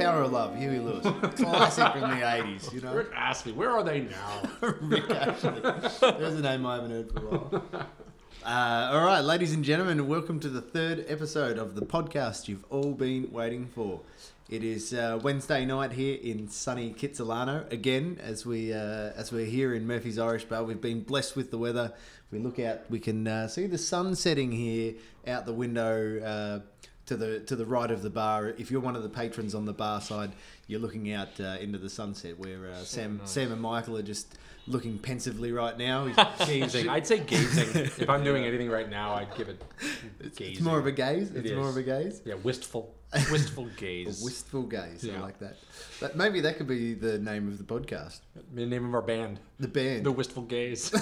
Power 0.00 0.22
of 0.22 0.32
Love, 0.32 0.56
Huey 0.56 0.78
Lewis. 0.78 1.04
Classic 1.36 1.92
from 1.92 2.10
the 2.10 2.24
80s, 2.24 2.72
you 2.72 2.80
know? 2.80 2.94
Rick 2.94 3.10
Astley, 3.14 3.52
where 3.52 3.70
are 3.70 3.84
they 3.84 4.00
now? 4.00 4.42
Rick 4.80 5.10
Ashley. 5.10 5.60
There's 5.60 6.34
a 6.34 6.42
name 6.42 6.64
I 6.64 6.76
haven't 6.76 6.90
heard 6.90 7.12
for 7.12 7.18
a 7.18 7.38
while. 7.38 7.86
Uh, 8.42 8.88
all 8.92 9.04
right, 9.04 9.20
ladies 9.20 9.52
and 9.52 9.62
gentlemen, 9.62 10.08
welcome 10.08 10.40
to 10.40 10.48
the 10.48 10.62
third 10.62 11.04
episode 11.08 11.58
of 11.58 11.74
the 11.74 11.84
podcast 11.84 12.48
you've 12.48 12.64
all 12.70 12.94
been 12.94 13.30
waiting 13.30 13.66
for. 13.66 14.00
It 14.48 14.64
is 14.64 14.94
uh, 14.94 15.20
Wednesday 15.22 15.66
night 15.66 15.92
here 15.92 16.18
in 16.22 16.48
sunny 16.48 16.94
Kitsilano 16.94 17.70
again, 17.70 18.18
as 18.22 18.46
we 18.46 18.72
uh, 18.72 19.10
as 19.14 19.30
we're 19.30 19.44
here 19.44 19.74
in 19.74 19.86
Murphy's 19.86 20.18
Irish 20.18 20.44
Bar. 20.44 20.64
We've 20.64 20.80
been 20.80 21.02
blessed 21.02 21.36
with 21.36 21.50
the 21.50 21.58
weather. 21.58 21.92
We 22.30 22.38
look 22.38 22.58
out, 22.58 22.90
we 22.90 22.98
can 22.98 23.28
uh, 23.28 23.46
see 23.46 23.66
the 23.66 23.76
sun 23.76 24.14
setting 24.14 24.52
here 24.52 24.94
out 25.26 25.44
the 25.44 25.52
window 25.52 26.22
uh, 26.24 26.60
to 27.06 27.16
the 27.16 27.40
to 27.40 27.56
the 27.56 27.66
right 27.66 27.90
of 27.90 28.00
the 28.00 28.10
bar. 28.10 28.54
If 28.56 28.70
you're 28.70 28.80
one 28.80 28.96
of 28.96 29.02
the 29.02 29.10
patrons 29.10 29.54
on 29.54 29.66
the 29.66 29.74
bar 29.74 30.00
side, 30.00 30.32
you're 30.70 30.80
looking 30.80 31.12
out 31.12 31.38
uh, 31.40 31.56
into 31.60 31.78
the 31.78 31.90
sunset. 31.90 32.38
Where 32.38 32.70
uh, 32.70 32.76
Sam 32.84 33.20
Sam 33.24 33.52
and 33.52 33.60
Michael 33.60 33.96
are 33.98 34.02
just 34.02 34.34
looking 34.66 34.98
pensively 34.98 35.50
right 35.52 35.76
now. 35.76 36.06
Gazing. 36.46 36.88
I'd 36.88 37.06
say 37.06 37.18
gazing. 37.18 37.84
If 37.98 38.08
I'm 38.08 38.22
doing 38.22 38.44
anything 38.50 38.70
right 38.70 38.88
now, 38.88 39.14
I'd 39.14 39.34
give 39.36 39.48
it 39.48 39.60
gazing. 40.36 40.52
It's 40.54 40.60
more 40.60 40.78
of 40.78 40.86
a 40.86 40.92
gaze. 40.92 41.30
It 41.30 41.44
It's 41.44 41.54
more 41.54 41.68
of 41.68 41.76
a 41.76 41.82
gaze. 41.82 42.22
yeah, 42.24 42.34
wistful, 42.34 42.94
wistful 43.32 43.66
A 43.66 43.80
gaze. 43.80 44.22
wistful 44.22 44.62
gaze. 44.64 45.04
I 45.04 45.08
Yeah. 45.12 45.20
like 45.22 45.38
that. 45.40 45.56
But 45.98 46.14
maybe 46.16 46.40
that 46.42 46.56
could 46.56 46.68
be 46.68 46.94
the 46.94 47.18
name 47.18 47.48
of 47.48 47.58
the 47.58 47.64
podcast. 47.64 48.20
the 48.54 48.64
name 48.66 48.84
of 48.86 48.94
our 48.94 49.02
band, 49.02 49.40
The 49.58 49.68
band. 49.68 50.04
the 50.06 50.12
wistful 50.12 50.42
gaze. 50.44 50.92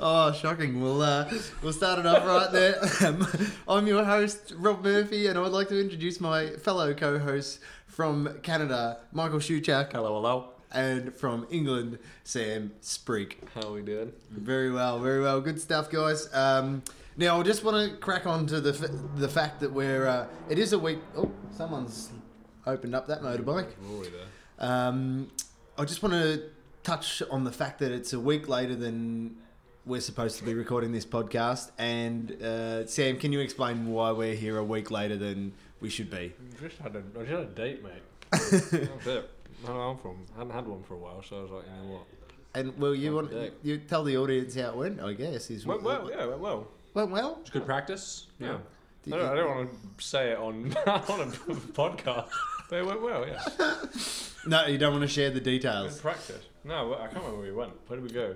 Oh, 0.00 0.32
shocking. 0.32 0.80
We'll 0.82 1.02
uh, 1.02 1.30
we'll 1.62 1.72
start 1.72 1.98
it 2.00 2.06
off 2.06 2.24
right 2.26 2.50
there. 2.52 2.76
Um, 3.06 3.26
I'm 3.68 3.86
your 3.86 4.04
host, 4.04 4.52
Rob 4.56 4.82
Murphy, 4.82 5.26
and 5.28 5.38
I 5.38 5.42
would 5.42 5.52
like 5.52 5.68
to 5.68 5.80
introduce 5.80 6.20
my 6.20 6.50
fellow 6.56 6.92
co-hosts 6.94 7.60
from 7.92 8.38
Canada, 8.42 8.98
Michael 9.12 9.38
Shuchak, 9.38 9.92
hello, 9.92 10.14
hello. 10.14 10.48
and 10.72 11.14
from 11.14 11.46
England, 11.50 11.98
Sam 12.24 12.72
Spreek. 12.80 13.34
How 13.54 13.68
are 13.68 13.72
we 13.72 13.82
doing? 13.82 14.12
Very 14.30 14.70
well, 14.72 14.98
very 14.98 15.20
well. 15.20 15.40
Good 15.42 15.60
stuff, 15.60 15.90
guys. 15.90 16.32
Um, 16.34 16.82
now, 17.18 17.38
I 17.38 17.42
just 17.42 17.62
want 17.62 17.90
to 17.90 17.96
crack 17.98 18.26
on 18.26 18.46
to 18.46 18.60
the 18.62 18.70
f- 18.70 18.90
the 19.16 19.28
fact 19.28 19.60
that 19.60 19.70
we're 19.70 20.06
uh, 20.06 20.26
it 20.48 20.58
is 20.58 20.72
a 20.72 20.78
week. 20.78 21.00
Oh, 21.14 21.30
someone's 21.50 22.10
opened 22.66 22.94
up 22.94 23.06
that 23.08 23.20
motorbike. 23.20 23.68
Rory 23.82 24.08
there. 24.08 24.26
Um, 24.70 25.28
I 25.76 25.84
just 25.84 26.02
want 26.02 26.14
to 26.14 26.44
touch 26.82 27.22
on 27.30 27.44
the 27.44 27.52
fact 27.52 27.78
that 27.80 27.92
it's 27.92 28.14
a 28.14 28.20
week 28.20 28.48
later 28.48 28.74
than 28.74 29.36
we're 29.84 30.00
supposed 30.00 30.38
to 30.38 30.44
be 30.44 30.54
recording 30.54 30.92
this 30.92 31.04
podcast. 31.04 31.72
And 31.76 32.40
uh, 32.42 32.86
Sam, 32.86 33.18
can 33.18 33.32
you 33.32 33.40
explain 33.40 33.88
why 33.88 34.12
we're 34.12 34.34
here 34.34 34.56
a 34.56 34.64
week 34.64 34.90
later 34.90 35.16
than 35.16 35.52
we 35.82 35.90
should 35.90 36.10
be? 36.10 36.32
I 36.58 36.62
just 36.68 36.78
had 36.78 36.96
a, 36.96 37.02
I 37.16 37.18
just 37.24 37.30
had 37.30 37.40
a 37.40 37.44
date, 37.46 37.82
mate. 37.82 38.02
That's 38.30 38.52
it. 38.72 39.30
I 39.64 39.66
don't 39.66 39.76
know 39.76 39.80
I'm 39.90 39.98
from. 39.98 40.24
I 40.34 40.38
hadn't 40.38 40.52
had 40.54 40.66
one 40.66 40.82
for 40.82 40.94
a 40.94 40.98
while, 40.98 41.22
so 41.22 41.38
I 41.38 41.42
was 41.42 41.50
like, 41.50 41.64
you 41.66 41.86
know 41.88 41.92
what? 41.94 42.02
And 42.54 42.78
well, 42.78 42.94
you 42.94 43.14
want 43.14 43.30
Date. 43.30 43.52
you 43.62 43.78
tell 43.78 44.04
the 44.04 44.16
audience 44.16 44.54
how 44.54 44.68
it 44.70 44.76
went. 44.76 45.00
I 45.00 45.12
guess 45.14 45.50
is 45.50 45.66
Went 45.66 45.82
well, 45.82 46.10
yeah, 46.10 46.26
went 46.26 46.40
well. 46.40 46.68
went 46.94 47.10
well. 47.10 47.38
It's 47.40 47.50
good 47.50 47.64
practice. 47.66 48.26
Yeah. 48.38 48.58
Did 49.04 49.14
I 49.14 49.16
don't, 49.16 49.26
you- 49.26 49.32
I 49.32 49.34
don't 49.36 49.56
want 49.56 49.98
to 49.98 50.04
say 50.04 50.30
it 50.32 50.38
on 50.38 50.74
on 50.86 51.20
a 51.20 51.26
podcast, 51.72 52.28
but 52.70 52.78
it 52.78 52.86
went 52.86 53.02
well, 53.02 53.26
yeah. 53.26 53.42
No, 54.46 54.66
you 54.66 54.76
don't 54.76 54.92
want 54.92 55.02
to 55.02 55.08
share 55.08 55.30
the 55.30 55.34
Good 55.38 55.44
details. 55.44 56.00
practice. 56.00 56.42
No, 56.64 56.94
I 56.94 57.02
can't 57.06 57.14
remember 57.18 57.36
where 57.38 57.46
we 57.46 57.52
went. 57.52 57.72
Where 57.86 57.98
did 58.00 58.08
we 58.08 58.12
go? 58.12 58.34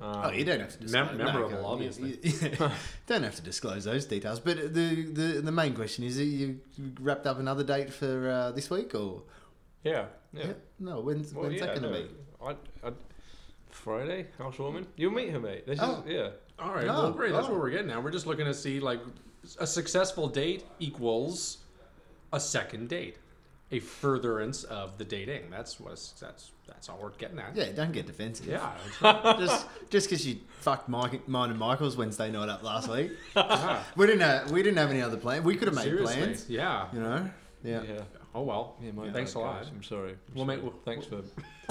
Um, 0.00 0.22
Oh, 0.24 0.30
you 0.30 0.44
don't 0.44 0.60
have 0.60 0.72
to 0.72 0.78
disclose. 0.78 1.08
Mem- 1.08 1.18
memorable, 1.18 1.50
go 1.50 1.56
on. 1.58 1.64
obviously. 1.72 2.18
You- 2.22 2.48
you- 2.58 2.70
don't 3.06 3.22
have 3.22 3.34
to 3.36 3.42
disclose 3.42 3.84
those 3.84 4.06
details. 4.06 4.40
But 4.40 4.72
the 4.74 5.04
the, 5.12 5.40
the 5.42 5.52
main 5.52 5.74
question 5.74 6.04
is: 6.04 6.18
Are 6.18 6.24
you 6.24 6.60
wrapped 7.00 7.26
up 7.26 7.38
another 7.38 7.64
date 7.64 7.92
for 7.92 8.28
uh, 8.30 8.50
this 8.52 8.70
week 8.70 8.94
or? 8.94 9.22
Yeah, 9.82 10.06
yeah. 10.32 10.52
No, 10.78 11.00
when's, 11.00 11.32
Well, 11.32 11.44
when's 11.44 11.56
yeah, 11.60 11.66
that 11.66 11.80
going 11.80 11.92
to 11.92 12.00
no, 12.00 12.06
be? 12.06 12.10
I, 12.84 12.88
I, 12.88 12.92
Friday, 13.70 14.26
housewarming. 14.38 14.86
You'll 14.96 15.12
meet 15.12 15.30
her, 15.30 15.40
mate. 15.40 15.66
This 15.66 15.78
Oh. 15.80 16.02
is 16.06 16.12
yeah. 16.12 16.28
All 16.58 16.74
right, 16.74 16.84
Oh, 16.84 17.04
well, 17.04 17.12
great. 17.12 17.32
That's 17.32 17.46
oh. 17.46 17.52
what 17.52 17.60
we're 17.60 17.70
getting 17.70 17.90
at. 17.90 18.02
We're 18.02 18.10
just 18.10 18.26
looking 18.26 18.44
to 18.44 18.52
see 18.54 18.78
like 18.80 19.00
a 19.58 19.66
successful 19.66 20.28
date 20.28 20.64
equals 20.78 21.58
a 22.32 22.38
second 22.40 22.88
date, 22.90 23.16
a 23.72 23.78
furtherance 23.80 24.64
of 24.64 24.98
the 24.98 25.04
dating. 25.04 25.50
That's 25.50 25.78
what's 25.78 26.12
that's 26.12 26.50
that's 26.66 26.88
all 26.88 26.98
we're 27.00 27.10
getting 27.10 27.38
at. 27.38 27.56
Yeah, 27.56 27.72
don't 27.72 27.92
get 27.92 28.06
defensive. 28.06 28.46
Yeah. 28.46 28.72
just 29.38 29.66
just 29.90 30.08
because 30.08 30.26
you 30.26 30.38
fucked 30.60 30.88
Mike, 30.88 31.28
mine 31.28 31.50
and 31.50 31.58
Michael's 31.58 31.96
Wednesday 31.96 32.30
night 32.30 32.48
up 32.48 32.62
last 32.62 32.88
week. 32.88 33.12
yeah. 33.36 33.82
we 33.96 34.06
didn't 34.06 34.22
have 34.22 34.50
we 34.50 34.62
didn't 34.62 34.78
have 34.78 34.90
any 34.90 35.02
other 35.02 35.16
plan. 35.16 35.44
We 35.44 35.56
could 35.56 35.68
have 35.68 35.74
made 35.76 35.84
Seriously. 35.84 36.16
plans. 36.16 36.46
Yeah. 36.48 36.86
You 36.92 37.00
know. 37.00 37.30
Yeah. 37.62 37.82
Yeah. 37.82 38.00
Oh 38.34 38.42
well. 38.42 38.76
Yeah, 38.80 38.92
my 38.92 39.10
Thanks 39.10 39.34
bad, 39.34 39.40
a 39.40 39.42
lot. 39.42 39.66
I'm 39.66 39.82
sorry. 39.82 40.10
I'm 40.12 40.18
Well, 40.34 40.46
sorry. 40.46 40.56
mate, 40.56 40.62
well, 40.64 40.74
thanks 40.84 41.06
for 41.06 41.22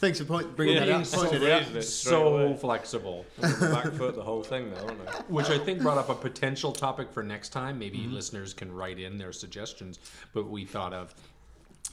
Thanks 0.00 0.18
for 0.18 0.24
point, 0.24 0.56
bringing 0.56 0.76
Yeah, 0.76 0.84
that 0.86 0.94
up. 0.94 1.06
so 1.06 1.18
Pointing 1.18 1.42
it 1.42 1.50
out. 1.50 1.60
raising 1.60 1.76
it 1.76 1.82
straight 1.82 2.10
So 2.10 2.36
away. 2.36 2.56
flexible. 2.56 3.24
back 3.40 3.92
foot 3.92 4.14
the 4.16 4.22
whole 4.22 4.42
thing, 4.42 4.70
though, 4.70 4.86
aren't 4.86 5.08
I? 5.08 5.12
Which 5.28 5.48
I 5.48 5.58
think 5.58 5.80
brought 5.82 5.98
up 5.98 6.08
a 6.08 6.14
potential 6.14 6.72
topic 6.72 7.10
for 7.12 7.22
next 7.22 7.50
time. 7.50 7.78
Maybe 7.78 7.98
Mm-hmm. 7.98 8.14
listeners 8.14 8.54
can 8.54 8.72
write 8.72 8.98
in 8.98 9.18
their 9.18 9.32
suggestions. 9.32 9.98
But 10.32 10.48
we 10.48 10.64
thought 10.64 10.92
of 10.92 11.14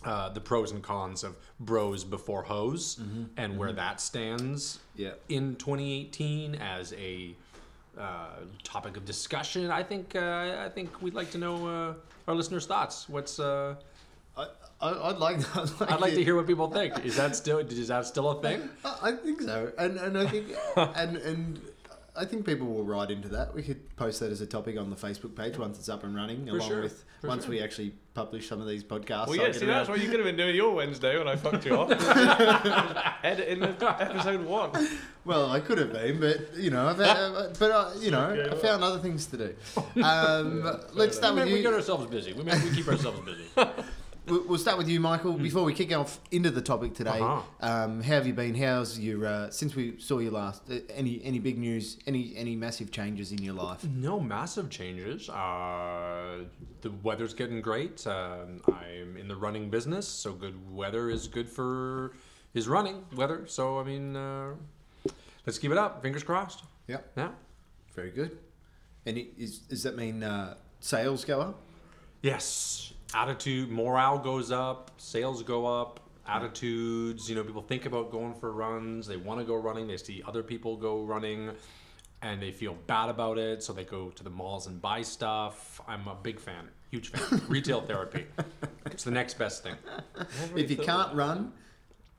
uh, 0.06 0.30
the 0.30 0.40
pros 0.42 0.72
and 0.72 0.82
cons 0.84 1.24
of 1.24 1.36
bros 1.60 2.04
before 2.04 2.44
hoes 2.44 2.96
Mm-hmm. 2.96 3.24
and 3.38 3.58
where 3.58 3.74
that 3.74 4.00
stands 4.02 4.80
Yeah. 4.96 5.12
in 5.30 5.56
2018 5.56 6.56
as 6.56 6.94
a 6.94 7.36
uh, 8.00 8.28
topic 8.64 8.98
of 8.98 9.06
discussion. 9.06 9.72
I 9.72 9.84
think 9.84 10.16
uh, 10.16 10.66
I 10.66 10.70
think 10.70 11.02
we'd 11.02 11.14
like 11.14 11.32
to 11.32 11.38
know 11.38 11.68
uh, 11.68 11.94
our 12.28 12.36
listeners' 12.36 12.66
thoughts. 12.66 13.10
What's 13.10 13.40
uh, 13.40 13.76
I, 14.38 15.10
I'd 15.10 15.18
like. 15.18 15.38
I'd 15.58 15.80
like, 15.80 15.92
I'd 15.92 16.00
like 16.00 16.14
to 16.14 16.24
hear 16.24 16.36
what 16.36 16.48
people 16.48 16.70
think. 16.70 17.04
Is 17.06 17.16
that 17.16 17.36
still 17.36 17.60
is 17.60 17.88
that 17.88 18.06
still 18.06 18.30
a 18.30 18.42
thing? 18.42 18.70
I 18.86 18.98
I 19.02 19.12
think 19.14 19.42
so, 19.42 19.72
and 19.78 19.98
and 19.98 20.18
I 20.18 20.28
think 20.28 20.48
and 20.76 21.18
and 21.18 21.62
I 22.18 22.26
think 22.26 22.46
people 22.46 22.68
will 22.68 22.84
write 22.84 23.12
into 23.12 23.30
that. 23.30 23.54
We 23.54 23.62
could 23.62 23.96
post 23.96 24.20
that 24.22 24.32
as 24.32 24.42
a 24.42 24.48
topic 24.48 24.78
on 24.78 24.90
the 24.90 24.96
Facebook 24.96 25.36
page 25.36 25.58
once 25.58 25.78
it's 25.78 25.90
up 25.90 26.04
and 26.04 26.16
running, 26.16 26.50
along 26.50 26.68
sure, 26.68 26.82
with 26.82 27.06
for 27.22 27.28
once 27.28 27.44
sure. 27.44 27.52
we 27.52 27.62
actually 27.62 27.94
publish 28.14 28.50
some 28.50 28.60
of 28.60 28.68
these 28.68 28.84
podcasts. 28.84 29.28
Well, 29.28 29.36
yeah, 29.36 29.52
see, 29.52 29.66
that's 29.66 29.88
what 29.88 30.00
you 30.00 30.10
could 30.10 30.20
have 30.20 30.26
been 30.26 30.36
doing 30.38 30.56
your 30.56 30.74
Wednesday 30.74 31.18
when 31.18 31.28
I 31.28 31.36
fucked 31.36 31.66
you 31.66 31.76
off. 31.76 31.92
Editing 33.24 33.60
the 33.60 33.96
episode 34.00 34.44
one. 34.46 34.72
Well, 35.26 35.52
I 35.52 35.60
could 35.60 35.78
have 35.78 35.94
been, 35.94 36.20
but 36.20 36.56
you 36.56 36.72
know, 36.72 36.88
I've 36.88 36.98
had, 36.98 37.58
but 37.60 37.72
uh, 37.72 37.92
you 38.00 38.10
know, 38.12 38.50
I 38.52 38.56
found 38.56 38.84
other 38.84 39.00
things 39.00 39.26
to 39.28 39.38
do. 39.38 39.56
Um, 40.04 40.64
let's 40.94 41.18
start 41.18 41.36
We, 41.36 41.42
with 41.42 41.54
we 41.54 41.62
get 41.62 41.70
you. 41.70 41.76
ourselves 41.76 42.06
busy. 42.08 42.34
We, 42.34 42.44
make, 42.44 42.64
we 42.64 42.72
keep 42.72 42.88
ourselves 42.88 43.20
busy. 43.22 43.46
We'll 44.28 44.58
start 44.58 44.78
with 44.78 44.90
you, 44.90 45.00
Michael. 45.00 45.34
Before 45.38 45.64
we 45.64 45.74
kick 45.74 45.96
off 45.96 46.20
into 46.32 46.52
the 46.52 46.62
topic 46.62 46.94
today, 46.94 47.18
Uh-huh. 47.22 47.42
um, 47.62 48.02
how 48.02 48.16
have 48.16 48.28
you 48.28 48.34
been? 48.34 48.56
How's 48.56 49.00
your 49.00 49.26
uh, 49.26 49.50
since 49.52 49.74
we 49.74 49.98
saw 50.00 50.20
you 50.20 50.32
last? 50.32 50.64
Uh, 50.70 50.80
any 50.94 51.22
any 51.24 51.40
big 51.40 51.58
news? 51.58 51.98
Any 52.06 52.34
any 52.36 52.54
massive 52.54 52.92
changes 52.92 53.32
in 53.32 53.42
your 53.42 53.54
life? 53.54 53.86
No 53.86 54.20
massive 54.20 54.70
changes. 54.70 55.30
Uh, 55.30 56.44
the 56.82 56.92
weather's 57.04 57.34
getting 57.34 57.62
great. 57.62 58.06
Um, 58.06 58.62
I'm 58.68 59.16
in 59.16 59.30
the 59.30 59.36
running 59.38 59.70
business, 59.70 60.06
so 60.06 60.34
good 60.34 60.56
weather 60.76 61.10
is 61.10 61.30
good 61.30 61.48
for 61.48 62.12
his 62.54 62.68
running 62.68 63.06
weather. 63.16 63.46
So 63.48 63.80
I 63.80 63.84
mean, 63.86 64.18
uh, 64.18 64.56
let's 65.46 65.58
keep 65.58 65.72
it 65.72 65.78
up. 65.78 66.02
Fingers 66.02 66.24
crossed. 66.24 66.64
Yeah, 66.88 67.00
Yeah. 67.16 67.32
very 67.96 68.12
good. 68.12 68.38
Any 69.06 69.30
is 69.38 69.60
does 69.60 69.84
that 69.84 69.96
mean 69.96 70.22
uh, 70.22 70.56
sales 70.82 71.24
go 71.24 71.40
up? 71.40 71.62
Yes. 72.22 72.92
Attitude, 73.14 73.70
morale 73.72 74.20
goes 74.20 74.52
up. 74.52 74.92
Sales 74.98 75.44
go 75.44 75.66
up. 75.66 76.00
Attitudes. 76.28 77.30
You 77.30 77.36
know, 77.36 77.44
people 77.44 77.62
think 77.62 77.86
about 77.86 78.12
going 78.12 78.34
for 78.34 78.52
runs. 78.52 79.08
They 79.08 79.18
want 79.18 79.40
to 79.40 79.46
go 79.46 79.56
running. 79.56 79.88
They 79.88 79.98
see 79.98 80.22
other 80.28 80.44
people 80.44 80.76
go 80.76 81.04
running. 81.04 81.52
And 82.22 82.42
they 82.42 82.52
feel 82.52 82.74
bad 82.88 83.10
about 83.10 83.38
it, 83.38 83.62
so 83.62 83.74
they 83.74 83.84
go 83.84 84.10
to 84.10 84.24
the 84.24 84.30
malls 84.32 84.66
and 84.66 84.82
buy 84.82 85.04
stuff. 85.04 85.80
I'm 85.88 86.08
a 86.08 86.16
big 86.16 86.40
fan, 86.40 86.68
huge 86.90 87.10
fan. 87.12 87.42
Retail 87.48 87.82
therapy. 87.82 88.26
It's 88.88 89.04
the 89.04 89.12
next 89.12 89.36
best 89.38 89.62
thing. 89.62 89.76
If 90.56 90.72
you 90.72 90.78
can't 90.78 91.14
run, 91.14 91.54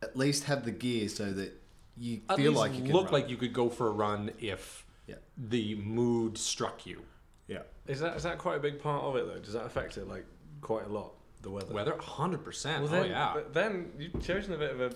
at 0.00 0.17
least 0.17 0.44
have 0.44 0.64
the 0.64 0.70
gear 0.70 1.08
so 1.08 1.32
that 1.32 1.52
you 1.96 2.20
At 2.29 2.37
feel 2.37 2.52
least 2.52 2.61
like 2.61 2.75
you 2.76 2.82
can 2.82 2.93
look 2.93 3.06
run. 3.06 3.12
like 3.23 3.29
you 3.29 3.37
could 3.37 3.52
go 3.52 3.69
for 3.69 3.88
a 3.88 3.90
run 3.90 4.31
if 4.38 4.87
Yeah. 5.08 5.17
the 5.37 5.75
mood 5.75 6.38
struck 6.38 6.87
you. 6.87 7.02
yeah. 7.49 7.62
Is 7.88 7.99
that 7.99 8.17
is 8.17 8.23
that 8.23 8.38
quite 8.38 8.58
a 8.58 8.61
big 8.61 8.81
part 8.81 9.02
of 9.02 9.17
it 9.17 9.26
though? 9.26 9.40
Does 9.40 9.55
that 9.55 9.64
affect 9.67 9.96
it 9.96 10.06
like 10.06 10.26
quite 10.61 10.87
a 10.87 10.89
lot? 10.89 11.13
The 11.43 11.51
weather. 11.51 11.73
Weather, 11.73 11.97
hundred 11.99 12.45
percent. 12.45 12.83
Well, 12.85 12.95
Oh 12.95 13.03
then, 13.03 13.11
yeah. 13.11 13.31
but 13.35 13.55
then 13.55 13.93
you've 13.99 14.21
chosen 14.23 14.55
a 14.55 14.59
bit 14.59 14.73
of 14.73 14.81
a 14.81 14.93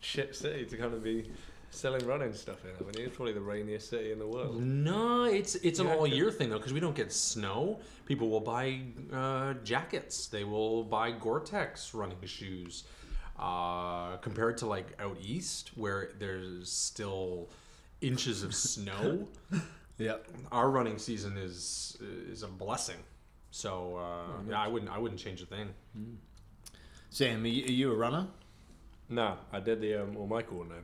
shit 0.00 0.34
city 0.36 0.64
to 0.66 0.76
kind 0.76 0.92
of 0.94 1.02
be 1.02 1.30
selling 1.70 2.06
running 2.06 2.32
stuff 2.32 2.64
in. 2.64 2.70
I 2.78 2.82
mean, 2.96 3.06
it's 3.06 3.16
probably 3.16 3.32
the 3.34 3.40
rainiest 3.40 3.90
city 3.90 4.12
in 4.12 4.18
the 4.18 4.26
world. 4.26 4.62
No, 4.62 5.24
it's 5.24 5.54
it's 5.56 5.78
an 5.78 5.86
You 5.86 5.92
all 5.92 6.06
year 6.06 6.30
thing 6.30 6.50
though 6.50 6.58
because 6.58 6.72
we 6.72 6.80
don't 6.80 6.94
get 6.96 7.12
snow. 7.12 7.80
People 8.06 8.28
will 8.28 8.40
buy 8.40 8.80
uh, 9.12 9.54
jackets. 9.64 10.26
They 10.28 10.44
will 10.44 10.84
buy 10.84 11.10
Gore-Tex 11.10 11.94
running 11.94 12.16
shoes. 12.24 12.84
Uh, 13.38 14.16
compared 14.16 14.58
to 14.58 14.66
like 14.66 14.86
out 15.00 15.16
east 15.20 15.70
where 15.76 16.10
there's 16.18 16.72
still 16.72 17.48
inches 18.00 18.42
of 18.42 18.52
snow, 18.52 19.28
yeah, 19.98 20.16
our 20.50 20.70
running 20.70 20.98
season 20.98 21.36
is 21.38 21.96
is 22.30 22.42
a 22.42 22.48
blessing. 22.48 22.96
So 23.58 23.96
uh, 23.96 24.40
yeah, 24.48 24.60
I 24.60 24.68
wouldn't 24.68 24.88
I 24.88 24.98
wouldn't 24.98 25.20
change 25.20 25.42
a 25.42 25.46
thing. 25.46 25.68
Sam, 27.10 27.42
are 27.42 27.48
you, 27.48 27.64
are 27.64 27.72
you 27.80 27.92
a 27.92 27.96
runner? 27.96 28.28
No, 29.08 29.36
I 29.52 29.58
did 29.58 29.80
the 29.80 30.02
um, 30.02 30.14
well, 30.14 30.28
Michael 30.28 30.58
will 30.58 30.66
know. 30.66 30.82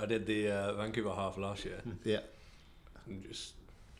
I 0.00 0.06
did 0.06 0.24
the 0.24 0.50
uh, 0.52 0.74
Vancouver 0.74 1.10
half 1.10 1.36
last 1.36 1.64
year, 1.64 1.80
Yeah. 2.04 2.20
and 3.08 3.20
just 3.26 3.54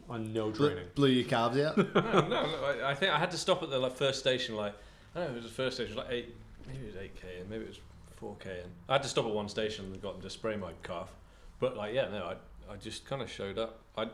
On 0.08 0.32
no 0.32 0.50
Blew, 0.50 0.68
training. 0.68 0.84
blew 0.94 1.08
your 1.08 1.24
calves 1.28 1.58
out? 1.58 1.76
no, 1.78 1.84
no, 1.94 2.28
no. 2.28 2.64
I, 2.64 2.90
I 2.92 2.94
think 2.94 3.12
I 3.12 3.18
had 3.18 3.32
to 3.32 3.36
stop 3.38 3.60
at 3.64 3.70
the 3.70 3.78
like, 3.80 3.96
first 3.96 4.20
station. 4.20 4.54
Like 4.54 4.74
I 5.16 5.18
don't 5.20 5.28
know, 5.30 5.34
it 5.38 5.42
was 5.42 5.50
the 5.50 5.56
first 5.62 5.74
station, 5.76 5.96
like 5.96 6.10
eight, 6.10 6.32
maybe 6.68 6.84
it 6.84 6.94
was 6.94 6.96
eight 7.02 7.20
k, 7.20 7.40
and 7.40 7.50
maybe 7.50 7.64
it 7.64 7.68
was 7.70 7.80
four 8.14 8.36
k. 8.38 8.50
And 8.62 8.70
I 8.88 8.92
had 8.92 9.02
to 9.02 9.08
stop 9.08 9.24
at 9.26 9.32
one 9.32 9.48
station 9.48 9.86
and 9.86 10.00
got 10.00 10.12
them 10.12 10.22
to 10.22 10.30
spray 10.30 10.54
my 10.54 10.70
calf. 10.84 11.10
But 11.58 11.76
like, 11.76 11.92
yeah, 11.92 12.06
no, 12.08 12.24
I, 12.24 12.72
I 12.72 12.76
just 12.76 13.04
kind 13.04 13.20
of 13.20 13.28
showed 13.28 13.58
up. 13.58 13.80
I, 13.96 14.06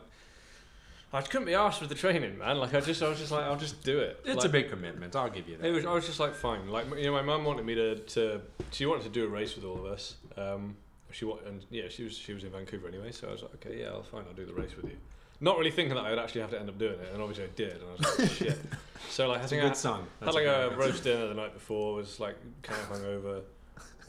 I 1.13 1.21
couldn't 1.21 1.45
be 1.45 1.53
asked 1.53 1.79
with 1.79 1.89
the 1.89 1.95
training, 1.95 2.37
man. 2.37 2.57
Like 2.57 2.73
I 2.73 2.81
just, 2.81 3.01
I 3.01 3.07
was 3.09 3.17
just 3.17 3.31
like, 3.31 3.45
I'll 3.45 3.55
just 3.55 3.81
do 3.83 3.99
it. 3.99 4.19
It's 4.25 4.37
Like, 4.37 4.45
a 4.45 4.49
big 4.49 4.69
commitment. 4.69 5.15
I'll 5.15 5.29
give 5.29 5.47
you 5.47 5.57
that. 5.57 5.65
It 5.67 5.71
was. 5.71 5.85
I 5.85 5.93
was 5.93 6.05
just 6.05 6.19
like, 6.19 6.35
fine. 6.35 6.67
Like 6.69 6.85
you 6.97 7.03
know, 7.05 7.13
my 7.13 7.21
mum 7.21 7.45
wanted 7.45 7.65
me 7.65 7.75
to, 7.75 7.95
to. 7.95 8.41
She 8.71 8.85
wanted 8.85 9.03
to 9.03 9.09
do 9.09 9.25
a 9.25 9.27
race 9.29 9.55
with 9.55 9.63
all 9.65 9.77
of 9.77 9.85
us. 9.85 10.15
Um, 10.37 10.75
she 11.11 11.23
wa- 11.25 11.37
and 11.45 11.63
yeah, 11.69 11.87
she 11.89 12.03
was 12.03 12.17
she 12.17 12.33
was 12.33 12.43
in 12.43 12.49
Vancouver 12.51 12.87
anyway. 12.89 13.11
So 13.13 13.29
I 13.29 13.31
was 13.31 13.41
like, 13.41 13.55
okay, 13.55 13.79
yeah, 13.79 13.87
I'll 13.87 14.03
fine. 14.03 14.23
I'll 14.27 14.33
do 14.35 14.45
the 14.45 14.53
race 14.53 14.75
with 14.75 14.85
you. 14.85 14.97
Not 15.39 15.57
really 15.57 15.71
thinking 15.71 15.95
that 15.95 16.03
I 16.03 16.09
would 16.09 16.19
actually 16.19 16.41
have 16.41 16.49
to 16.51 16.59
end 16.59 16.67
up 16.67 16.77
doing 16.77 16.99
it, 16.99 17.09
and 17.13 17.21
obviously 17.21 17.45
I 17.45 17.49
did. 17.55 17.73
And 17.73 17.83
I 17.83 17.91
was 17.91 18.19
like, 18.19 18.29
shit. 18.31 18.57
So 19.09 19.27
like, 19.29 19.37
I 19.37 19.41
That's 19.41 19.51
a 19.51 19.55
think 19.55 19.63
I 19.63 19.67
good 19.69 19.77
son. 19.77 20.03
had 20.21 20.33
like 20.33 20.45
a 20.45 20.67
good- 20.69 20.77
roast 20.79 21.03
dinner 21.03 21.27
the 21.27 21.33
night 21.35 21.53
before. 21.53 21.93
Was 21.93 22.19
like 22.19 22.35
kind 22.63 22.81
of 22.81 22.89
hungover. 22.97 23.41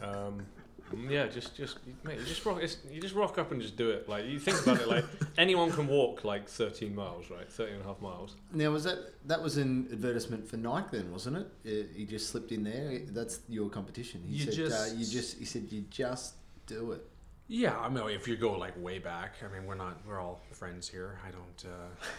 Um, 0.02 0.46
yeah, 1.08 1.26
just 1.26 1.54
just 1.54 1.78
mate, 2.02 2.18
you 2.18 2.24
just 2.24 2.44
rock. 2.46 2.60
It's, 2.62 2.78
you 2.90 3.00
just 3.00 3.14
rock 3.14 3.36
up 3.36 3.52
and 3.52 3.60
just 3.60 3.76
do 3.76 3.90
it. 3.90 4.08
Like 4.08 4.24
you 4.26 4.38
think 4.38 4.62
about 4.62 4.80
it, 4.80 4.88
like 4.88 5.04
anyone 5.38 5.70
can 5.70 5.86
walk 5.86 6.24
like 6.24 6.48
13 6.48 6.94
miles, 6.94 7.30
right? 7.30 7.50
13 7.50 7.74
and 7.74 7.84
a 7.84 7.86
half 7.86 8.00
miles. 8.00 8.36
Now, 8.54 8.70
was 8.70 8.84
that 8.84 8.98
that 9.26 9.42
was 9.42 9.58
an 9.58 9.88
advertisement 9.92 10.48
for 10.48 10.56
Nike 10.56 10.96
then, 10.96 11.12
wasn't 11.12 11.36
it? 11.36 11.46
Uh, 11.66 11.94
He 11.94 12.06
just 12.06 12.30
slipped 12.30 12.52
in 12.52 12.64
there. 12.64 13.00
That's 13.10 13.40
your 13.48 13.68
competition. 13.68 14.22
He 14.26 14.36
You 14.36 14.50
said, 14.52 14.72
uh, 14.72 14.84
you 14.96 15.04
just, 15.04 15.38
he 15.38 15.44
said, 15.44 15.66
you 15.70 15.82
just 15.90 16.34
do 16.66 16.92
it. 16.92 17.02
Yeah, 17.48 17.78
I 17.78 17.88
mean, 17.88 18.08
if 18.10 18.26
you 18.28 18.36
go 18.36 18.52
like 18.58 18.74
way 18.82 18.98
back, 18.98 19.34
I 19.42 19.52
mean, 19.52 19.66
we're 19.66 19.74
not, 19.74 19.98
we're 20.06 20.20
all 20.20 20.40
friends 20.52 20.88
here. 20.88 21.18
I 21.26 21.30
don't, 21.30 21.64
uh, 21.64 21.70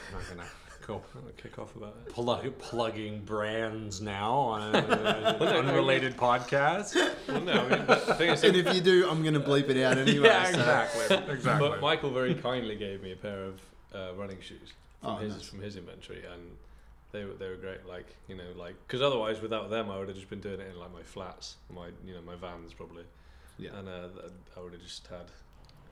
I'm 0.10 0.19
not 0.19 0.28
gonna 0.30 0.50
go 0.89 1.01
I'm 1.15 1.31
kick 1.38 1.59
off 1.59 1.75
about 1.75 1.95
it. 2.06 2.12
plug, 2.13 2.57
plugging 2.57 3.24
brands 3.24 4.01
now 4.01 4.31
on 4.33 4.75
an 4.75 4.86
unrelated 5.41 6.18
podcast. 6.18 6.95
Well, 7.27 7.41
no, 7.41 7.53
I 7.53 7.69
mean, 7.69 7.86
the 7.86 7.95
thing 8.18 8.30
is, 8.31 8.44
And 8.44 8.56
if 8.56 8.74
you 8.74 8.81
do, 8.81 9.07
I'm 9.09 9.21
going 9.21 9.36
to 9.36 9.39
bleep 9.39 9.69
it 9.69 9.81
out 9.83 9.97
anyway. 9.97 10.27
yeah, 10.27 10.44
so- 10.45 10.50
exactly, 10.59 11.18
exactly. 11.33 11.69
But 11.69 11.81
Michael 11.81 12.12
very 12.12 12.33
kindly 12.36 12.75
gave 12.75 13.01
me 13.03 13.12
a 13.12 13.15
pair 13.15 13.44
of 13.45 13.62
uh, 13.94 14.13
running 14.15 14.39
shoes 14.41 14.74
from 15.01 15.12
Oh, 15.12 15.15
his 15.18 15.33
nice. 15.36 15.45
from 15.47 15.62
his 15.62 15.75
inventory, 15.77 16.24
and 16.33 16.41
they 17.12 17.24
were 17.24 17.33
they 17.33 17.47
were 17.47 17.56
great. 17.56 17.86
Like 17.88 18.07
you 18.27 18.36
know, 18.36 18.44
like 18.57 18.75
because 18.88 19.01
otherwise, 19.01 19.41
without 19.41 19.69
them, 19.69 19.89
I 19.89 19.97
would 19.97 20.07
have 20.09 20.18
just 20.18 20.30
been 20.30 20.41
doing 20.41 20.59
it 20.59 20.68
in 20.74 20.80
like 20.80 20.91
my 20.94 21.03
flats, 21.03 21.56
my 21.74 21.88
you 22.06 22.13
know 22.15 22.21
my 22.25 22.36
vans 22.36 22.74
probably, 22.74 23.03
Yeah. 23.57 23.77
and 23.77 23.88
uh, 23.88 24.07
I 24.57 24.59
would 24.62 24.74
have 24.74 24.81
just 24.81 25.07
had 25.07 25.27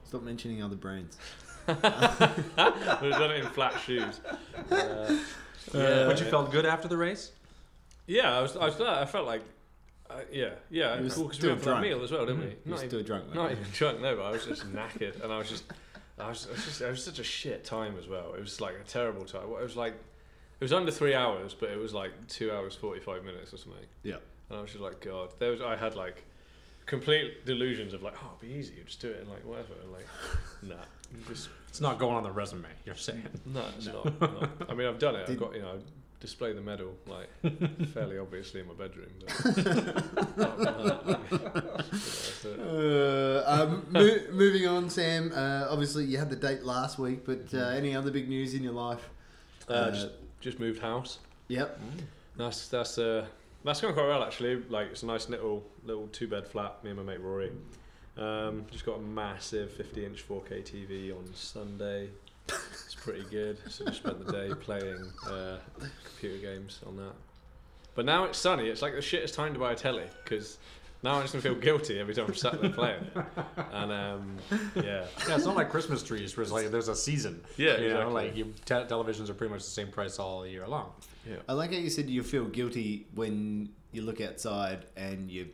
Stop 0.05 0.23
mentioning 0.23 0.63
other 0.63 0.75
brands. 0.75 1.17
I 1.67 2.99
would 3.01 3.11
have 3.11 3.21
done 3.21 3.31
it 3.31 3.43
in 3.43 3.49
flat 3.51 3.79
shoes. 3.81 4.21
Uh, 4.71 5.17
yeah, 5.73 6.05
but 6.05 6.19
you 6.19 6.25
felt 6.27 6.51
good 6.51 6.65
after 6.65 6.87
the 6.87 6.97
race. 6.97 7.31
yeah, 8.05 8.37
I 8.37 8.41
was 8.41 8.55
I 8.55 8.65
was. 8.65 8.79
I 8.81 9.05
felt 9.05 9.25
like. 9.27 9.41
Uh, 10.09 10.21
yeah, 10.31 10.51
yeah, 10.69 10.95
You 10.95 11.03
were 11.03 11.09
cool 11.09 11.23
because 11.25 11.27
we 11.27 11.33
still 11.35 11.49
went 11.49 11.59
for 11.61 11.65
that 11.65 11.71
drunk. 11.81 11.85
meal 11.85 12.01
as 12.01 12.11
well, 12.11 12.25
didn't 12.25 12.39
we? 12.39 12.45
You're 12.45 12.55
Not 12.67 12.79
still 12.79 12.93
even, 12.93 13.05
drunk. 13.05 13.35
not 13.35 13.49
mate. 13.49 13.57
even 13.59 13.71
drunk, 13.73 13.99
no, 14.01 14.15
but 14.15 14.21
I 14.23 14.31
was 14.31 14.45
just 14.45 14.63
knackered, 14.73 15.21
and 15.21 15.33
I 15.33 15.37
was 15.37 15.49
just, 15.49 15.65
I 16.17 16.29
was, 16.29 16.47
I 16.47 16.51
was 16.53 16.63
just, 16.63 16.79
it 16.79 16.89
was 16.89 17.03
such 17.03 17.19
a 17.19 17.25
shit 17.25 17.65
time 17.65 17.95
as 17.99 18.07
well. 18.07 18.33
It 18.33 18.39
was 18.39 18.61
like 18.61 18.75
a 18.81 18.87
terrible 18.87 19.25
time. 19.25 19.43
It 19.43 19.49
was 19.61 19.75
like, 19.75 19.91
it 19.95 20.63
was 20.63 20.71
under 20.71 20.91
three 20.93 21.13
hours, 21.13 21.53
but 21.53 21.71
it 21.71 21.77
was 21.77 21.93
like 21.93 22.11
two 22.29 22.53
hours 22.53 22.73
forty 22.73 23.01
five 23.01 23.25
minutes 23.25 23.53
or 23.53 23.57
something. 23.57 23.83
Yeah. 24.03 24.15
And 24.49 24.57
I 24.57 24.61
was 24.61 24.71
just 24.71 24.81
like, 24.81 25.01
God, 25.01 25.33
there 25.39 25.51
was, 25.51 25.59
I 25.59 25.75
had 25.75 25.95
like, 25.95 26.23
complete 26.87 27.45
delusions 27.45 27.93
of 27.93 28.01
like, 28.01 28.15
oh, 28.23 28.31
it'll 28.41 28.47
be 28.53 28.55
easy, 28.59 28.73
you 28.77 28.83
just 28.83 28.99
do 29.01 29.09
it 29.11 29.19
and 29.21 29.29
like 29.29 29.45
whatever, 29.45 29.73
and 29.83 29.91
like, 29.91 30.07
nah, 30.63 30.83
you 31.15 31.23
just, 31.27 31.49
It's 31.69 31.79
not 31.81 31.99
going 31.99 32.15
on 32.15 32.23
the 32.23 32.31
resume. 32.31 32.65
You're 32.85 32.95
saying. 32.95 33.23
no, 33.45 33.63
it's 33.77 33.85
not, 33.87 34.19
not. 34.41 34.49
I 34.69 34.73
mean, 34.73 34.87
I've 34.87 34.97
done 34.99 35.15
it. 35.15 35.29
I've 35.29 35.37
got, 35.39 35.53
you 35.53 35.61
know, 35.61 35.69
I 35.73 35.77
display 36.19 36.51
the 36.51 36.61
medal 36.61 36.95
like 37.05 37.29
fairly 37.93 38.17
obviously 38.17 38.59
in 38.61 38.67
my 38.67 38.73
bedroom. 38.73 39.05
But 39.19 39.57
apart 39.59 40.55
from 40.55 40.73
that, 40.87 41.07
like, 41.07 41.31
you 41.31 41.37
know, 41.37 41.61
that's 41.91 42.45
it. 42.45 42.59
Uh, 42.59 43.43
um, 43.45 43.85
mo- 43.91 44.19
moving 44.31 44.65
on, 44.67 44.89
Sam. 44.89 45.31
Uh, 45.35 45.67
obviously, 45.69 46.05
you 46.05 46.17
had 46.17 46.29
the 46.31 46.35
date 46.35 46.63
last 46.63 46.97
week, 46.97 47.23
but 47.25 47.39
uh, 47.53 47.57
Mm-hmm. 47.57 47.77
any 47.77 47.95
other 47.95 48.09
big 48.11 48.27
news 48.29 48.53
in 48.55 48.63
your 48.63 48.73
life? 48.73 49.09
Uh, 49.69 49.91
just, 49.91 50.07
just 50.41 50.59
moved 50.59 50.81
house. 50.81 51.19
Yep. 51.49 51.79
That's 52.37 52.67
that's 52.67 52.97
uh 52.97 53.25
that's 53.63 53.81
going 53.81 53.93
quite 53.93 54.07
well 54.07 54.23
actually. 54.23 54.55
Like 54.69 54.87
it's 54.91 55.03
a 55.03 55.05
nice 55.05 55.29
little 55.29 55.63
little 55.83 56.07
two 56.07 56.27
bed 56.27 56.47
flat. 56.47 56.83
Me 56.83 56.91
and 56.91 56.99
my 56.99 57.05
mate 57.05 57.21
Rory. 57.21 57.51
Um, 58.17 58.65
just 58.71 58.85
got 58.85 58.97
a 58.97 59.01
massive 59.01 59.71
50 59.73 60.05
inch 60.05 60.27
4K 60.27 60.63
TV 60.63 61.15
on 61.15 61.25
Sunday. 61.35 62.09
It's 62.47 62.95
pretty 62.95 63.23
good. 63.29 63.57
So 63.69 63.85
just 63.85 63.97
spent 63.97 64.25
the 64.25 64.31
day 64.31 64.53
playing 64.55 65.03
uh, 65.29 65.57
computer 66.05 66.37
games 66.37 66.79
on 66.87 66.95
that. 66.97 67.13
But 67.93 68.05
now 68.05 68.23
it's 68.25 68.37
sunny. 68.37 68.69
It's 68.69 68.81
like 68.81 68.93
the 68.93 68.99
shittest 69.01 69.35
time 69.35 69.53
to 69.53 69.59
buy 69.59 69.73
a 69.73 69.75
telly 69.75 70.05
because 70.23 70.57
now 71.03 71.15
I'm 71.15 71.21
just 71.23 71.33
gonna 71.33 71.43
feel 71.43 71.55
guilty 71.55 71.99
every 71.99 72.15
time 72.15 72.25
I'm 72.27 72.35
sat 72.35 72.59
there 72.61 72.71
playing. 72.71 73.05
And 73.71 73.91
um, 73.91 74.37
yeah, 74.75 75.05
Yeah, 75.27 75.35
it's 75.35 75.45
not 75.45 75.55
like 75.55 75.69
Christmas 75.69 76.01
trees 76.01 76.35
where 76.37 76.43
it's 76.43 76.51
like 76.51 76.71
there's 76.71 76.87
a 76.87 76.95
season. 76.95 77.43
yeah, 77.57 77.77
you 77.77 77.89
know, 77.89 78.09
exactly. 78.09 78.13
like 78.13 78.35
you, 78.35 78.53
te- 78.65 78.73
televisions 78.93 79.29
are 79.29 79.33
pretty 79.35 79.53
much 79.53 79.63
the 79.63 79.69
same 79.69 79.89
price 79.89 80.17
all 80.19 80.45
year 80.47 80.67
long. 80.67 80.91
Yeah. 81.27 81.35
I 81.47 81.53
like 81.53 81.71
how 81.71 81.77
you 81.77 81.89
said 81.89 82.09
you 82.09 82.23
feel 82.23 82.45
guilty 82.45 83.07
when 83.15 83.69
you 83.91 84.01
look 84.01 84.21
outside 84.21 84.85
and 84.95 85.29
you're 85.31 85.47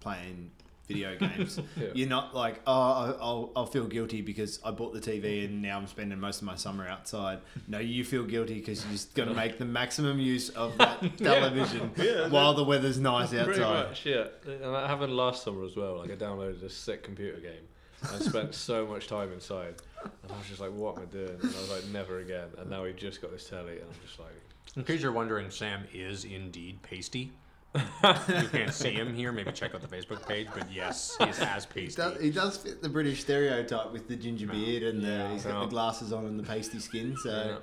playing 0.00 0.50
video 0.88 1.16
games. 1.18 1.58
Yeah. 1.76 1.88
You're 1.94 2.08
not 2.08 2.34
like, 2.34 2.60
oh, 2.66 2.72
I'll, 3.20 3.52
I'll 3.56 3.66
feel 3.66 3.86
guilty 3.86 4.22
because 4.22 4.60
I 4.64 4.70
bought 4.70 4.92
the 4.94 5.00
TV 5.00 5.44
and 5.44 5.60
now 5.62 5.78
I'm 5.78 5.86
spending 5.86 6.18
most 6.20 6.40
of 6.40 6.46
my 6.46 6.54
summer 6.54 6.86
outside. 6.86 7.40
No, 7.66 7.78
you 7.78 8.04
feel 8.04 8.22
guilty 8.24 8.54
because 8.54 8.84
you're 8.84 8.92
just 8.92 9.14
going 9.14 9.28
to 9.28 9.34
make 9.34 9.58
the 9.58 9.64
maximum 9.64 10.18
use 10.20 10.48
of 10.50 10.78
that 10.78 11.18
television 11.18 11.90
Yeah, 11.96 12.28
while 12.28 12.54
the 12.54 12.64
weather's 12.64 12.98
nice 12.98 13.30
Pretty 13.30 13.50
outside. 13.50 13.88
much, 13.88 14.06
yeah. 14.06 14.26
And 14.46 14.62
that 14.74 14.88
happened 14.88 15.16
last 15.16 15.42
summer 15.42 15.64
as 15.64 15.74
well. 15.76 15.98
Like 15.98 16.10
I 16.10 16.14
downloaded 16.16 16.62
a 16.62 16.70
sick 16.70 17.02
computer 17.02 17.38
game 17.40 17.66
and 18.12 18.22
spent 18.22 18.54
so 18.54 18.86
much 18.86 19.08
time 19.08 19.32
inside. 19.32 19.74
And 20.04 20.30
I 20.32 20.38
was 20.38 20.46
just 20.46 20.60
like, 20.60 20.70
what 20.72 20.96
am 20.96 21.02
I 21.02 21.06
doing? 21.06 21.30
And 21.30 21.42
I 21.42 21.60
was 21.60 21.70
like, 21.70 21.84
never 21.86 22.20
again. 22.20 22.48
And 22.58 22.70
now 22.70 22.84
we've 22.84 22.94
just 22.94 23.20
got 23.20 23.32
this 23.32 23.48
telly 23.48 23.72
and 23.72 23.82
I'm 23.82 24.06
just 24.06 24.20
like, 24.20 24.28
In 24.74 24.84
case 24.84 25.02
you're 25.02 25.12
wondering, 25.12 25.50
Sam 25.50 25.84
is 25.92 26.24
indeed 26.24 26.82
pasty. 26.82 27.32
you 27.74 28.48
can't 28.52 28.72
see 28.72 28.90
him 28.92 29.14
here. 29.14 29.32
Maybe 29.32 29.52
check 29.52 29.74
out 29.74 29.82
the 29.82 29.88
Facebook 29.88 30.26
page. 30.26 30.48
But 30.54 30.70
yes, 30.72 31.16
he's 31.20 31.38
as 31.40 31.66
He 31.74 31.82
pasty. 31.82 31.96
does, 32.02 32.20
he 32.20 32.30
does 32.30 32.56
fit 32.56 32.82
the 32.82 32.88
British 32.88 33.20
stereotype 33.22 33.92
with 33.92 34.08
the 34.08 34.16
ginger 34.16 34.46
beard 34.46 34.82
and 34.82 35.02
the, 35.04 35.28
he's 35.32 35.44
got 35.44 35.52
no. 35.54 35.60
the 35.60 35.66
glasses 35.70 36.12
on 36.12 36.24
and 36.26 36.38
the 36.38 36.42
pasty 36.42 36.78
skin. 36.78 37.16
So, 37.22 37.58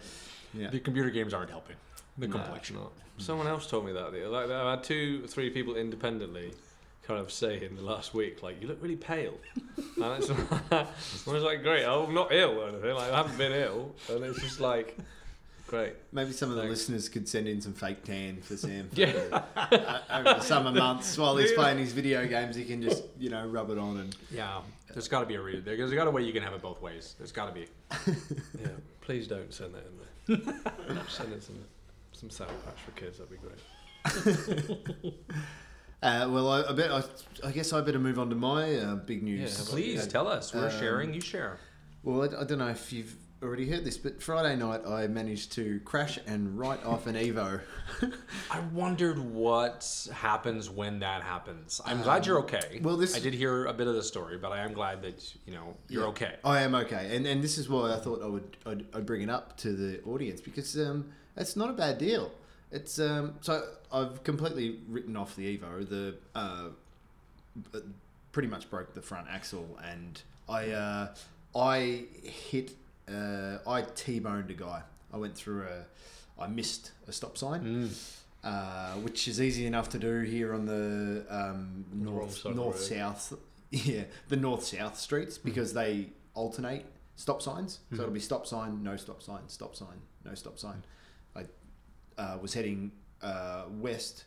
yeah. 0.53 0.69
The 0.69 0.79
computer 0.79 1.09
games 1.09 1.33
aren't 1.33 1.49
helping. 1.49 1.75
The 2.17 2.27
Nah, 2.27 2.33
complexion. 2.37 2.75
it's 2.75 2.83
not. 2.83 2.91
Someone 3.17 3.47
else 3.47 3.67
told 3.67 3.85
me 3.85 3.91
that. 3.93 4.11
the- 4.11 4.27
Like 4.27 4.49
I 4.51 4.71
had 4.71 4.83
two, 4.83 5.25
three 5.27 5.49
people 5.49 5.75
independently 5.75 6.53
kind 7.03 7.19
of 7.19 7.31
say 7.31 7.65
in 7.65 7.75
the 7.75 7.81
last 7.81 8.13
week, 8.13 8.41
like, 8.43 8.61
you 8.61 8.67
look 8.67 8.81
really 8.81 8.95
pale. 8.95 9.33
And 9.97 10.23
it's, 10.23 10.29
I 10.71 10.85
was 11.31 11.43
like, 11.43 11.61
great, 11.63 11.85
I'm 11.85 12.13
not 12.13 12.31
ill 12.31 12.61
or 12.61 12.69
anything. 12.69 12.93
Like, 12.95 13.11
I 13.11 13.17
haven't 13.17 13.37
been 13.37 13.51
ill. 13.51 13.93
And 14.09 14.23
it's 14.23 14.39
just 14.41 14.59
like, 14.59 14.97
great. 15.73 15.93
Maybe 16.11 16.31
some 16.31 16.49
of 16.49 16.55
the 16.55 16.61
Thanks. 16.61 16.79
listeners 16.81 17.09
could 17.09 17.27
send 17.27 17.47
in 17.47 17.59
some 17.61 17.73
fake 17.73 18.03
tan 18.03 18.41
for 18.41 18.55
Sam. 18.57 18.89
For 18.89 18.99
Yeah. 19.01 19.41
uh, 19.55 19.99
over 20.11 20.23
the 20.23 20.39
summer 20.41 20.71
months 20.85 21.17
while 21.17 21.35
he's 21.37 21.51
playing 21.53 21.79
his 21.79 21.91
video 21.93 22.27
games, 22.27 22.55
he 22.55 22.63
can 22.65 22.81
just 22.81 23.03
you 23.17 23.29
know 23.29 23.45
rub 23.47 23.69
it 23.71 23.77
on 23.77 23.97
and 23.97 24.15
Yeah, 24.31 24.61
there's 24.93 25.07
got 25.07 25.21
to 25.21 25.25
be 25.25 25.35
a 25.35 25.41
reason. 25.41 25.63
There's 25.65 25.91
got 25.93 26.07
a 26.07 26.11
way 26.11 26.21
you 26.23 26.33
can 26.33 26.43
have 26.43 26.53
it 26.53 26.61
both 26.61 26.81
ways. 26.81 27.15
There's 27.17 27.31
got 27.31 27.47
to 27.47 27.51
be. 27.53 27.65
Yeah, 28.61 28.67
please 29.01 29.27
don't 29.27 29.51
send 29.53 29.73
that 29.73 29.83
in 29.87 30.43
there. 30.45 31.03
send 31.09 31.33
in 31.33 31.41
some, 31.41 31.55
some 32.13 32.29
Sour 32.29 32.47
Patch 32.65 32.79
for 32.85 32.91
kids, 32.91 33.17
that'd 33.17 33.31
be 33.31 33.37
great. 33.37 35.13
Uh, 36.01 36.27
well, 36.29 36.49
I, 36.49 36.63
I 36.69 36.73
bet 36.73 36.91
I, 36.91 37.01
I 37.45 37.51
guess 37.51 37.71
I 37.71 37.79
better 37.81 37.97
move 37.99 38.19
on 38.19 38.29
to 38.29 38.35
my 38.35 38.75
uh, 38.75 38.95
big 38.95 39.23
news. 39.23 39.57
Yeah, 39.57 39.65
Please 39.71 40.03
you? 40.05 40.11
tell 40.11 40.27
us. 40.27 40.53
We're 40.53 40.65
Um, 40.65 40.71
sharing. 40.79 41.13
You 41.13 41.21
share. 41.21 41.59
Well, 42.03 42.21
I, 42.23 42.41
I 42.41 42.43
don't 42.43 42.57
know 42.59 42.67
if 42.67 42.91
you've 42.91 43.15
already 43.43 43.69
heard 43.69 43.83
this, 43.83 43.97
but 43.97 44.21
Friday 44.21 44.55
night 44.55 44.81
I 44.87 45.07
managed 45.07 45.51
to 45.53 45.79
crash 45.81 46.17
and 46.25 46.57
write 46.57 46.83
off 46.85 47.07
an 47.07 47.15
Evo. 47.15 47.59
I 48.51 48.59
wondered 48.71 49.19
what 49.19 50.07
happens 50.13 50.69
when 50.69 50.99
that 50.99 51.21
happens. 51.23 51.81
I'm 51.85 52.01
glad 52.01 52.25
you're 52.25 52.39
okay. 52.39 52.79
well, 52.81 52.97
this- 52.97 53.15
I 53.15 53.19
did 53.19 53.33
hear 53.33 53.65
a 53.65 53.73
bit 53.73 53.87
of 53.87 53.95
the 53.95 54.03
story, 54.03 54.37
but 54.37 54.51
I 54.51 54.59
am 54.59 54.73
glad 54.73 55.01
that 55.03 55.35
you 55.45 55.53
know 55.53 55.75
you're 55.89 56.03
Yeah. 56.03 56.09
okay. 56.09 56.35
I 56.43 56.61
am 56.61 56.73
okay, 56.75 57.15
and 57.15 57.25
and 57.27 57.43
this 57.43 57.57
is 57.57 57.67
why 57.69 57.93
I 57.93 57.97
thought 57.99 58.23
I 58.23 58.27
would 58.27 58.57
I'd, 58.65 58.85
I'd 58.95 59.05
bring 59.05 59.21
it 59.21 59.29
up 59.29 59.57
to 59.57 59.73
the 59.73 60.01
audience 60.03 60.39
because 60.41 60.77
um, 60.77 61.11
it's 61.35 61.55
not 61.55 61.69
a 61.69 61.73
bad 61.73 61.97
deal. 61.97 62.31
It's 62.71 62.97
um, 62.99 63.35
so 63.41 63.61
I've 63.91 64.23
completely 64.23 64.79
written 64.87 65.15
off 65.17 65.35
the 65.35 65.57
Evo. 65.57 65.87
The 65.87 66.15
uh, 66.33 66.69
pretty 68.31 68.47
much 68.47 68.69
broke 68.69 68.93
the 68.93 69.01
front 69.01 69.27
axle, 69.29 69.77
and 69.83 70.21
I 70.49 70.69
uh, 70.71 71.15
I 71.55 72.05
hit 72.23 72.75
uh, 73.13 73.69
I 73.69 73.83
t-boned 73.95 74.49
a 74.49 74.53
guy. 74.53 74.81
I 75.13 75.17
went 75.17 75.35
through 75.35 75.63
a 75.63 76.41
I 76.41 76.47
missed 76.47 76.91
a 77.07 77.11
stop 77.11 77.37
sign. 77.37 77.89
Uh, 78.43 78.93
which 78.95 79.25
is 79.29 79.39
easy 79.41 79.65
enough 79.65 79.87
to 79.87 79.97
do 79.97 80.19
here 80.21 80.53
on 80.53 80.65
the 80.65 81.25
um, 81.29 81.85
north 81.93 82.43
the 82.43 82.51
north 82.51 82.77
south 82.77 83.33
yeah 83.71 84.03
the 84.27 84.35
north 84.35 84.65
south 84.65 84.99
streets 84.99 85.37
because 85.37 85.73
they 85.73 86.09
alternate 86.33 86.85
stop 87.15 87.41
signs. 87.41 87.79
So 87.95 88.01
it'll 88.01 88.13
be 88.13 88.19
stop 88.19 88.45
sign 88.45 88.83
no 88.83 88.97
stop 88.97 89.21
sign 89.21 89.47
stop 89.47 89.75
sign 89.75 90.01
no 90.25 90.33
stop 90.35 90.59
sign. 90.59 90.83
I 91.35 91.45
uh, 92.17 92.37
was 92.41 92.53
heading 92.53 92.91
uh, 93.21 93.63
west 93.69 94.25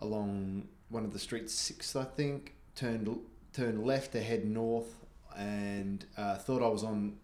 along 0.00 0.68
one 0.90 1.04
of 1.04 1.12
the 1.12 1.18
streets 1.18 1.54
sixth 1.54 1.96
I 1.96 2.04
think 2.04 2.54
turned 2.74 3.08
turned 3.54 3.86
left 3.86 4.12
to 4.12 4.22
head 4.22 4.44
north 4.44 4.94
and 5.36 6.04
uh, 6.16 6.36
thought 6.36 6.62
I 6.62 6.68
was 6.68 6.84
on 6.84 7.16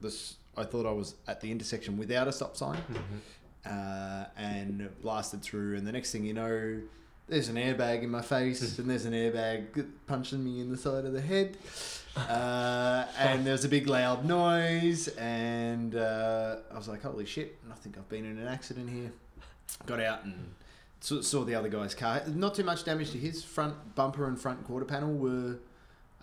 this 0.00 0.36
I 0.56 0.64
thought 0.64 0.86
I 0.86 0.92
was 0.92 1.14
at 1.26 1.40
the 1.40 1.50
intersection 1.50 1.98
without 1.98 2.28
a 2.28 2.32
stop 2.32 2.56
sign 2.56 2.78
uh, 3.64 4.24
and 4.36 4.88
blasted 5.02 5.42
through. 5.42 5.76
And 5.76 5.86
the 5.86 5.92
next 5.92 6.12
thing 6.12 6.24
you 6.24 6.32
know, 6.32 6.80
there's 7.28 7.48
an 7.48 7.56
airbag 7.56 8.02
in 8.02 8.10
my 8.10 8.22
face, 8.22 8.78
and 8.78 8.88
there's 8.88 9.04
an 9.04 9.12
airbag 9.12 9.86
punching 10.06 10.42
me 10.42 10.60
in 10.60 10.70
the 10.70 10.76
side 10.76 11.04
of 11.04 11.12
the 11.12 11.20
head. 11.20 11.56
Uh, 12.16 13.04
and 13.18 13.44
there 13.44 13.52
was 13.52 13.64
a 13.64 13.68
big 13.68 13.86
loud 13.88 14.24
noise, 14.24 15.08
and 15.18 15.94
uh, 15.96 16.56
I 16.72 16.76
was 16.76 16.88
like, 16.88 17.02
"Holy 17.02 17.26
shit! 17.26 17.58
I 17.70 17.74
think 17.74 17.98
I've 17.98 18.08
been 18.08 18.24
in 18.24 18.38
an 18.38 18.48
accident 18.48 18.88
here." 18.88 19.12
Got 19.84 20.00
out 20.00 20.24
and 20.24 20.54
saw, 21.00 21.20
saw 21.20 21.44
the 21.44 21.54
other 21.54 21.68
guy's 21.68 21.94
car. 21.94 22.22
Not 22.28 22.54
too 22.54 22.64
much 22.64 22.84
damage 22.84 23.10
to 23.10 23.18
his 23.18 23.44
front 23.44 23.94
bumper 23.94 24.26
and 24.28 24.40
front 24.40 24.64
quarter 24.64 24.86
panel 24.86 25.12
were 25.12 25.58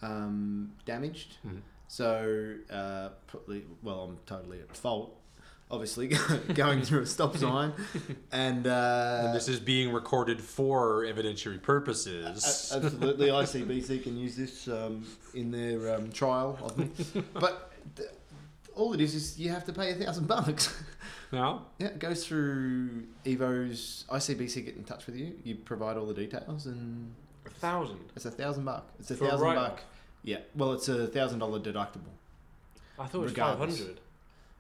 um, 0.02 0.72
damaged. 0.86 1.38
Mhm. 1.46 1.62
So, 1.98 2.56
uh, 2.72 3.10
well, 3.84 4.00
I'm 4.02 4.18
totally 4.26 4.60
at 4.62 4.76
fault, 4.76 5.16
obviously, 5.70 6.08
going 6.56 6.82
through 6.82 7.02
a 7.02 7.06
stop 7.06 7.38
sign. 7.38 7.72
And, 8.32 8.66
uh, 8.66 9.22
And 9.26 9.36
this 9.36 9.48
is 9.48 9.60
being 9.60 9.94
recorded 9.94 10.42
for 10.42 11.04
evidentiary 11.04 11.58
a- 11.58 11.60
purposes. 11.60 12.72
absolutely, 12.76 13.28
ICBC 13.28 14.02
can 14.02 14.18
use 14.18 14.36
this 14.36 14.68
um, 14.68 15.06
in 15.36 15.52
their 15.52 15.94
um, 15.94 16.12
trial 16.12 16.58
of 16.64 16.76
me. 16.80 16.90
But 17.36 17.72
th- 17.96 18.10
all 18.74 18.94
it 18.94 19.00
is 19.00 19.14
is 19.14 19.40
you 19.40 19.52
have 19.52 19.64
to 19.66 19.72
pay 19.72 19.92
a 19.92 19.94
thousand 19.94 20.28
bucks. 20.28 20.76
now, 21.32 21.68
Yeah, 21.78 21.90
it 21.90 22.00
goes 22.00 22.26
through 22.26 23.04
Evo's 23.24 24.06
ICBC. 24.10 24.66
Get 24.66 24.78
in 24.78 24.84
touch 24.84 25.06
with 25.06 25.16
you. 25.16 25.34
You 25.44 25.58
provide 25.58 25.98
all 25.98 26.08
the 26.08 26.16
details, 26.16 26.66
and 26.66 27.14
A 27.46 27.52
thousand. 27.52 28.00
it's 28.16 28.26
a 28.26 28.32
thousand 28.32 28.66
buck. 28.66 28.90
It's 29.00 29.12
a 29.12 29.16
For 29.16 29.28
thousand 29.28 29.46
write-off? 29.46 29.70
buck. 29.76 29.84
Yeah, 30.24 30.38
well, 30.56 30.74
it's 30.74 30.88
a 30.90 31.08
thousand 31.08 31.40
dollar 31.40 31.60
deductible. 31.60 32.12
I 32.98 33.06
thought 33.08 33.16
it 33.16 33.18
was 33.22 33.32
five 33.34 33.54
Regardless. 33.60 33.80
hundred. 33.80 34.00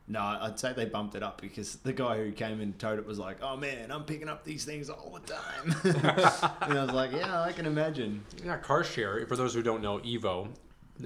No, 0.05 0.19
I'd 0.19 0.59
say 0.59 0.73
they 0.73 0.83
bumped 0.85 1.15
it 1.15 1.23
up 1.23 1.39
because 1.39 1.77
the 1.77 1.93
guy 1.93 2.17
who 2.17 2.33
came 2.33 2.59
and 2.59 2.77
towed 2.77 2.99
it 2.99 3.05
was 3.05 3.17
like, 3.19 3.37
"Oh 3.41 3.55
man, 3.55 3.89
I'm 3.91 4.03
picking 4.03 4.27
up 4.27 4.43
these 4.43 4.65
things 4.65 4.89
all 4.89 5.17
the 5.25 5.33
time," 5.33 5.75
and 6.61 6.77
I 6.77 6.83
was 6.83 6.91
like, 6.93 7.13
"Yeah, 7.13 7.41
I 7.41 7.53
can 7.53 7.65
imagine." 7.65 8.23
yeah, 8.43 8.57
car 8.57 8.83
share. 8.83 9.25
For 9.27 9.37
those 9.37 9.53
who 9.53 9.61
don't 9.63 9.81
know, 9.81 9.99
Evo. 9.99 10.49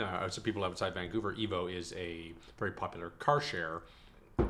Uh, 0.02 0.28
so 0.30 0.42
people 0.42 0.64
outside 0.64 0.94
Vancouver, 0.96 1.34
Evo 1.36 1.72
is 1.74 1.94
a 1.94 2.32
very 2.58 2.72
popular 2.72 3.12
car 3.20 3.40
share 3.40 3.82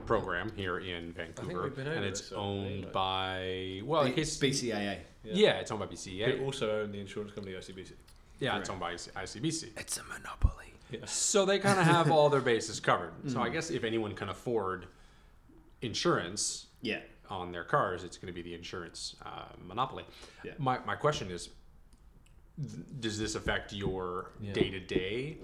program 0.05 0.51
here 0.55 0.79
in 0.79 1.11
Vancouver, 1.13 1.63
we've 1.63 1.75
been 1.75 1.87
and 1.87 2.03
it's 2.03 2.21
this, 2.21 2.31
owned 2.31 2.85
Like- 2.85 2.93
by 2.93 3.81
well, 3.85 4.01
in 4.03 4.09
B- 4.11 4.15
case 4.15 4.37
BCAA. 4.37 4.99
yeah. 5.23 5.59
it's 5.59 5.71
owned 5.71 5.79
by 5.81 5.85
They 5.85 5.93
BCA. 5.95 6.41
also 6.43 6.81
own 6.81 6.91
the 6.91 6.99
insurance 6.99 7.31
company 7.33 7.55
ICBC. 7.55 7.91
Yeah, 8.39 8.57
it's 8.59 8.69
Correct. 8.69 8.71
owned 8.71 8.79
by 9.15 9.21
ICBC. 9.21 9.71
It's 9.77 9.97
a 9.97 10.03
monopoly. 10.03 10.53
Yeah. 10.91 10.99
So 11.05 11.45
they 11.45 11.59
kind 11.59 11.79
of 11.79 11.85
have 11.85 12.11
all 12.11 12.29
their 12.29 12.41
bases 12.41 12.79
covered. 12.79 13.11
So 13.27 13.37
Mm. 13.39 13.41
I 13.43 13.49
guess 13.49 13.69
if 13.71 13.83
anyone 13.83 14.13
can 14.13 14.29
afford 14.29 14.87
insurance 15.81 16.67
Yeah. 16.81 16.99
on 17.29 17.51
their 17.51 17.63
cars, 17.63 18.03
it's 18.03 18.17
going 18.17 18.27
to 18.27 18.33
be 18.33 18.41
the 18.41 18.53
insurance 18.53 19.15
uh, 19.25 19.45
monopoly. 19.65 20.05
Yeah. 20.43 20.53
My, 20.57 20.79
my 20.85 20.95
question 20.95 21.29
is 21.31 21.49
th- 22.57 22.85
Does 22.99 23.19
this 23.19 23.35
affect 23.35 23.73
your 23.73 24.31
day 24.53 24.69
to 24.69 24.79
day 24.79 25.37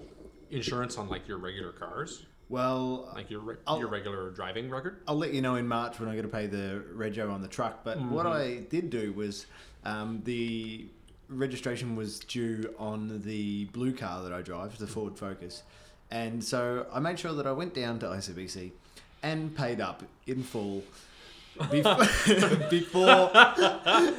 insurance 0.50 0.96
on 0.98 1.08
like 1.08 1.26
your 1.28 1.38
regular 1.38 1.72
cars? 1.72 2.26
Well, 2.50 3.10
Like 3.14 3.30
your, 3.30 3.40
re- 3.40 3.56
your 3.78 3.88
regular 3.88 4.30
driving 4.30 4.70
record? 4.70 5.00
I'll 5.08 5.16
let 5.16 5.32
you 5.32 5.40
know 5.40 5.56
in 5.56 5.66
March 5.66 5.98
when 5.98 6.08
I 6.08 6.14
got 6.14 6.22
to 6.22 6.28
pay 6.28 6.46
the 6.46 6.84
rego 6.94 7.32
on 7.32 7.40
the 7.42 7.48
truck. 7.48 7.82
But 7.84 8.00
what 8.00 8.26
I 8.26 8.60
did 8.70 8.90
do 8.90 9.12
was 9.14 9.46
um, 9.84 10.20
the 10.24 10.86
registration 11.28 11.96
was 11.96 12.20
due 12.20 12.74
on 12.78 13.22
the 13.24 13.66
blue 13.66 13.92
car 13.92 14.22
that 14.22 14.32
I 14.32 14.42
drive, 14.42 14.78
the 14.78 14.84
mm-hmm. 14.84 14.94
Ford 14.94 15.18
Focus, 15.18 15.62
and 16.10 16.42
so 16.44 16.86
I 16.92 17.00
made 17.00 17.18
sure 17.18 17.32
that 17.34 17.46
I 17.46 17.52
went 17.52 17.74
down 17.74 17.98
to 18.00 18.06
ICBC 18.06 18.72
and 19.22 19.56
paid 19.56 19.80
up 19.80 20.02
in 20.26 20.42
full. 20.42 20.82
Before, 21.70 21.94
before 22.68 23.30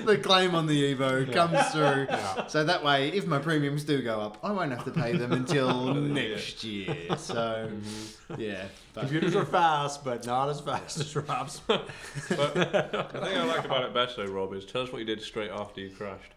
the 0.06 0.18
claim 0.24 0.56
on 0.56 0.68
the 0.68 0.96
Evo 0.96 1.32
comes 1.34 1.60
through, 1.68 2.08
so 2.48 2.64
that 2.64 2.82
way, 2.82 3.10
if 3.10 3.28
my 3.28 3.40
premiums 3.40 3.84
do 3.84 4.02
go 4.02 4.22
up, 4.22 4.38
I 4.42 4.54
won't 4.54 4.72
have 4.72 4.86
to 4.86 4.92
pay 4.92 5.18
them 5.18 5.34
until 5.34 5.94
next 5.94 6.64
year. 6.64 6.96
So, 7.18 7.70
mm-hmm. 7.70 8.40
yeah, 8.40 8.64
but- 8.94 9.02
Computers 9.02 9.36
are 9.36 9.44
fast, 9.44 10.06
but 10.06 10.26
not 10.26 10.48
as 10.48 10.62
fast 10.62 10.98
as 10.98 11.14
Rob's. 11.14 11.60
But 11.68 12.54
the 12.54 13.10
thing 13.12 13.38
I 13.38 13.44
like 13.44 13.66
about 13.66 13.84
it 13.84 13.94
best 13.94 14.16
though, 14.16 14.28
Rob, 14.28 14.54
is 14.54 14.64
tell 14.64 14.84
us 14.84 14.94
what 14.94 15.00
you 15.00 15.06
did 15.06 15.22
straight 15.22 15.52
after 15.52 15.82
you 15.82 15.90
crashed. 15.90 16.35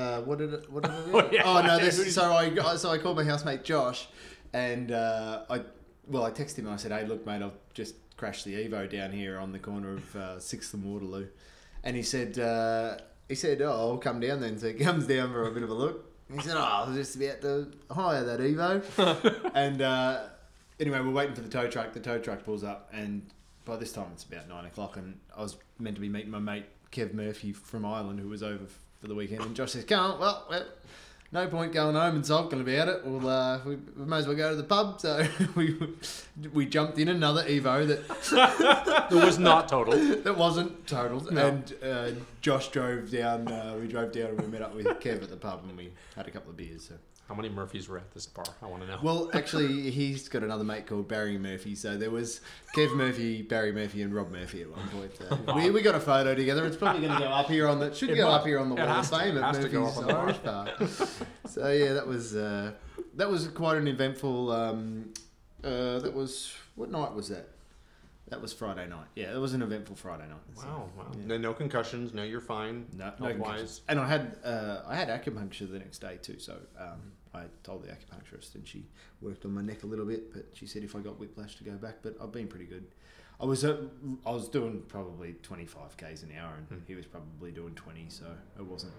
Uh, 0.00 0.20
what 0.22 0.38
did 0.38 0.54
it? 0.54 0.70
What 0.72 0.84
did 0.84 0.92
I 0.92 1.04
do? 1.04 1.10
Oh, 1.14 1.28
yeah. 1.30 1.42
Oh 1.44 1.62
no! 1.62 1.78
This, 1.78 2.14
so 2.14 2.32
I 2.32 2.76
so 2.76 2.90
I 2.90 2.98
called 2.98 3.16
my 3.16 3.24
housemate 3.24 3.64
Josh, 3.64 4.08
and 4.52 4.90
uh, 4.92 5.44
I 5.50 5.62
well 6.06 6.24
I 6.24 6.30
texted 6.30 6.58
him. 6.58 6.66
and 6.66 6.74
I 6.74 6.76
said, 6.78 6.92
"Hey, 6.92 7.06
look, 7.06 7.26
mate, 7.26 7.42
I've 7.42 7.58
just 7.74 7.94
crashed 8.16 8.44
the 8.44 8.54
Evo 8.54 8.90
down 8.90 9.12
here 9.12 9.38
on 9.38 9.52
the 9.52 9.58
corner 9.58 9.94
of 9.94 10.16
uh, 10.16 10.40
Sixth 10.40 10.72
and 10.74 10.84
Waterloo," 10.84 11.26
and 11.84 11.96
he 11.96 12.02
said 12.02 12.38
uh, 12.38 12.96
he 13.28 13.34
said, 13.34 13.60
"Oh, 13.60 13.70
I'll 13.72 13.98
come 13.98 14.20
down 14.20 14.40
then." 14.40 14.58
So 14.58 14.68
he 14.68 14.74
comes 14.84 15.06
down 15.06 15.32
for 15.32 15.46
a 15.46 15.52
bit 15.52 15.62
of 15.62 15.70
a 15.70 15.74
look. 15.74 16.06
He 16.32 16.40
said, 16.40 16.56
"Oh, 16.56 16.60
I 16.60 16.88
was 16.88 16.96
just 16.96 17.16
about 17.16 17.40
to 17.42 17.70
hire 17.90 18.24
that 18.24 18.40
Evo," 18.40 19.50
and 19.54 19.82
uh, 19.82 20.22
anyway, 20.78 21.00
we're 21.00 21.10
waiting 21.10 21.34
for 21.34 21.42
the 21.42 21.48
tow 21.48 21.68
truck. 21.68 21.92
The 21.92 22.00
tow 22.00 22.18
truck 22.18 22.44
pulls 22.44 22.64
up, 22.64 22.88
and 22.92 23.26
by 23.64 23.76
this 23.76 23.92
time 23.92 24.06
it's 24.12 24.24
about 24.24 24.48
nine 24.48 24.64
o'clock, 24.64 24.96
and 24.96 25.18
I 25.36 25.42
was 25.42 25.56
meant 25.78 25.96
to 25.96 26.00
be 26.00 26.08
meeting 26.08 26.30
my 26.30 26.38
mate 26.38 26.66
Kev 26.92 27.12
Murphy 27.12 27.52
from 27.52 27.84
Ireland, 27.84 28.20
who 28.20 28.28
was 28.28 28.42
over 28.42 28.64
for 29.00 29.08
the 29.08 29.14
weekend. 29.14 29.42
And 29.42 29.56
Josh 29.56 29.72
says, 29.72 29.84
"Come 29.84 30.12
on, 30.12 30.20
well, 30.20 30.46
well 30.48 30.66
no 31.32 31.46
point 31.46 31.72
going 31.72 31.94
home 31.94 32.16
and 32.16 32.26
sulking 32.26 32.60
about 32.60 32.88
it. 32.88 33.04
We'll, 33.04 33.28
uh, 33.28 33.60
we, 33.64 33.76
we 33.76 34.04
may 34.04 34.16
as 34.18 34.26
well 34.26 34.36
go 34.36 34.50
to 34.50 34.56
the 34.56 34.64
pub." 34.64 35.00
So 35.00 35.26
we 35.54 35.78
we 36.52 36.66
jumped 36.66 36.98
in 36.98 37.08
another 37.08 37.42
Evo 37.44 37.86
that 37.86 39.08
It 39.10 39.24
was 39.24 39.38
not 39.38 39.68
total. 39.68 39.94
that 40.22 40.36
wasn't 40.36 40.86
totaled, 40.86 41.30
No. 41.32 41.46
and 41.46 41.74
uh, 41.82 42.10
Josh 42.40 42.68
drove 42.68 43.10
down. 43.10 43.48
Uh, 43.48 43.76
we 43.80 43.88
drove 43.88 44.12
down 44.12 44.30
and 44.30 44.40
we 44.40 44.46
met 44.46 44.62
up 44.62 44.74
with 44.74 44.86
Kev 44.86 45.22
at 45.22 45.30
the 45.30 45.36
pub, 45.36 45.64
and 45.68 45.76
we 45.76 45.92
had 46.16 46.26
a 46.28 46.30
couple 46.30 46.50
of 46.50 46.56
beers. 46.56 46.88
So. 46.88 46.94
How 47.30 47.36
many 47.36 47.48
Murphys 47.48 47.88
were 47.88 47.96
at 47.96 48.10
this 48.12 48.26
bar? 48.26 48.44
I 48.60 48.66
want 48.66 48.82
to 48.82 48.88
know. 48.88 48.98
Well, 49.04 49.30
actually, 49.34 49.92
he's 49.92 50.28
got 50.28 50.42
another 50.42 50.64
mate 50.64 50.88
called 50.88 51.06
Barry 51.06 51.38
Murphy. 51.38 51.76
So 51.76 51.96
there 51.96 52.10
was 52.10 52.40
Kev 52.74 52.92
Murphy, 52.96 53.42
Barry 53.42 53.70
Murphy, 53.70 54.02
and 54.02 54.12
Rob 54.12 54.32
Murphy 54.32 54.62
at 54.62 54.70
one 54.76 54.88
point. 54.88 55.12
Uh, 55.30 55.52
we, 55.54 55.70
we 55.70 55.80
got 55.80 55.94
a 55.94 56.00
photo 56.00 56.34
together. 56.34 56.66
It's 56.66 56.76
probably 56.76 57.02
going 57.02 57.12
to 57.12 57.20
go 57.20 57.30
up 57.30 57.46
here 57.46 57.68
on 57.68 57.78
the 57.78 57.94
should 57.94 58.10
It 58.10 58.16
go 58.16 58.26
must. 58.26 58.40
up 58.40 58.46
here 58.48 58.58
on 58.58 58.68
the 58.68 58.74
wall 58.74 58.84
of 58.84 59.08
fame 59.08 59.38
at 59.38 59.44
has 59.44 59.64
to 59.64 59.68
go 59.68 59.82
Murphy's 59.82 59.98
on 59.98 60.06
the 60.08 60.12
Irish 60.12 60.38
Bar. 60.38 60.68
So 61.48 61.70
yeah, 61.70 61.92
that 61.92 62.06
was 62.06 62.34
uh, 62.34 62.72
that 63.14 63.30
was 63.30 63.46
quite 63.46 63.76
an 63.76 63.86
eventful. 63.86 64.50
Um, 64.50 65.12
uh, 65.62 66.00
that 66.00 66.12
was 66.12 66.52
what 66.74 66.90
night 66.90 67.14
was 67.14 67.28
that? 67.28 67.48
That 68.30 68.40
was 68.40 68.52
Friday 68.52 68.88
night. 68.88 69.06
Yeah, 69.16 69.34
it 69.34 69.38
was 69.38 69.54
an 69.54 69.62
eventful 69.62 69.96
Friday 69.96 70.28
night. 70.28 70.38
So, 70.54 70.66
wow, 70.66 70.88
wow. 70.96 71.06
yeah. 71.16 71.26
No, 71.26 71.36
no 71.36 71.52
concussions. 71.52 72.14
No, 72.14 72.22
you're 72.22 72.40
fine. 72.40 72.86
No, 72.96 73.12
no 73.18 73.28
concussions. 73.28 73.82
And 73.88 73.98
I 73.98 74.06
had 74.06 74.36
uh, 74.44 74.82
I 74.86 74.94
had 74.94 75.08
acupuncture 75.08 75.70
the 75.70 75.80
next 75.80 75.98
day 75.98 76.18
too. 76.22 76.38
So 76.38 76.56
um, 76.78 77.12
I 77.34 77.44
told 77.62 77.84
the 77.84 77.88
acupuncturist, 77.88 78.54
and 78.56 78.66
she 78.66 78.86
worked 79.20 79.44
on 79.44 79.52
my 79.54 79.62
neck 79.62 79.82
a 79.82 79.86
little 79.86 80.04
bit. 80.06 80.32
But 80.32 80.46
she 80.54 80.66
said 80.66 80.82
if 80.82 80.96
I 80.96 81.00
got 81.00 81.18
whiplash 81.18 81.56
to 81.56 81.64
go 81.64 81.72
back. 81.72 81.96
But 82.02 82.16
I've 82.20 82.32
been 82.32 82.48
pretty 82.48 82.66
good. 82.66 82.86
I 83.40 83.44
was 83.46 83.64
uh, 83.64 83.76
I 84.26 84.30
was 84.32 84.48
doing 84.48 84.82
probably 84.88 85.34
twenty 85.42 85.66
five 85.66 85.96
k's 85.96 86.22
an 86.22 86.32
hour, 86.38 86.52
and 86.56 86.66
Hmm. 86.66 86.84
he 86.86 86.94
was 86.94 87.06
probably 87.06 87.52
doing 87.52 87.74
twenty. 87.74 88.06
So 88.08 88.26
it 88.58 88.62
wasn't 88.64 88.92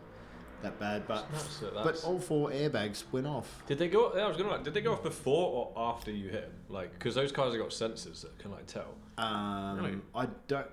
that 0.64 0.80
bad, 0.80 1.08
but 1.08 1.26
That's 1.32 1.62
it, 1.64 1.74
but 1.74 2.04
all 2.04 2.20
four 2.20 2.50
airbags 2.52 3.04
went 3.12 3.26
off. 3.28 3.64
Did 3.68 3.80
they 3.80 3.88
go? 3.88 4.10
I 4.12 4.28
was 4.28 4.38
gonna. 4.38 4.50
Like, 4.50 4.64
did 4.64 4.74
they 4.74 4.82
go 4.82 4.94
off 4.94 5.04
before 5.04 5.74
or 5.76 5.90
after 5.90 6.12
you 6.12 6.30
hit 6.30 6.44
'em? 6.46 6.52
Like, 6.70 6.94
because 6.94 7.16
those 7.16 7.32
cars 7.32 7.54
have 7.54 7.62
got 7.62 7.72
sensors 7.72 8.22
that 8.22 8.38
can 8.40 8.52
like 8.52 8.66
tell. 8.68 8.96
Um, 9.18 9.78
Really? 9.78 9.98
I 10.16 10.28
don't. 10.48 10.68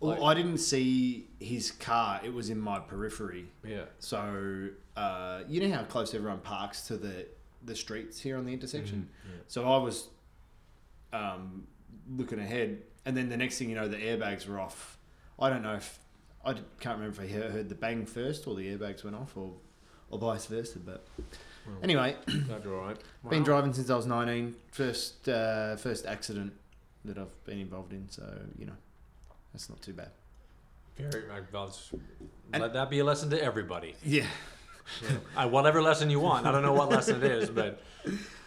Well, 0.00 0.10
Like- 0.20 0.22
I 0.38 0.40
didn't 0.40 0.58
see 0.58 1.28
his 1.40 1.72
car. 1.72 2.20
It 2.22 2.32
was 2.32 2.50
in 2.50 2.60
my 2.60 2.78
periphery. 2.78 3.50
Yeah. 3.64 3.86
So 3.98 4.68
uh, 4.98 5.42
you 5.48 5.60
know 5.66 5.74
how 5.76 5.84
close 5.84 6.14
everyone 6.14 6.40
parks 6.40 6.86
to 6.88 6.96
the 6.96 7.26
the 7.64 7.74
streets 7.74 8.20
here 8.20 8.36
on 8.38 8.44
the 8.46 8.52
intersection. 8.52 8.98
Mhm, 9.26 9.30
yeah. 9.30 9.40
So 9.48 9.58
I 9.70 9.78
was 9.78 10.08
um, 11.12 11.66
looking 12.16 12.38
ahead, 12.40 12.82
and 13.04 13.16
then 13.16 13.28
the 13.28 13.36
next 13.36 13.58
thing 13.58 13.68
you 13.70 13.76
know, 13.76 13.88
the 13.88 13.96
airbags 13.96 14.46
were 14.48 14.58
off. 14.60 14.98
I 15.38 15.48
don't 15.50 15.62
know 15.62 15.74
if 15.74 15.98
I 16.44 16.52
can't 16.80 16.98
remember 16.98 17.22
if 17.22 17.30
I 17.30 17.32
heard 17.32 17.68
the 17.68 17.74
bang 17.74 18.06
first 18.06 18.46
or 18.46 18.54
the 18.54 18.66
airbags 18.76 19.04
went 19.04 19.16
off, 19.16 19.36
or 19.36 19.52
or 20.10 20.18
vice 20.18 20.46
versa. 20.46 20.78
But 20.78 21.06
Well, 21.66 21.76
anyway, 21.82 22.16
all 22.50 22.86
right. 22.86 22.98
been 23.30 23.42
driving 23.44 23.72
since 23.72 23.90
I 23.90 23.96
was 23.96 24.06
nineteen. 24.06 24.56
First 24.72 25.28
uh, 25.28 25.76
first 25.76 26.06
accident 26.06 26.52
that 27.04 27.18
I've 27.18 27.44
been 27.44 27.58
involved 27.60 27.92
in. 27.92 28.08
So 28.08 28.22
you 28.58 28.66
know, 28.66 28.76
that's 29.52 29.68
not 29.68 29.80
too 29.82 29.92
bad. 29.94 30.10
Very. 30.96 31.24
I- 31.30 31.56
I'll 31.56 31.66
just 31.68 31.92
And- 32.52 32.62
let 32.62 32.72
that 32.72 32.90
be 32.90 32.98
a 32.98 33.04
lesson 33.04 33.30
to 33.30 33.42
everybody. 33.42 33.94
Yeah. 34.04 34.26
Uh, 35.36 35.48
whatever 35.48 35.82
lesson 35.82 36.10
you 36.10 36.20
want. 36.20 36.46
I 36.46 36.52
don't 36.52 36.62
know 36.62 36.72
what 36.72 36.88
lesson 36.88 37.22
it 37.22 37.30
is, 37.30 37.50
but 37.50 37.80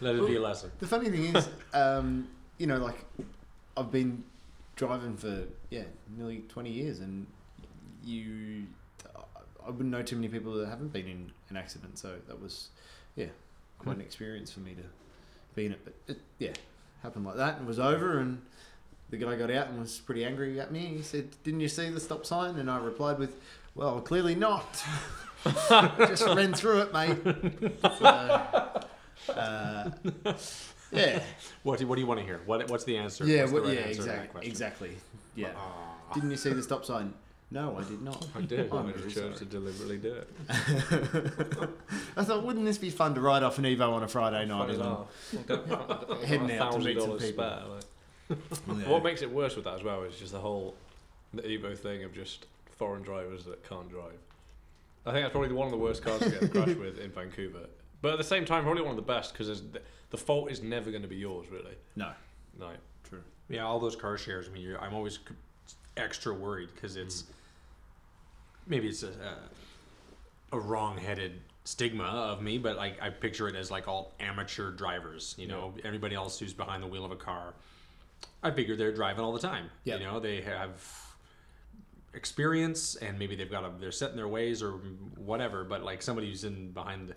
let 0.00 0.14
it 0.14 0.26
be 0.26 0.36
a 0.36 0.40
lesson. 0.40 0.70
The 0.80 0.86
funny 0.86 1.08
thing 1.08 1.34
is, 1.36 1.48
um, 1.72 2.28
you 2.58 2.66
know, 2.66 2.78
like 2.78 3.04
I've 3.76 3.90
been 3.90 4.24
driving 4.76 5.16
for 5.16 5.44
yeah 5.70 5.84
nearly 6.16 6.38
twenty 6.48 6.70
years, 6.70 7.00
and 7.00 7.26
you, 8.04 8.64
I 9.64 9.70
wouldn't 9.70 9.90
know 9.90 10.02
too 10.02 10.16
many 10.16 10.28
people 10.28 10.52
that 10.54 10.68
haven't 10.68 10.92
been 10.92 11.06
in 11.06 11.32
an 11.48 11.56
accident. 11.56 11.98
So 11.98 12.16
that 12.26 12.40
was, 12.40 12.68
yeah, 13.16 13.26
quite 13.78 13.96
an 13.96 14.02
experience 14.02 14.50
for 14.50 14.60
me 14.60 14.74
to 14.74 14.82
be 15.54 15.66
in 15.66 15.72
it. 15.72 15.80
But 15.84 15.94
it, 16.08 16.20
yeah, 16.38 16.52
happened 17.02 17.24
like 17.24 17.36
that 17.36 17.56
and 17.56 17.64
it 17.64 17.68
was 17.68 17.78
over, 17.78 18.18
and 18.18 18.42
the 19.10 19.16
guy 19.16 19.36
got 19.36 19.50
out 19.50 19.68
and 19.68 19.80
was 19.80 19.98
pretty 19.98 20.24
angry 20.24 20.58
at 20.60 20.72
me. 20.72 20.86
He 20.86 21.02
said, 21.02 21.28
"Didn't 21.44 21.60
you 21.60 21.68
see 21.68 21.88
the 21.90 22.00
stop 22.00 22.26
sign?" 22.26 22.56
And 22.56 22.70
I 22.70 22.78
replied 22.78 23.18
with, 23.18 23.36
"Well, 23.74 24.00
clearly 24.00 24.34
not." 24.34 24.82
Just 26.08 26.26
ran 26.26 26.54
through 26.54 26.82
it, 26.82 26.92
mate. 26.92 27.18
So, 27.82 28.04
uh, 29.34 29.90
yeah. 30.92 31.22
What 31.62 31.78
do, 31.78 31.86
what 31.86 31.96
do 31.96 32.00
you 32.00 32.06
want 32.06 32.20
to 32.20 32.26
hear? 32.26 32.40
What 32.46 32.68
What's 32.70 32.84
the 32.84 32.96
answer? 32.96 33.24
Yeah, 33.24 33.44
what, 33.44 33.64
right 33.64 33.74
yeah, 33.74 33.80
answer 33.80 34.02
to 34.02 34.08
that 34.08 34.24
exactly, 34.24 34.46
exactly. 34.46 34.96
Yeah. 35.34 35.50
Ah. 35.56 36.14
Didn't 36.14 36.30
you 36.30 36.36
see 36.36 36.52
the 36.52 36.62
stop 36.62 36.84
sign? 36.84 37.14
No, 37.50 37.76
I 37.78 37.84
did 37.84 38.00
not. 38.00 38.26
I 38.34 38.40
did. 38.40 38.72
I'm 38.72 38.88
I 38.88 38.92
very 38.92 39.10
chose 39.10 39.38
to 39.38 39.44
deliberately 39.44 39.98
do 39.98 40.14
it. 40.14 40.28
I 42.16 42.24
thought, 42.24 42.44
wouldn't 42.44 42.64
this 42.64 42.78
be 42.78 42.88
fun 42.88 43.14
to 43.14 43.20
ride 43.20 43.42
off 43.42 43.58
an 43.58 43.64
Evo 43.64 43.92
on 43.92 44.02
a 44.02 44.08
Friday 44.08 44.46
night? 44.46 44.58
Funny 44.58 44.72
as 44.72 44.78
well? 44.78 45.08
Heading 46.24 46.52
out 46.52 46.72
to 46.72 46.78
meet 46.78 46.98
some 46.98 47.10
$1,000 47.10 47.20
people. 47.20 47.20
spare, 47.20 47.62
like. 47.68 48.38
Yeah. 48.68 48.88
What 48.90 49.04
makes 49.04 49.20
it 49.20 49.30
worse 49.30 49.54
with 49.54 49.66
that 49.66 49.74
as 49.74 49.82
well 49.82 50.02
is 50.04 50.18
just 50.18 50.32
the 50.32 50.38
whole 50.38 50.74
the 51.34 51.42
Evo 51.42 51.76
thing 51.76 52.04
of 52.04 52.14
just 52.14 52.46
foreign 52.78 53.02
drivers 53.02 53.44
that 53.44 53.68
can't 53.68 53.90
drive. 53.90 54.18
I 55.04 55.12
think 55.12 55.24
that's 55.24 55.32
probably 55.32 55.52
one 55.52 55.66
of 55.66 55.72
the 55.72 55.78
worst 55.78 56.02
cars 56.02 56.20
to 56.20 56.30
get 56.30 56.50
crashed 56.52 56.78
with 56.78 56.98
in 56.98 57.10
Vancouver. 57.10 57.66
But 58.00 58.12
at 58.12 58.18
the 58.18 58.24
same 58.24 58.44
time, 58.44 58.64
probably 58.64 58.82
one 58.82 58.90
of 58.90 58.96
the 58.96 59.02
best 59.02 59.32
because 59.32 59.62
the, 59.70 59.80
the 60.10 60.16
fault 60.16 60.50
is 60.50 60.62
never 60.62 60.90
going 60.90 61.02
to 61.02 61.08
be 61.08 61.16
yours, 61.16 61.46
really. 61.50 61.76
No, 61.96 62.10
No. 62.58 62.70
true. 63.08 63.22
Yeah, 63.48 63.64
all 63.64 63.78
those 63.78 63.96
car 63.96 64.16
shares. 64.16 64.48
I 64.48 64.52
mean, 64.52 64.62
you're, 64.62 64.80
I'm 64.80 64.94
always 64.94 65.18
extra 65.96 66.34
worried 66.34 66.70
because 66.74 66.96
it's 66.96 67.22
mm. 67.22 67.26
maybe 68.66 68.88
it's 68.88 69.02
a, 69.02 69.08
a, 70.52 70.56
a 70.56 70.60
wrong-headed 70.60 71.40
stigma 71.64 72.04
of 72.04 72.42
me, 72.42 72.58
but 72.58 72.76
like 72.76 73.00
I 73.00 73.10
picture 73.10 73.48
it 73.48 73.54
as 73.54 73.70
like 73.70 73.88
all 73.88 74.12
amateur 74.20 74.70
drivers. 74.70 75.34
You 75.38 75.46
know, 75.48 75.74
everybody 75.84 76.14
else 76.14 76.38
who's 76.38 76.52
behind 76.52 76.82
the 76.82 76.88
wheel 76.88 77.04
of 77.04 77.12
a 77.12 77.16
car. 77.16 77.54
I 78.42 78.50
figure 78.50 78.76
they're 78.76 78.94
driving 78.94 79.24
all 79.24 79.32
the 79.32 79.38
time. 79.38 79.70
Yeah. 79.84 79.96
You 79.96 80.04
know, 80.04 80.20
they 80.20 80.40
have 80.42 80.80
experience 82.14 82.94
and 82.96 83.18
maybe 83.18 83.36
they've 83.36 83.50
got 83.50 83.64
a 83.64 83.70
they're 83.78 83.92
set 83.92 84.10
in 84.10 84.16
their 84.16 84.28
ways 84.28 84.62
or 84.62 84.72
whatever. 85.16 85.64
But 85.64 85.82
like 85.82 86.02
somebody 86.02 86.28
who's 86.28 86.44
in 86.44 86.72
behind 86.72 87.14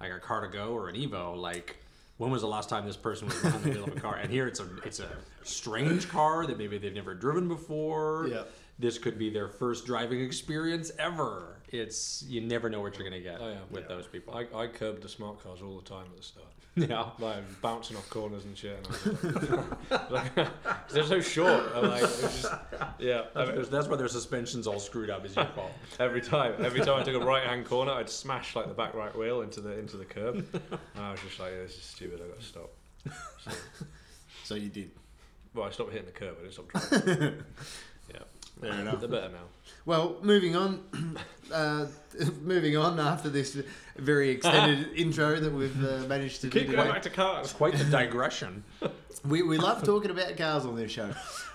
like 0.00 0.12
a 0.12 0.20
Car2Go 0.20 0.70
or 0.70 0.88
an 0.88 0.96
Evo, 0.96 1.36
like 1.36 1.76
when 2.16 2.30
was 2.30 2.42
the 2.42 2.48
last 2.48 2.68
time 2.68 2.86
this 2.86 2.96
person 2.96 3.26
was 3.28 3.40
behind 3.40 3.64
the 3.64 3.70
wheel 3.70 3.84
of 3.84 3.96
a 3.96 4.00
car? 4.00 4.16
And 4.16 4.30
here 4.30 4.46
it's 4.46 4.60
a 4.60 4.66
it's 4.84 5.00
a 5.00 5.10
strange 5.42 6.08
car 6.08 6.46
that 6.46 6.58
maybe 6.58 6.78
they've 6.78 6.94
never 6.94 7.14
driven 7.14 7.48
before. 7.48 8.28
Yeah. 8.30 8.42
This 8.78 8.98
could 8.98 9.18
be 9.18 9.30
their 9.30 9.48
first 9.48 9.86
driving 9.86 10.20
experience 10.20 10.90
ever. 10.98 11.60
It's 11.74 12.24
you 12.28 12.40
never 12.40 12.70
know 12.70 12.80
what 12.80 12.96
you're 12.96 13.08
gonna 13.08 13.20
get 13.20 13.38
Oh, 13.40 13.48
yeah. 13.48 13.58
with 13.70 13.82
Yeah. 13.82 13.88
those 13.88 14.06
people. 14.06 14.34
I, 14.34 14.46
I 14.56 14.66
curbed 14.68 15.02
the 15.02 15.08
smart 15.08 15.42
cars 15.42 15.60
all 15.60 15.76
the 15.76 15.88
time 15.88 16.06
at 16.10 16.16
the 16.16 16.22
start. 16.22 16.46
yeah. 16.76 17.10
Like 17.18 17.60
bouncing 17.60 17.96
off 17.96 18.08
corners 18.10 18.44
and 18.44 18.56
shit. 18.56 18.78
And 19.04 20.10
like, 20.10 20.34
they're 20.90 21.04
so 21.04 21.20
short. 21.20 21.64
I'm 21.74 21.88
like, 21.88 22.02
it's 22.04 22.20
just, 22.20 22.46
yeah. 22.98 23.22
I 23.34 23.44
mean, 23.46 23.54
That's, 23.56 23.68
that's 23.68 23.88
why 23.88 23.96
their 23.96 24.08
suspension's 24.08 24.66
all 24.66 24.78
screwed 24.80 25.10
up. 25.10 25.24
Is 25.24 25.34
your 25.36 25.46
fault. 25.46 25.72
Every 25.98 26.20
time, 26.20 26.54
every 26.64 26.80
time 26.80 27.00
I 27.00 27.02
took 27.02 27.20
a 27.20 27.24
right 27.24 27.44
hand 27.44 27.66
corner, 27.66 27.92
I'd 27.92 28.08
smash 28.10 28.54
like 28.56 28.68
the 28.68 28.74
back 28.74 28.94
right 28.94 29.14
wheel 29.16 29.42
into 29.42 29.60
the 29.60 29.78
into 29.78 29.96
the 29.96 30.04
curb. 30.04 30.46
And 30.54 31.04
I 31.04 31.10
was 31.12 31.20
just 31.20 31.38
like, 31.40 31.52
this 31.52 31.72
is 31.76 31.82
stupid. 31.82 32.20
I 32.24 32.28
got 32.28 32.38
to 32.40 32.44
stop. 32.46 32.70
So, 33.44 33.50
So 34.44 34.54
you 34.56 34.68
did. 34.68 34.90
well, 35.54 35.66
I 35.66 35.70
stopped 35.70 35.90
hitting 35.92 36.06
the 36.06 36.12
curb. 36.12 36.36
I 36.38 36.42
didn't 36.48 36.52
stop 36.54 36.68
driving. 36.90 37.42
Yeah, 38.62 38.70
Fair 38.70 38.80
enough. 38.80 39.00
they're 39.00 39.08
better 39.08 39.28
now. 39.30 39.46
Well, 39.84 40.16
moving 40.22 40.56
on. 40.56 40.80
Uh, 41.52 41.86
moving 42.40 42.74
on 42.74 42.98
after 42.98 43.28
this 43.28 43.62
very 43.96 44.30
extended 44.30 44.88
intro 44.96 45.38
that 45.38 45.52
we've 45.52 45.84
uh, 45.84 45.98
managed 46.06 46.40
to 46.40 46.48
do. 46.48 46.60
Keep 46.60 46.72
going 46.72 46.90
back 46.90 47.02
to 47.02 47.10
cars. 47.10 47.52
Quite 47.52 47.74
the 47.74 47.84
digression. 47.84 48.64
We, 49.24 49.42
we 49.42 49.56
love 49.56 49.82
talking 49.84 50.10
about 50.10 50.36
cars 50.36 50.66
on 50.66 50.74
this 50.76 50.90
show. 50.90 51.10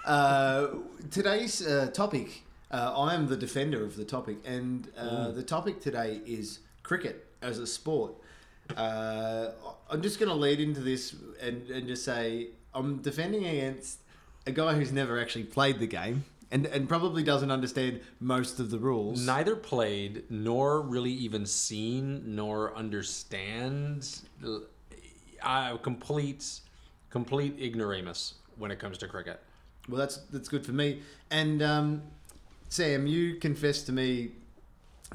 Uh, 0.05 0.67
today's 1.11 1.65
uh, 1.65 1.91
topic, 1.93 2.43
uh, 2.71 2.93
I 2.95 3.13
am 3.13 3.27
the 3.27 3.35
defender 3.35 3.83
of 3.83 3.95
the 3.95 4.05
topic, 4.05 4.37
and 4.43 4.87
uh, 4.97 5.31
the 5.31 5.43
topic 5.43 5.79
today 5.79 6.19
is 6.25 6.59
cricket 6.81 7.27
as 7.43 7.59
a 7.59 7.67
sport. 7.67 8.13
Uh, 8.75 9.51
I'm 9.89 10.01
just 10.01 10.19
going 10.19 10.29
to 10.29 10.35
lead 10.35 10.59
into 10.59 10.79
this 10.79 11.15
and, 11.41 11.69
and 11.69 11.87
just 11.87 12.05
say 12.05 12.47
I'm 12.73 12.97
defending 13.03 13.45
against 13.45 13.99
a 14.47 14.51
guy 14.51 14.73
who's 14.73 14.91
never 14.91 15.19
actually 15.19 15.45
played 15.45 15.79
the 15.79 15.87
game 15.87 16.25
and, 16.51 16.65
and 16.65 16.89
probably 16.89 17.23
doesn't 17.23 17.51
understand 17.51 18.01
most 18.19 18.59
of 18.59 18.71
the 18.71 18.79
rules. 18.79 19.25
Neither 19.25 19.55
played, 19.55 20.23
nor 20.29 20.81
really 20.81 21.11
even 21.11 21.45
seen, 21.45 22.35
nor 22.35 22.75
understand. 22.75 24.21
Uh, 25.41 25.77
complete, 25.77 26.59
complete 27.09 27.59
ignoramus 27.61 28.35
when 28.57 28.71
it 28.71 28.79
comes 28.79 28.97
to 28.97 29.07
cricket. 29.07 29.39
Well, 29.87 29.97
that's 29.97 30.17
that's 30.31 30.49
good 30.49 30.65
for 30.65 30.73
me. 30.73 31.01
And 31.31 31.61
um, 31.61 32.01
Sam, 32.67 33.07
you 33.07 33.35
confessed 33.35 33.85
to 33.87 33.91
me 33.91 34.31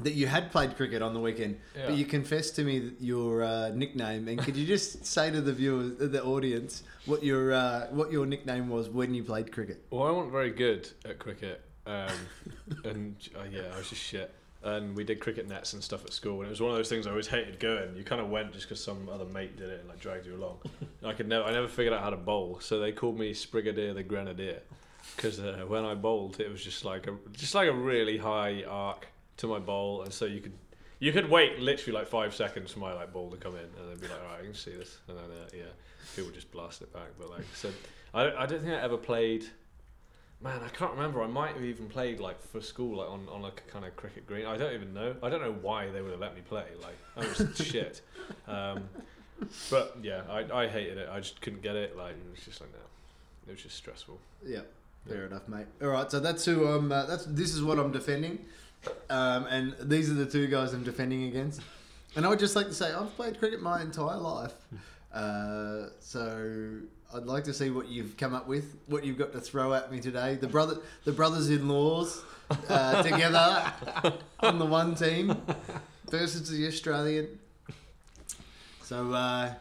that 0.01 0.13
you 0.13 0.27
had 0.27 0.51
played 0.51 0.75
cricket 0.75 1.01
on 1.01 1.13
the 1.13 1.19
weekend, 1.19 1.57
Yeah. 1.75 1.87
but 1.87 1.95
you 1.95 2.05
confessed 2.05 2.55
to 2.57 2.63
me 2.63 2.91
your 2.99 3.43
uh, 3.43 3.69
nickname. 3.69 4.27
And 4.27 4.37
could 4.39 4.55
you 4.55 4.65
just 4.65 5.05
say 5.15 5.31
to 5.31 5.41
the 5.41 5.53
viewers, 5.53 5.93
the 5.97 6.23
audience, 6.23 6.83
what 7.05 7.23
your 7.23 7.53
uh, 7.53 7.87
what 7.91 8.11
your 8.11 8.25
nickname 8.25 8.67
was 8.69 8.89
when 8.89 9.13
you 9.13 9.23
played 9.23 9.51
cricket? 9.51 9.83
Well, 9.89 10.03
I 10.03 10.11
wasn't 10.11 10.31
very 10.33 10.51
good 10.51 10.89
at 11.05 11.19
cricket, 11.19 11.61
um, 11.85 12.09
and 12.83 13.15
uh, 13.37 13.43
yeah, 13.49 13.71
I 13.73 13.77
was 13.77 13.89
just 13.89 14.01
shit. 14.01 14.33
And 14.63 14.95
we 14.95 15.03
did 15.03 15.19
cricket 15.19 15.47
nets 15.47 15.73
and 15.73 15.83
stuff 15.83 16.03
at 16.05 16.11
school, 16.11 16.39
and 16.39 16.47
it 16.47 16.49
was 16.49 16.59
one 16.59 16.71
of 16.71 16.77
those 16.77 16.89
things 16.89 17.05
I 17.05 17.11
always 17.11 17.27
hated 17.27 17.59
going. 17.59 17.95
You 17.95 18.03
kind 18.03 18.19
of 18.19 18.29
went 18.31 18.51
just 18.51 18.65
because 18.67 18.83
some 18.83 19.07
other 19.09 19.25
mate 19.25 19.55
did 19.57 19.69
it 19.69 19.79
and 19.81 19.87
like 19.89 19.99
dragged 19.99 20.25
you 20.25 20.35
along. 20.35 20.57
And 21.01 21.11
I 21.11 21.13
could 21.13 21.27
never, 21.27 21.45
I 21.45 21.51
never 21.51 21.67
figured 21.67 21.93
out 21.93 22.01
how 22.01 22.09
to 22.09 22.17
bowl, 22.17 22.57
so 22.61 22.79
they 22.79 22.91
called 22.91 23.19
me 23.19 23.31
Sprigadier 23.33 23.93
the 23.93 24.01
Grenadier, 24.01 24.61
because 25.15 25.39
uh, 25.39 25.63
when 25.67 25.85
I 25.85 25.93
bowled, 25.93 26.39
it 26.39 26.49
was 26.51 26.63
just 26.63 26.83
like 26.83 27.05
a 27.05 27.15
just 27.33 27.53
like 27.53 27.69
a 27.69 27.73
really 27.73 28.17
high 28.17 28.63
arc 28.67 29.05
to 29.37 29.47
my 29.47 29.59
bowl, 29.59 30.03
and 30.03 30.13
so 30.13 30.25
you 30.25 30.41
could 30.41 30.53
you 30.99 31.11
could 31.11 31.29
wait 31.29 31.59
literally 31.59 31.97
like 31.97 32.07
five 32.07 32.33
seconds 32.33 32.71
for 32.71 32.79
my 32.79 32.93
like 32.93 33.11
ball 33.11 33.29
to 33.31 33.37
come 33.37 33.55
in, 33.55 33.63
and 33.63 33.89
then 33.89 33.97
be 33.97 34.07
like, 34.07 34.21
all 34.21 34.31
right, 34.31 34.39
I 34.41 34.43
can 34.43 34.53
see 34.53 34.71
this, 34.71 34.97
and 35.07 35.17
then 35.17 35.25
uh, 35.25 35.49
yeah, 35.53 35.63
people 36.15 36.31
just 36.31 36.51
blast 36.51 36.81
it 36.81 36.91
back. 36.93 37.09
But 37.19 37.29
like, 37.29 37.45
so 37.53 37.69
I, 38.13 38.31
I 38.31 38.45
don't 38.45 38.61
think 38.61 38.73
I 38.73 38.81
ever 38.81 38.97
played. 38.97 39.45
Man, 40.41 40.61
I 40.63 40.69
can't 40.69 40.91
remember. 40.91 41.23
I 41.23 41.27
might 41.27 41.53
have 41.53 41.63
even 41.63 41.87
played 41.87 42.19
like 42.19 42.41
for 42.41 42.61
school, 42.61 42.97
like 42.97 43.09
on, 43.09 43.27
on 43.31 43.41
like 43.41 43.63
a 43.67 43.71
kind 43.71 43.85
of 43.85 43.95
cricket 43.95 44.27
green. 44.27 44.45
I 44.45 44.57
don't 44.57 44.73
even 44.73 44.93
know. 44.93 45.15
I 45.23 45.29
don't 45.29 45.41
know 45.41 45.55
why 45.61 45.89
they 45.89 46.01
would 46.01 46.11
have 46.11 46.19
let 46.19 46.35
me 46.35 46.41
play. 46.41 46.65
Like 46.81 46.97
I 47.17 47.27
was 47.27 47.57
shit. 47.65 48.01
Um, 48.47 48.83
but 49.69 49.97
yeah, 50.01 50.21
I, 50.29 50.63
I 50.63 50.67
hated 50.67 50.97
it. 50.97 51.09
I 51.11 51.19
just 51.19 51.41
couldn't 51.41 51.61
get 51.61 51.75
it. 51.75 51.97
Like 51.97 52.11
it 52.11 52.31
was 52.31 52.43
just 52.43 52.61
like 52.61 52.71
no, 52.71 52.79
it 53.47 53.51
was 53.51 53.61
just 53.63 53.75
stressful. 53.75 54.19
Yeah, 54.45 54.61
fair 55.07 55.25
enough, 55.25 55.47
mate. 55.47 55.67
All 55.81 55.89
right, 55.89 56.09
so 56.09 56.19
that's 56.19 56.45
who 56.45 56.67
I'm. 56.67 56.91
Uh, 56.91 57.05
that's 57.05 57.25
this 57.25 57.53
is 57.53 57.63
what 57.63 57.79
I'm 57.79 57.91
defending, 57.91 58.45
um, 59.09 59.45
and 59.47 59.75
these 59.81 60.09
are 60.09 60.13
the 60.13 60.25
two 60.25 60.47
guys 60.47 60.73
I'm 60.73 60.83
defending 60.83 61.23
against. 61.23 61.61
And 62.15 62.25
I 62.25 62.29
would 62.29 62.39
just 62.39 62.55
like 62.55 62.67
to 62.67 62.73
say 62.73 62.93
I've 62.93 63.13
played 63.15 63.39
cricket 63.39 63.61
my 63.61 63.81
entire 63.81 64.17
life, 64.17 64.53
uh, 65.13 65.87
so 65.99 66.79
I'd 67.13 67.25
like 67.25 67.43
to 67.45 67.53
see 67.53 67.69
what 67.69 67.89
you've 67.89 68.17
come 68.17 68.33
up 68.33 68.47
with, 68.47 68.77
what 68.87 69.03
you've 69.03 69.17
got 69.17 69.33
to 69.33 69.41
throw 69.41 69.73
at 69.73 69.91
me 69.91 69.99
today. 69.99 70.35
The 70.35 70.47
brother, 70.47 70.77
the 71.03 71.11
brothers-in-laws 71.11 72.23
uh, 72.69 73.03
together 73.09 73.73
on 74.39 74.59
the 74.59 74.65
one 74.65 74.95
team. 74.95 75.35
versus 76.09 76.49
the 76.49 76.67
Australian. 76.67 77.39
So, 78.83 79.11
uh, 79.13 79.53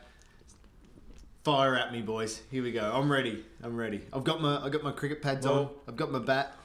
fire 1.42 1.76
at 1.76 1.92
me, 1.92 2.02
boys. 2.02 2.42
Here 2.50 2.62
we 2.62 2.72
go. 2.72 2.92
I'm 2.94 3.10
ready. 3.10 3.44
I'm 3.62 3.76
ready. 3.76 4.02
I've 4.12 4.24
got 4.24 4.40
my 4.40 4.62
I've 4.62 4.72
got 4.72 4.82
my 4.82 4.92
cricket 4.92 5.22
pads 5.22 5.46
on. 5.46 5.70
I've 5.88 5.96
got 5.96 6.10
my 6.10 6.18
bat. 6.18 6.56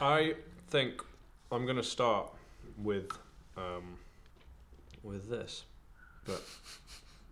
I 0.00 0.34
think 0.70 1.02
I'm 1.54 1.66
gonna 1.66 1.84
start 1.84 2.32
with 2.82 3.10
um, 3.56 3.96
with 5.04 5.28
this, 5.30 5.62
but 6.26 6.42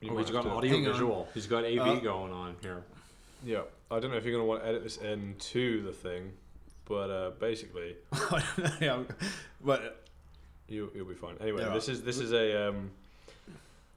you 0.01 0.11
Oh, 0.11 0.15
might 0.15 0.21
he's 0.21 0.29
have 0.35 0.45
got 0.45 0.51
to- 0.51 0.57
audio 0.57 0.71
Hang 0.71 0.87
on. 0.87 0.93
visual. 0.93 1.29
He's 1.35 1.47
got 1.49 1.65
AV 1.65 1.79
Uh, 1.81 1.95
going 2.01 2.33
on 2.33 2.55
here. 2.63 2.85
Yeah, 3.45 3.63
I 3.91 3.99
don't 3.99 4.13
know 4.13 4.17
if 4.17 4.25
you're 4.25 4.33
gonna 4.33 4.45
want 4.47 4.63
to 4.63 4.69
edit 4.69 4.85
this 4.85 4.99
into 4.99 5.83
the 5.83 5.93
thing, 5.93 6.33
but 6.85 7.11
uh, 7.11 7.31
basically 7.41 7.97
I 8.13 8.45
don't 8.57 8.81
know. 8.81 9.07
But 9.65 10.07
you 10.69 10.93
you'll 10.95 11.07
be 11.07 11.15
fine. 11.15 11.37
Anyway, 11.41 11.63
Yeah, 11.63 11.71
this 11.75 11.89
right. 11.89 11.97
is 11.97 12.03
this 12.05 12.19
is 12.21 12.33
a. 12.33 12.69
Um, 12.69 12.93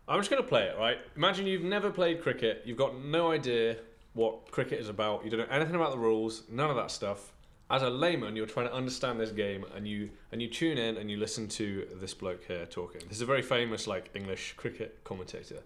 I'm 0.07 0.19
just 0.19 0.31
gonna 0.31 0.41
play 0.41 0.63
it, 0.63 0.75
right? 0.79 0.97
Imagine 1.15 1.45
you've 1.45 1.61
never 1.63 1.91
played 1.91 2.23
cricket. 2.23 2.63
You've 2.65 2.77
got 2.79 2.97
no 2.99 3.31
idea 3.31 3.77
what 4.13 4.49
cricket 4.49 4.79
is 4.79 4.89
about. 4.89 5.23
You 5.23 5.29
don't 5.29 5.41
know 5.41 5.55
anything 5.55 5.75
about 5.75 5.91
the 5.91 5.99
rules. 5.99 6.43
None 6.49 6.71
of 6.71 6.75
that 6.77 6.89
stuff. 6.89 7.31
As 7.69 7.81
a 7.81 7.89
layman, 7.89 8.35
you're 8.35 8.45
trying 8.45 8.67
to 8.67 8.73
understand 8.73 9.19
this 9.19 9.31
game, 9.31 9.65
and 9.75 9.87
you 9.87 10.09
and 10.31 10.41
you 10.41 10.47
tune 10.47 10.77
in 10.77 10.97
and 10.97 11.09
you 11.09 11.17
listen 11.17 11.47
to 11.49 11.87
this 11.99 12.13
bloke 12.13 12.43
here 12.45 12.65
talking. 12.67 13.01
This 13.07 13.17
is 13.17 13.21
a 13.21 13.25
very 13.25 13.41
famous 13.41 13.87
like 13.87 14.11
English 14.13 14.53
cricket 14.55 14.99
commentator. 15.03 15.63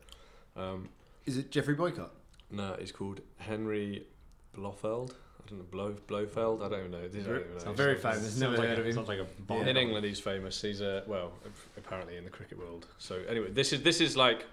Um, 0.56 0.90
is 1.26 1.38
it 1.38 1.52
Geoffrey 1.52 1.76
Boycott? 1.76 2.12
no, 2.52 2.76
he's 2.80 2.92
called 2.92 3.22
Henry 3.38 4.08
Blofeld. 4.58 5.14
I 5.46 5.50
don't 5.50 5.60
know 5.60 5.66
Blow 5.70 5.96
Blofeld. 6.08 6.64
I 6.64 6.70
don't 6.70 6.80
even 6.80 6.92
know. 6.92 6.98
I 7.00 7.08
don't 7.08 7.16
even 7.16 7.54
know. 7.54 7.60
Sounds 7.60 7.78
very 7.78 7.96
famous. 7.96 8.22
Sounds 8.22 8.40
Never 8.40 8.58
like 8.58 8.70
heard 8.70 8.78
a, 8.78 8.82
of 8.82 8.88
him. 8.88 8.94
Sounds 8.94 9.08
like 9.08 9.20
a 9.20 9.28
bomb. 9.42 9.68
In 9.68 9.78
England, 9.78 10.06
he's 10.06 10.20
famous. 10.20 10.62
He's 10.62 10.82
a 10.82 11.04
well, 11.08 11.34
apparently 11.78 12.18
in 12.18 12.24
the 12.24 12.30
cricket 12.30 12.58
world. 12.58 12.88
So 12.98 13.22
anyway, 13.30 13.52
this 13.52 13.74
is 13.74 13.84
this 13.84 14.02
is 14.02 14.16
like 14.18 14.46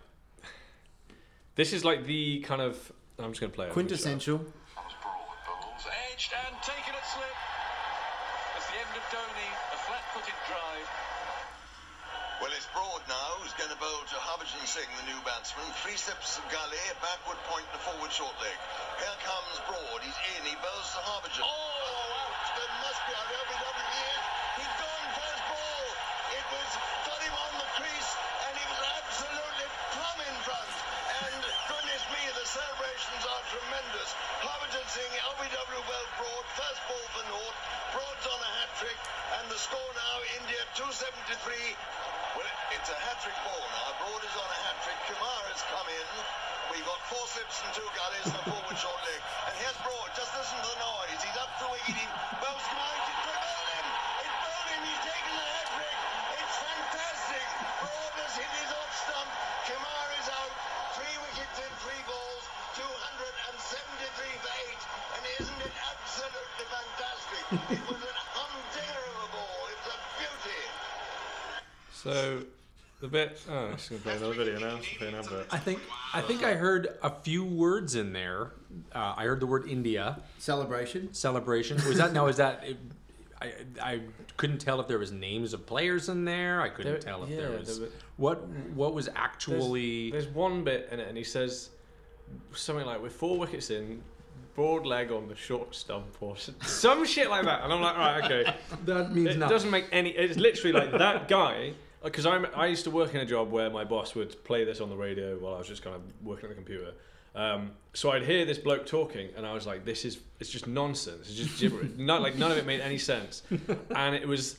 this 1.54 1.72
is 1.72 1.85
like 1.85 2.06
the 2.06 2.40
kind 2.40 2.61
of 2.61 2.92
I'm 3.18 3.30
just 3.30 3.40
gonna 3.40 3.52
play 3.52 3.66
it. 3.66 3.72
Quintessential. 3.72 4.38
Bowls 4.38 5.87
edged 6.12 6.32
and 6.32 6.56
taken 6.62 6.92
at 6.94 7.06
slip. 7.09 7.37
It's 8.56 8.66
the 8.68 8.76
end 8.76 8.92
of 8.96 9.04
Dhoni, 9.12 9.48
a 9.72 9.78
flat-footed 9.88 10.38
drive. 10.48 10.88
Well, 12.40 12.52
it's 12.56 12.68
Broad 12.72 13.00
now 13.09 13.40
who's 13.40 13.52
going 13.56 13.70
to 13.70 13.76
bowl 13.87 14.03
to 14.11 14.18
Harbhajan 14.18 14.66
Singh, 14.66 14.90
the 14.99 15.07
new 15.07 15.20
batsman. 15.22 15.62
Three 15.87 15.94
steps 15.94 16.42
of 16.42 16.44
a 16.51 16.94
backward 16.99 17.38
point 17.46 17.62
a 17.70 17.79
forward 17.87 18.11
short 18.11 18.35
leg. 18.42 18.59
Here 18.99 19.18
comes 19.22 19.55
Broad. 19.62 20.03
He's 20.03 20.18
in. 20.35 20.42
He 20.42 20.59
bowls 20.59 20.90
to 20.90 21.01
Harbhajan. 21.07 21.46
Oh, 21.46 21.55
out. 21.55 22.35
There 22.59 22.72
must 22.83 22.99
be 23.07 23.14
out. 23.14 23.31
LBW. 23.31 23.87
He 23.87 24.03
is. 24.11 24.25
He's 24.59 24.75
gone 24.83 25.07
first 25.14 25.42
ball. 25.46 25.87
It 26.35 26.46
was 26.51 26.70
got 27.07 27.20
him 27.22 27.35
on 27.38 27.53
the 27.62 27.68
crease, 27.79 28.11
and 28.51 28.53
he 28.59 28.64
was 28.75 28.83
absolutely 28.99 29.66
plumb 29.94 30.20
in 30.35 30.37
front. 30.42 30.72
And 31.22 31.42
goodness 31.70 32.03
me, 32.11 32.22
the 32.35 32.46
celebrations 32.46 33.22
are 33.22 33.42
tremendous. 33.55 34.09
Harbhajan 34.42 34.87
Singh, 34.90 35.14
LBW 35.31 35.83
well 35.87 36.09
Broad. 36.18 36.44
First 36.59 36.83
ball 36.90 37.07
for 37.14 37.25
North. 37.31 37.59
Broad's 37.94 38.27
on 38.35 38.40
a 38.42 38.51
hat 38.51 38.70
trick, 38.83 38.99
and 39.38 39.46
the 39.46 39.59
score 39.62 39.90
now 39.94 40.16
India 40.42 40.59
273. 40.75 41.55
Well, 42.37 42.44
it's 42.68 42.90
a 42.92 42.99
hat 43.01 43.16
trick 43.25 43.33
ball 43.49 43.64
now. 43.72 43.96
Broad 43.96 44.20
is 44.20 44.37
on 44.37 44.44
a 44.44 44.59
hat 44.68 44.77
trick. 44.85 45.01
Kumar 45.09 45.40
has 45.49 45.64
come 45.72 45.88
in. 45.88 46.09
We've 46.68 46.85
got 46.85 47.01
four 47.09 47.25
slips 47.33 47.64
and 47.64 47.72
two 47.72 47.88
gullies 47.96 48.29
and 48.29 48.37
a 48.37 48.44
forward 48.44 48.77
short 48.77 49.01
leg. 49.09 49.20
And 49.49 49.57
here's 49.57 49.79
Broad. 49.81 50.12
Just 50.12 50.37
listen 50.37 50.61
to 50.61 50.68
the 50.68 50.81
noise. 50.85 51.16
He's 51.16 51.38
up 51.40 51.49
the 51.57 51.68
wicket. 51.72 51.96
He 51.96 52.05
bows 52.37 52.61
Kumar. 52.68 52.92
It's 52.92 53.25
bowled 53.25 53.68
him. 53.72 53.88
It's 54.20 54.37
bowled 54.44 54.68
him. 54.68 54.83
He's 54.85 55.01
taken 55.09 55.33
the 55.33 55.46
hat 55.49 55.66
trick. 55.81 55.96
It's 56.37 56.57
fantastic. 56.61 57.46
Broad 57.81 58.12
has 58.20 58.33
hit 58.37 58.53
his 58.53 58.70
off 58.85 58.92
stump. 59.01 59.31
Kumar 59.72 60.07
is 60.20 60.29
out. 60.29 60.53
Three 61.01 61.16
wickets 61.16 61.57
in 61.57 61.72
three 61.88 62.03
balls. 62.05 62.44
273 62.77 64.44
for 64.44 64.53
eight. 64.61 64.83
And 65.16 65.22
isn't 65.40 65.61
it 65.64 65.72
absolutely 65.88 66.66
fantastic? 66.68 67.44
it 67.81 67.83
was 67.88 68.01
an 68.05 68.18
humdinger 68.37 69.05
of 69.09 69.25
a 69.25 69.29
ball. 69.33 69.61
It 69.72 69.79
was 69.88 69.96
a 69.96 69.99
beauty. 70.20 70.64
So 72.12 72.42
the 73.01 73.09
bit. 73.09 73.40
Oh, 73.51 73.53
I'm 73.66 73.73
just 73.77 73.90
gonna 73.90 74.01
play 74.03 74.16
another 74.16 74.33
video 74.35 74.59
now. 74.59 74.77
Just 74.79 74.99
play 74.99 75.09
an 75.09 75.14
advert. 75.16 75.47
I 75.51 75.59
think 75.59 75.81
I 76.14 76.21
think 76.23 76.42
I 76.45 76.55
heard 76.55 76.88
a 77.03 77.11
few 77.11 77.45
words 77.45 77.95
in 77.95 78.12
there. 78.12 78.53
Uh, 78.95 79.14
I 79.16 79.25
heard 79.25 79.40
the 79.40 79.47
word 79.47 79.69
India 79.69 80.21
Celebration. 80.38 81.12
celebration. 81.12 81.77
Was 81.88 81.99
that 81.99 82.12
now? 82.12 82.27
Is 82.27 82.37
that? 82.38 82.64
I, 83.42 83.53
I 83.83 84.01
couldn't 84.38 84.59
tell 84.59 84.81
if 84.81 84.88
there 84.88 84.99
was 84.99 85.12
names 85.12 85.53
of 85.53 85.66
players 85.66 86.09
in 86.09 86.25
there. 86.25 86.62
I 86.62 86.71
couldn't 86.71 86.92
There- 86.92 87.01
tell 87.01 87.23
if 87.25 87.29
yeah, 87.29 87.37
there 87.37 87.49
there 87.51 87.59
was 87.59 87.81
were- 87.81 87.88
what 88.16 88.47
what 88.75 88.95
was 88.95 89.09
actually. 89.14 90.11
There's, 90.11 90.27
one 90.29 90.64
bit 90.64 90.88
in 90.90 91.01
it, 91.01 91.09
and 91.09 91.19
he 91.19 91.25
says 91.25 91.69
something 92.55 92.87
like, 92.87 93.03
"With 93.03 93.12
four 93.12 93.38
wickets 93.38 93.69
in, 93.71 94.01
broad 94.55 94.87
leg 94.87 95.12
on 95.12 95.29
the 95.29 95.37
short 95.37 95.75
stump, 95.75 96.07
or 96.21 96.35
s- 96.35 96.51
some 96.62 97.05
shit 97.05 97.29
like 97.29 97.45
that." 97.45 97.62
And 97.62 97.71
I'm 97.75 97.83
like, 97.83 97.97
"Right, 97.99 98.25
okay." 98.25 98.55
that 98.87 99.12
means 99.14 99.29
it 99.33 99.38
nothing. 99.38 99.55
doesn't 99.55 99.71
make 99.71 99.85
any. 99.92 100.11
It's 100.11 100.38
literally 100.38 100.73
like 100.73 100.92
that 100.92 101.29
guy. 101.29 101.75
Because 102.07 102.27
I 102.27 102.37
I 102.55 102.66
used 102.66 102.85
to 102.85 102.90
work 102.90 103.14
in 103.14 103.21
a 103.21 103.27
job 103.27 103.51
where 103.51 103.69
my 103.69 103.85
boss 103.85 104.14
would 104.14 104.42
play 104.45 104.64
this 104.64 104.81
on 104.81 104.88
the 104.88 104.97
radio 104.97 105.37
while 105.38 105.55
I 105.55 105.59
was 105.59 105.69
just 105.69 105.83
kind 105.83 105.97
of 105.97 106.03
working 106.23 106.45
on 106.45 106.51
the 106.51 106.55
computer. 106.55 106.92
Um, 107.35 107.73
so 107.92 108.11
I'd 108.12 108.23
hear 108.23 108.47
this 108.47 108.57
bloke 108.57 108.87
talking, 108.87 109.29
and 109.37 109.45
I 109.47 109.53
was 109.53 109.66
like, 109.66 109.85
"This 109.85 110.05
is 110.05 110.19
it's 110.40 110.49
just 110.49 110.66
nonsense. 110.66 111.29
It's 111.29 111.37
just 111.37 111.61
gibberish. 111.61 111.90
Not 111.99 112.23
like 112.23 112.37
none 112.37 112.51
of 112.51 112.57
it 112.57 112.64
made 112.64 112.81
any 112.81 112.99
sense." 112.99 113.42
And 113.95 114.14
it 114.14 114.27
was, 114.27 114.57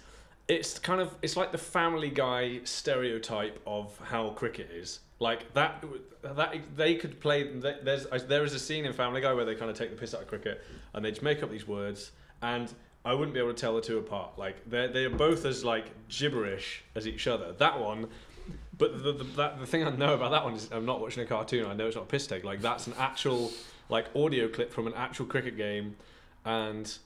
it's 0.47 0.77
kind 0.77 1.01
of 1.01 1.13
it's 1.21 1.35
like 1.35 1.51
the 1.51 1.57
Family 1.57 2.09
Guy 2.09 2.59
stereotype 2.65 3.59
of 3.65 3.97
how 4.03 4.29
cricket 4.29 4.69
is. 4.71 4.99
Like 5.19 5.51
that 5.53 5.83
that 6.21 6.55
they 6.75 6.95
could 6.95 7.19
play. 7.19 7.49
There's 7.51 8.05
there 8.27 8.43
is 8.43 8.53
a 8.53 8.59
scene 8.59 8.85
in 8.85 8.93
Family 8.93 9.21
Guy 9.21 9.33
where 9.33 9.45
they 9.45 9.55
kind 9.55 9.71
of 9.71 9.77
take 9.77 9.89
the 9.89 9.95
piss 9.97 10.13
out 10.13 10.21
of 10.21 10.27
cricket, 10.27 10.61
and 10.93 11.03
they 11.03 11.09
just 11.09 11.23
make 11.23 11.41
up 11.41 11.49
these 11.49 11.67
words 11.67 12.11
and. 12.41 12.71
I 13.07 13.13
wouldn't 13.13 13.33
be 13.33 13.39
able 13.39 13.53
to 13.53 13.59
tell 13.59 13.73
the 13.73 13.81
two 13.81 13.97
apart. 13.99 14.37
Like 14.37 14.69
they're 14.69 14.89
they're 14.89 15.09
both 15.09 15.45
as 15.45 15.63
like 15.63 15.85
gibberish 16.09 16.83
as 16.93 17.07
each 17.07 17.25
other. 17.25 17.53
That 17.53 17.79
one, 17.79 18.09
but 18.77 19.01
the 19.01 19.13
the, 19.13 19.23
that, 19.37 19.59
the 19.61 19.65
thing 19.65 19.85
I 19.85 19.91
know 19.91 20.13
about 20.13 20.31
that 20.31 20.43
one 20.43 20.55
is 20.55 20.69
I'm 20.73 20.85
not 20.85 20.99
watching 20.99 21.23
a 21.23 21.25
cartoon. 21.25 21.65
I 21.65 21.73
know 21.73 21.87
it's 21.87 21.95
not 21.95 22.03
a 22.03 22.07
piss 22.07 22.27
take. 22.27 22.43
Like 22.43 22.61
that's 22.61 22.85
an 22.85 22.93
actual 22.99 23.51
like 23.87 24.07
audio 24.13 24.49
clip 24.49 24.73
from 24.73 24.87
an 24.87 24.93
actual 24.93 25.25
cricket 25.25 25.55
game, 25.55 25.95
and 26.43 26.97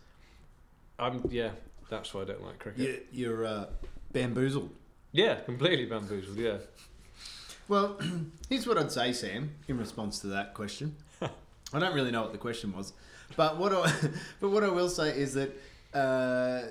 I'm 0.97 1.21
yeah. 1.29 1.51
That's 1.91 2.11
why 2.15 2.21
I 2.21 2.25
don't 2.25 2.43
like 2.43 2.57
cricket. 2.57 3.07
You, 3.11 3.27
you're 3.27 3.45
uh, 3.45 3.65
bamboozled. 4.11 4.71
Yeah, 5.11 5.35
completely 5.41 5.85
bamboozled. 5.85 6.37
Yeah. 6.37 6.57
Well, 7.67 7.99
here's 8.49 8.65
what 8.65 8.79
I'd 8.79 8.91
say, 8.91 9.13
Sam, 9.13 9.51
in 9.67 9.77
response 9.77 10.17
to 10.19 10.27
that 10.27 10.55
question. 10.55 10.95
I 11.21 11.79
don't 11.79 11.93
really 11.93 12.09
know 12.09 12.23
what 12.23 12.31
the 12.31 12.39
question 12.39 12.73
was, 12.73 12.93
but 13.35 13.57
what 13.57 13.71
I, 13.71 13.93
but 14.39 14.49
what 14.49 14.63
I 14.63 14.69
will 14.69 14.89
say 14.89 15.09
is 15.09 15.35
that 15.35 15.51
uh, 15.93 16.61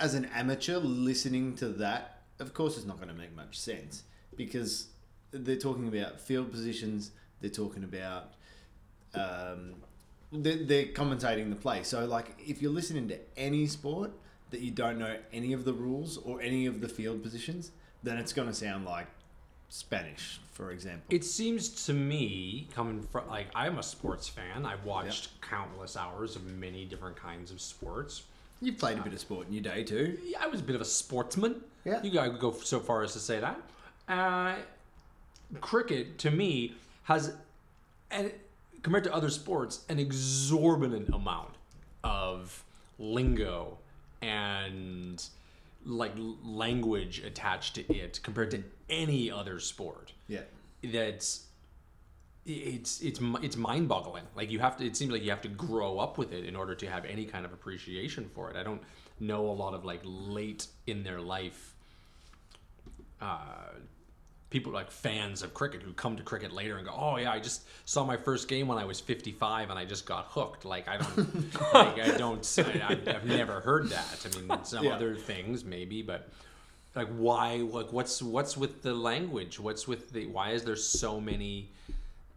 as 0.00 0.14
an 0.14 0.26
amateur 0.34 0.78
listening 0.78 1.54
to 1.56 1.68
that, 1.68 2.22
of 2.40 2.54
course, 2.54 2.76
it's 2.76 2.86
not 2.86 2.96
going 2.96 3.08
to 3.08 3.14
make 3.14 3.34
much 3.34 3.58
sense 3.58 4.02
because 4.36 4.88
they're 5.30 5.56
talking 5.56 5.88
about 5.88 6.20
field 6.20 6.50
positions. 6.50 7.12
They're 7.40 7.50
talking 7.50 7.84
about 7.84 8.32
um, 9.14 9.74
they're, 10.32 10.64
they're 10.64 10.86
commentating 10.86 11.50
the 11.50 11.56
play. 11.56 11.82
So, 11.82 12.04
like, 12.06 12.36
if 12.44 12.60
you're 12.60 12.72
listening 12.72 13.08
to 13.08 13.18
any 13.36 13.66
sport 13.66 14.12
that 14.50 14.60
you 14.60 14.70
don't 14.70 14.98
know 14.98 15.16
any 15.32 15.52
of 15.52 15.64
the 15.64 15.72
rules 15.72 16.18
or 16.18 16.40
any 16.40 16.66
of 16.66 16.80
the 16.80 16.88
field 16.88 17.22
positions, 17.22 17.70
then 18.02 18.18
it's 18.18 18.32
going 18.32 18.48
to 18.48 18.54
sound 18.54 18.84
like 18.84 19.06
Spanish, 19.68 20.40
for 20.52 20.70
example. 20.70 21.04
It 21.10 21.24
seems 21.24 21.86
to 21.86 21.92
me, 21.92 22.68
coming 22.74 23.02
from 23.02 23.28
like 23.28 23.48
I'm 23.54 23.78
a 23.78 23.82
sports 23.82 24.28
fan. 24.28 24.64
I've 24.64 24.84
watched 24.84 25.40
countless 25.40 25.96
hours 25.96 26.36
of 26.36 26.44
many 26.44 26.84
different 26.84 27.16
kinds 27.16 27.50
of 27.50 27.60
sports. 27.60 28.22
You've 28.64 28.78
played 28.78 28.98
a 28.98 29.02
bit 29.02 29.12
of 29.12 29.20
sport 29.20 29.46
in 29.46 29.52
your 29.52 29.62
day 29.62 29.84
too. 29.84 30.18
Yeah, 30.24 30.38
I 30.40 30.46
was 30.46 30.60
a 30.60 30.62
bit 30.64 30.74
of 30.74 30.80
a 30.80 30.86
sportsman. 30.86 31.60
Yeah. 31.84 32.02
You 32.02 32.10
gotta 32.10 32.30
go 32.30 32.52
so 32.52 32.80
far 32.80 33.02
as 33.02 33.12
to 33.12 33.18
say 33.18 33.40
that. 33.40 33.60
Uh, 34.08 34.56
cricket, 35.60 36.18
to 36.18 36.30
me, 36.30 36.74
has, 37.02 37.34
and 38.10 38.32
compared 38.82 39.04
to 39.04 39.14
other 39.14 39.28
sports, 39.28 39.84
an 39.90 39.98
exorbitant 39.98 41.10
amount 41.10 41.54
of 42.02 42.64
lingo 42.98 43.76
and 44.22 45.22
like 45.84 46.12
language 46.42 47.22
attached 47.24 47.74
to 47.74 47.94
it 47.94 48.20
compared 48.22 48.50
to 48.52 48.62
any 48.88 49.30
other 49.30 49.60
sport. 49.60 50.12
Yeah. 50.26 50.40
That's 50.82 51.46
it's 52.46 53.00
it's 53.00 53.20
it's 53.42 53.56
mind-boggling. 53.56 54.24
Like 54.36 54.50
you 54.50 54.58
have 54.60 54.76
to. 54.78 54.86
It 54.86 54.96
seems 54.96 55.12
like 55.12 55.22
you 55.22 55.30
have 55.30 55.42
to 55.42 55.48
grow 55.48 55.98
up 55.98 56.18
with 56.18 56.32
it 56.32 56.44
in 56.44 56.56
order 56.56 56.74
to 56.74 56.86
have 56.86 57.04
any 57.04 57.24
kind 57.24 57.44
of 57.44 57.52
appreciation 57.52 58.28
for 58.34 58.50
it. 58.50 58.56
I 58.56 58.62
don't 58.62 58.82
know 59.20 59.46
a 59.48 59.52
lot 59.52 59.74
of 59.74 59.84
like 59.84 60.00
late 60.04 60.66
in 60.86 61.02
their 61.04 61.20
life 61.20 61.74
uh, 63.20 63.38
people 64.50 64.72
like 64.72 64.90
fans 64.90 65.42
of 65.42 65.54
cricket 65.54 65.82
who 65.82 65.92
come 65.92 66.16
to 66.16 66.22
cricket 66.22 66.52
later 66.52 66.76
and 66.76 66.86
go, 66.86 66.94
"Oh 66.96 67.16
yeah, 67.16 67.32
I 67.32 67.40
just 67.40 67.66
saw 67.86 68.04
my 68.04 68.16
first 68.16 68.48
game 68.48 68.68
when 68.68 68.78
I 68.78 68.84
was 68.84 69.00
55 69.00 69.70
and 69.70 69.78
I 69.78 69.84
just 69.84 70.04
got 70.06 70.26
hooked." 70.28 70.64
Like 70.64 70.86
I 70.88 70.98
don't, 70.98 71.44
like 71.74 71.98
I 71.98 72.16
don't, 72.16 72.58
I, 72.58 72.98
I've 73.06 73.24
never 73.26 73.60
heard 73.60 73.88
that. 73.88 74.26
I 74.26 74.38
mean, 74.38 74.64
some 74.64 74.84
Yeah. 74.84 74.94
other 74.94 75.16
things 75.16 75.64
maybe, 75.64 76.02
but 76.02 76.28
like 76.94 77.08
why 77.16 77.56
like 77.56 77.92
what's 77.92 78.22
what's 78.22 78.56
with 78.56 78.82
the 78.82 78.94
language 78.94 79.58
what's 79.58 79.88
with 79.88 80.12
the 80.12 80.26
why 80.26 80.50
is 80.52 80.62
there 80.62 80.76
so 80.76 81.20
many 81.20 81.68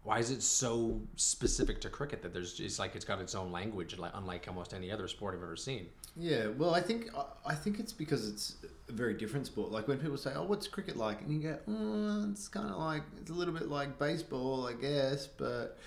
why 0.08 0.20
is 0.20 0.30
it 0.32 0.42
so 0.42 1.00
specific 1.18 1.82
to 1.82 1.90
cricket 1.90 2.22
that 2.24 2.34
there's 2.34 2.60
it's 2.60 2.80
like 2.80 2.96
it's 2.96 3.04
got 3.12 3.20
its 3.26 3.36
own 3.36 3.52
language 3.52 3.98
like 3.98 4.12
unlike 4.16 4.46
almost 4.48 4.74
any 4.74 4.90
other 4.92 5.08
sport 5.08 5.36
i've 5.36 5.44
ever 5.44 5.56
seen 5.70 5.86
Yeah, 6.20 6.48
well, 6.60 6.74
I 6.80 6.82
think 6.88 7.02
I- 7.22 7.52
I 7.54 7.56
think 7.62 7.74
it's 7.84 7.94
because 8.04 8.22
it's 8.32 8.46
a 8.90 8.92
very 9.02 9.14
different 9.22 9.46
sport. 9.52 9.68
Like 9.78 9.86
when 9.90 10.00
people 10.06 10.18
say, 10.26 10.32
"Oh, 10.40 10.46
what's 10.52 10.68
cricket 10.76 10.96
like?" 11.06 11.18
and 11.22 11.30
you 11.36 11.40
go, 11.50 11.56
oh, 11.76 12.32
"It's 12.32 12.48
kind 12.58 12.70
of 12.74 12.78
like 12.90 13.04
it's 13.22 13.30
a 13.36 13.38
little 13.42 13.54
bit 13.60 13.68
like 13.80 13.90
baseball, 14.08 14.66
I 14.72 14.74
guess, 14.88 15.28
but 15.44 15.78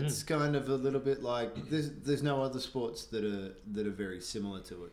it's 0.00 0.18
kind 0.36 0.56
of 0.60 0.64
a 0.68 0.78
little 0.86 1.04
bit 1.10 1.22
like 1.34 1.50
there's 1.70 1.88
there's 2.06 2.24
no 2.32 2.36
other 2.46 2.60
sports 2.70 3.00
that 3.12 3.24
are 3.32 3.54
that 3.74 3.84
are 3.90 3.96
very 4.06 4.20
similar 4.20 4.60
to 4.70 4.76
it. 4.86 4.92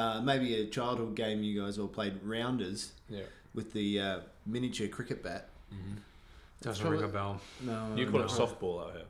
Uh, 0.00 0.20
maybe 0.30 0.48
a 0.62 0.66
childhood 0.78 1.14
game 1.16 1.38
you 1.42 1.54
guys 1.60 1.74
all 1.80 1.88
played 1.98 2.14
rounders 2.22 2.80
Yeah. 3.08 3.26
with 3.58 3.68
the 3.72 3.86
uh, 4.06 4.20
miniature 4.46 4.86
cricket 4.96 5.20
bat. 5.26 5.42
Doesn't 6.60 6.80
Probably- 6.82 6.98
ring 7.00 7.08
a 7.10 7.12
bell 7.12 7.40
No, 7.62 7.92
You 7.96 8.06
call 8.10 8.20
no. 8.20 8.26
it 8.26 8.30
softball 8.30 8.84
out 8.86 8.92
here. 8.92 9.02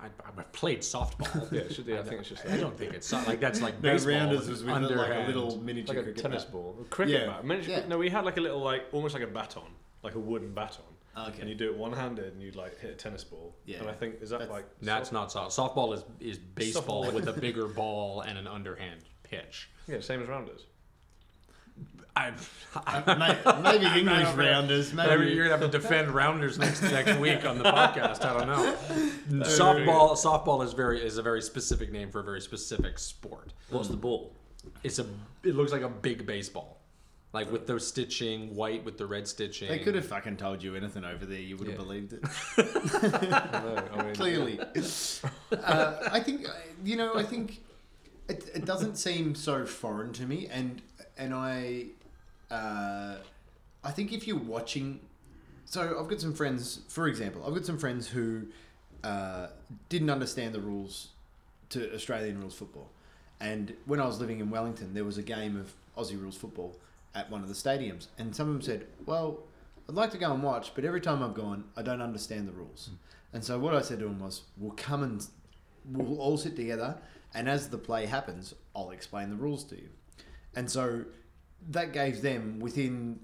I, 0.00 0.06
I've 0.26 0.52
played 0.52 0.80
softball 0.80 1.52
Yeah, 1.52 1.60
it 1.60 1.74
should, 1.74 1.86
yeah 1.86 2.00
I 2.00 2.02
think 2.02 2.20
it's 2.20 2.30
just 2.30 2.44
Like, 2.44 2.54
I 2.54 2.60
don't 2.60 2.76
think 2.76 2.94
it's 2.94 3.06
so- 3.06 3.22
like 3.26 3.40
that's 3.40 3.60
like 3.60 3.74
No, 3.82 3.92
baseball 3.92 4.14
rounders 4.14 4.40
but 4.42 4.48
was 4.50 4.64
with 4.64 4.74
underhand. 4.74 5.10
like 5.10 5.24
a 5.24 5.26
little 5.38 5.58
miniature 5.60 5.94
like 5.96 6.00
a 6.02 6.04
cricket 6.06 6.22
tennis 6.22 6.44
bat. 6.44 6.52
ball, 6.52 6.76
a 6.80 6.84
cricket 6.84 7.20
Yeah, 7.20 7.26
bat. 7.26 7.44
Miniature, 7.44 7.74
yeah. 7.74 7.86
No, 7.88 7.98
we 7.98 8.08
had 8.10 8.24
like 8.24 8.36
a 8.36 8.40
little 8.40 8.60
like 8.60 8.84
almost 8.92 9.14
like 9.14 9.22
a 9.22 9.26
baton, 9.28 9.62
like 10.02 10.14
a 10.14 10.18
wooden 10.18 10.52
baton. 10.54 10.84
Oh, 11.14 11.28
okay. 11.28 11.40
And 11.40 11.48
you 11.50 11.54
do 11.54 11.66
it 11.70 11.76
one-handed, 11.76 12.32
and 12.32 12.42
you'd 12.42 12.56
like 12.56 12.80
hit 12.80 12.90
a 12.90 12.94
tennis 12.94 13.22
ball. 13.22 13.54
Yeah. 13.66 13.80
And 13.80 13.88
I 13.90 13.92
think 13.92 14.22
is 14.22 14.30
that 14.30 14.38
That's- 14.38 14.54
like 14.56 14.64
that's 14.80 15.10
soft- 15.10 15.34
not 15.36 15.50
soft 15.50 15.76
softball 15.76 15.94
is 15.94 16.04
is 16.20 16.38
baseball 16.38 17.04
Softball. 17.04 17.12
with 17.12 17.28
a 17.28 17.34
bigger 17.34 17.68
ball 17.68 18.22
and 18.22 18.38
an 18.38 18.46
underhand 18.46 19.00
pitch 19.24 19.68
yeah 19.88 20.00
same 20.00 20.22
as 20.22 20.28
rounders. 20.28 20.66
I, 22.14 22.30
May- 23.06 23.62
maybe 23.62 23.86
English 24.00 24.34
rounders. 24.34 24.92
Maybe 24.92 25.08
Maybe 25.16 25.30
you're 25.32 25.48
gonna 25.48 25.62
have 25.62 25.70
to 25.70 25.78
defend 25.78 26.10
rounders 26.10 26.58
next 26.58 26.82
next 26.82 27.18
week 27.18 27.44
on 27.46 27.56
the 27.58 27.64
podcast. 27.64 28.22
I 28.24 28.38
don't 28.38 28.48
know. 28.48 29.44
Softball 29.46 30.10
softball 30.16 30.62
is 30.64 30.74
very 30.74 31.02
is 31.04 31.16
a 31.16 31.22
very 31.22 31.40
specific 31.40 31.90
name 31.90 32.10
for 32.10 32.20
a 32.20 32.24
very 32.24 32.40
specific 32.42 32.98
sport. 32.98 33.54
What's 33.70 33.88
the 33.88 33.96
ball? 33.96 34.34
It's 34.84 34.98
a 34.98 35.06
it 35.42 35.54
looks 35.56 35.72
like 35.72 35.80
a 35.82 35.88
big 35.88 36.26
baseball, 36.26 36.82
like 37.32 37.50
with 37.50 37.66
the 37.66 37.80
stitching 37.80 38.54
white 38.54 38.84
with 38.84 38.98
the 38.98 39.06
red 39.06 39.26
stitching. 39.26 39.68
They 39.68 39.78
could 39.78 39.94
have 39.94 40.06
fucking 40.06 40.36
told 40.36 40.62
you 40.62 40.76
anything 40.76 41.04
over 41.06 41.24
there. 41.24 41.40
You 41.40 41.56
would 41.56 41.66
have 41.66 41.76
Yeah. 41.78 41.82
believed 41.82 42.12
it. 42.12 42.22
no, 43.30 43.84
I 43.94 44.02
mean, 44.04 44.14
Clearly. 44.14 44.60
uh, 44.60 46.08
I 46.12 46.20
think, 46.20 46.46
uh, 46.48 46.52
you 46.84 46.96
know, 46.96 47.14
I 47.16 47.22
think 47.22 47.60
it, 48.28 48.48
it 48.54 48.64
doesn't 48.64 48.96
seem 48.96 49.34
so 49.34 49.64
foreign 49.66 50.12
to 50.14 50.26
me. 50.26 50.46
And, 50.50 50.82
and 51.16 51.34
I, 51.34 51.86
uh, 52.50 53.16
I 53.84 53.90
think 53.90 54.12
if 54.12 54.26
you're 54.26 54.38
watching, 54.38 55.00
so 55.64 55.98
I've 55.98 56.08
got 56.08 56.20
some 56.20 56.34
friends, 56.34 56.80
for 56.88 57.08
example, 57.08 57.44
I've 57.46 57.54
got 57.54 57.66
some 57.66 57.78
friends 57.78 58.08
who 58.08 58.46
uh, 59.04 59.48
didn't 59.88 60.10
understand 60.10 60.54
the 60.54 60.60
rules 60.60 61.08
to 61.70 61.94
Australian 61.94 62.40
rules 62.40 62.54
football. 62.54 62.90
And 63.40 63.74
when 63.86 64.00
I 64.00 64.06
was 64.06 64.20
living 64.20 64.40
in 64.40 64.50
Wellington, 64.50 64.94
there 64.94 65.04
was 65.04 65.18
a 65.18 65.22
game 65.22 65.56
of 65.56 65.72
Aussie 65.96 66.20
rules 66.20 66.36
football 66.36 66.76
at 67.14 67.30
one 67.30 67.42
of 67.42 67.48
the 67.48 67.54
stadiums. 67.54 68.06
And 68.18 68.34
some 68.34 68.48
of 68.48 68.54
them 68.54 68.62
said, 68.62 68.86
Well, 69.04 69.40
I'd 69.88 69.94
like 69.96 70.10
to 70.12 70.18
go 70.18 70.32
and 70.32 70.42
watch, 70.42 70.74
but 70.74 70.84
every 70.84 71.00
time 71.00 71.22
I've 71.22 71.34
gone, 71.34 71.64
I 71.76 71.82
don't 71.82 72.00
understand 72.00 72.46
the 72.46 72.52
rules. 72.52 72.90
And 73.32 73.42
so 73.42 73.58
what 73.58 73.74
I 73.74 73.80
said 73.80 73.98
to 73.98 74.04
them 74.04 74.20
was, 74.20 74.42
We'll 74.56 74.72
come 74.72 75.02
and 75.02 75.26
we'll 75.90 76.20
all 76.20 76.36
sit 76.36 76.54
together, 76.54 76.98
and 77.34 77.48
as 77.48 77.68
the 77.68 77.78
play 77.78 78.06
happens, 78.06 78.54
I'll 78.76 78.90
explain 78.90 79.30
the 79.30 79.36
rules 79.36 79.64
to 79.64 79.76
you. 79.76 79.88
And 80.54 80.70
so 80.70 81.04
that 81.70 81.92
gave 81.92 82.22
them, 82.22 82.58
within 82.60 83.20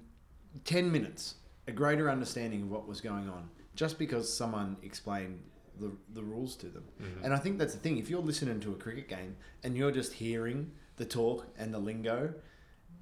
10 0.65 0.91
minutes, 0.91 1.35
a 1.67 1.71
greater 1.71 2.09
understanding 2.09 2.63
of 2.63 2.71
what 2.71 2.87
was 2.87 3.01
going 3.01 3.29
on 3.29 3.49
just 3.75 3.99
because 3.99 4.31
someone 4.31 4.75
explained 4.83 5.39
the, 5.79 5.91
the 6.13 6.23
rules 6.23 6.55
to 6.57 6.67
them. 6.67 6.83
And 7.23 7.33
I 7.33 7.37
think 7.37 7.57
that's 7.57 7.73
the 7.73 7.79
thing. 7.79 7.97
If 7.97 8.09
you're 8.09 8.21
listening 8.21 8.59
to 8.61 8.71
a 8.71 8.75
cricket 8.75 9.07
game 9.07 9.35
and 9.63 9.77
you're 9.77 9.91
just 9.91 10.13
hearing 10.13 10.71
the 10.97 11.05
talk 11.05 11.47
and 11.57 11.73
the 11.73 11.79
lingo, 11.79 12.33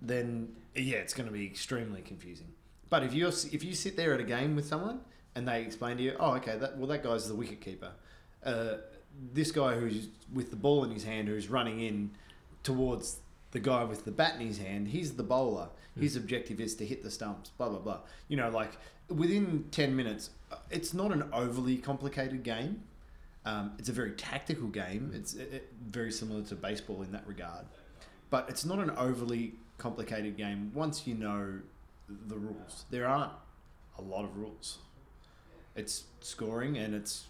then 0.02 0.50
yeah, 0.76 0.98
it's 0.98 1.14
going 1.14 1.28
to 1.28 1.34
be 1.34 1.46
extremely 1.46 2.02
confusing. 2.02 2.48
But 2.90 3.04
if 3.04 3.14
you 3.14 3.28
if 3.28 3.64
you 3.64 3.74
sit 3.74 3.98
there 3.98 4.14
at 4.14 4.20
a 4.20 4.24
game 4.24 4.56
with 4.56 4.66
someone 4.66 5.02
and 5.36 5.48
they 5.48 5.62
explain 5.62 5.98
to 5.98 6.04
you, 6.04 6.16
oh, 6.20 6.34
okay, 6.36 6.58
that 6.58 6.78
well, 6.78 6.88
that 6.88 7.04
guy's 7.04 7.28
the 7.28 7.36
wicket 7.36 7.62
keeper. 7.62 7.92
Uh, 8.46 8.76
this 9.34 9.52
guy 9.52 9.74
who's 9.76 10.10
with 10.32 10.52
the 10.52 10.56
ball 10.56 10.84
in 10.84 10.92
his 10.92 11.04
hand, 11.04 11.28
who's 11.28 11.50
running 11.50 11.82
in 11.82 12.12
towards 12.64 13.18
the 13.52 13.60
guy 13.60 13.84
with 13.84 14.06
the 14.06 14.12
bat 14.12 14.36
in 14.40 14.46
his 14.48 14.58
hand, 14.60 14.90
he's 14.90 15.14
the 15.14 15.24
bowler. 15.24 15.70
His 16.00 16.16
objective 16.16 16.60
is 16.62 16.76
to 16.76 16.86
hit 16.86 17.02
the 17.04 17.10
stumps. 17.10 17.50
Blah 17.58 17.70
blah 17.70 17.80
blah. 17.80 18.00
You 18.28 18.38
know, 18.38 18.50
like 18.50 18.72
within 19.10 19.66
ten 19.72 19.96
minutes, 19.96 20.30
uh, 20.52 20.58
it's 20.70 20.94
not 20.94 21.12
an 21.12 21.24
overly 21.34 21.78
complicated 21.78 22.44
game. 22.44 22.84
Um, 23.46 23.72
it's 23.80 23.90
a 23.90 23.94
very 23.94 24.12
tactical 24.12 24.68
game. 24.68 25.12
It's 25.16 25.34
it, 25.34 25.50
it- 25.54 25.74
very 25.90 26.12
similar 26.12 26.44
to 26.44 26.56
baseball 26.56 27.02
in 27.02 27.12
that 27.14 27.26
regard, 27.26 27.66
but 28.30 28.48
it's 28.50 28.64
not 28.66 28.78
an 28.80 28.92
overly 28.92 29.54
complicated 29.80 30.38
game 30.38 30.72
once 30.76 31.08
you 31.08 31.16
know 31.16 31.60
the 32.28 32.36
rules. 32.38 32.86
There 32.92 33.08
aren't 33.08 33.32
a 33.98 34.02
lot 34.04 34.24
of 34.24 34.38
rules. 34.38 34.78
It's 35.76 36.04
scoring 36.22 36.78
and 36.78 36.94
it's 36.94 37.26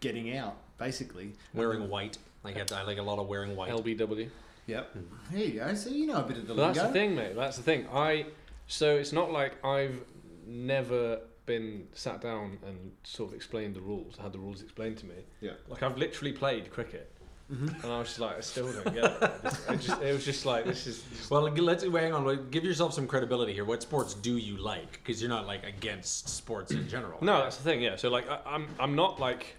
getting 0.00 0.36
out 0.36 0.56
basically. 0.78 1.32
wearing 1.54 1.88
white. 1.88 2.18
Like 2.44 2.56
I 2.72 2.76
I 2.76 2.82
like 2.84 2.98
a 2.98 3.02
lot 3.02 3.18
of 3.18 3.26
wearing 3.28 3.56
white. 3.56 3.70
LBW. 3.70 4.28
Yep. 4.66 4.96
There 5.30 5.40
you 5.44 5.60
go. 5.60 5.74
So 5.74 5.90
you 5.90 6.06
know 6.06 6.16
a 6.18 6.22
bit 6.22 6.38
of 6.38 6.46
the 6.48 6.54
But 6.54 6.72
that's 6.74 6.86
the 6.88 6.92
thing, 6.92 7.14
mate. 7.14 7.34
That's 7.36 7.56
the 7.56 7.62
thing. 7.62 7.86
I 7.92 8.26
so 8.66 8.96
it's 8.96 9.12
not 9.12 9.30
like 9.30 9.64
I've 9.64 10.00
never 10.46 11.20
been 11.46 11.86
sat 11.92 12.20
down 12.20 12.58
and 12.66 12.92
sort 13.04 13.30
of 13.30 13.36
explained 13.36 13.76
the 13.76 13.80
rules, 13.80 14.16
had 14.16 14.32
the 14.32 14.38
rules 14.38 14.62
explained 14.62 14.98
to 14.98 15.06
me. 15.06 15.14
Yeah. 15.40 15.52
Like 15.68 15.82
I've 15.82 15.96
literally 15.96 16.32
played 16.32 16.70
cricket, 16.70 17.12
Mm-hmm. 17.52 17.68
and 17.84 17.92
I 17.92 17.98
was 18.00 18.08
just 18.08 18.18
like, 18.18 18.38
I 18.38 18.40
still 18.40 18.72
don't 18.72 18.92
get 18.92 19.04
it. 19.04 19.22
I 19.22 19.38
just, 19.48 19.70
I 19.70 19.76
just, 19.76 20.02
it 20.02 20.12
was 20.12 20.24
just 20.24 20.44
like 20.46 20.64
this 20.64 20.84
is. 20.88 21.04
Well, 21.30 21.42
let's 21.42 21.84
hang 21.84 22.12
on. 22.12 22.50
Give 22.50 22.64
yourself 22.64 22.92
some 22.92 23.06
credibility 23.06 23.52
here. 23.52 23.64
What 23.64 23.82
sports 23.82 24.14
do 24.14 24.36
you 24.36 24.56
like? 24.56 24.90
Because 24.94 25.22
you're 25.22 25.30
not 25.30 25.46
like 25.46 25.64
against 25.64 26.28
sports 26.28 26.72
in 26.72 26.88
general. 26.88 27.18
No, 27.22 27.44
that's 27.44 27.56
the 27.58 27.62
thing. 27.62 27.80
Yeah. 27.82 27.94
So 27.94 28.08
like, 28.10 28.28
I, 28.28 28.40
I'm, 28.44 28.66
I'm 28.80 28.96
not 28.96 29.20
like, 29.20 29.54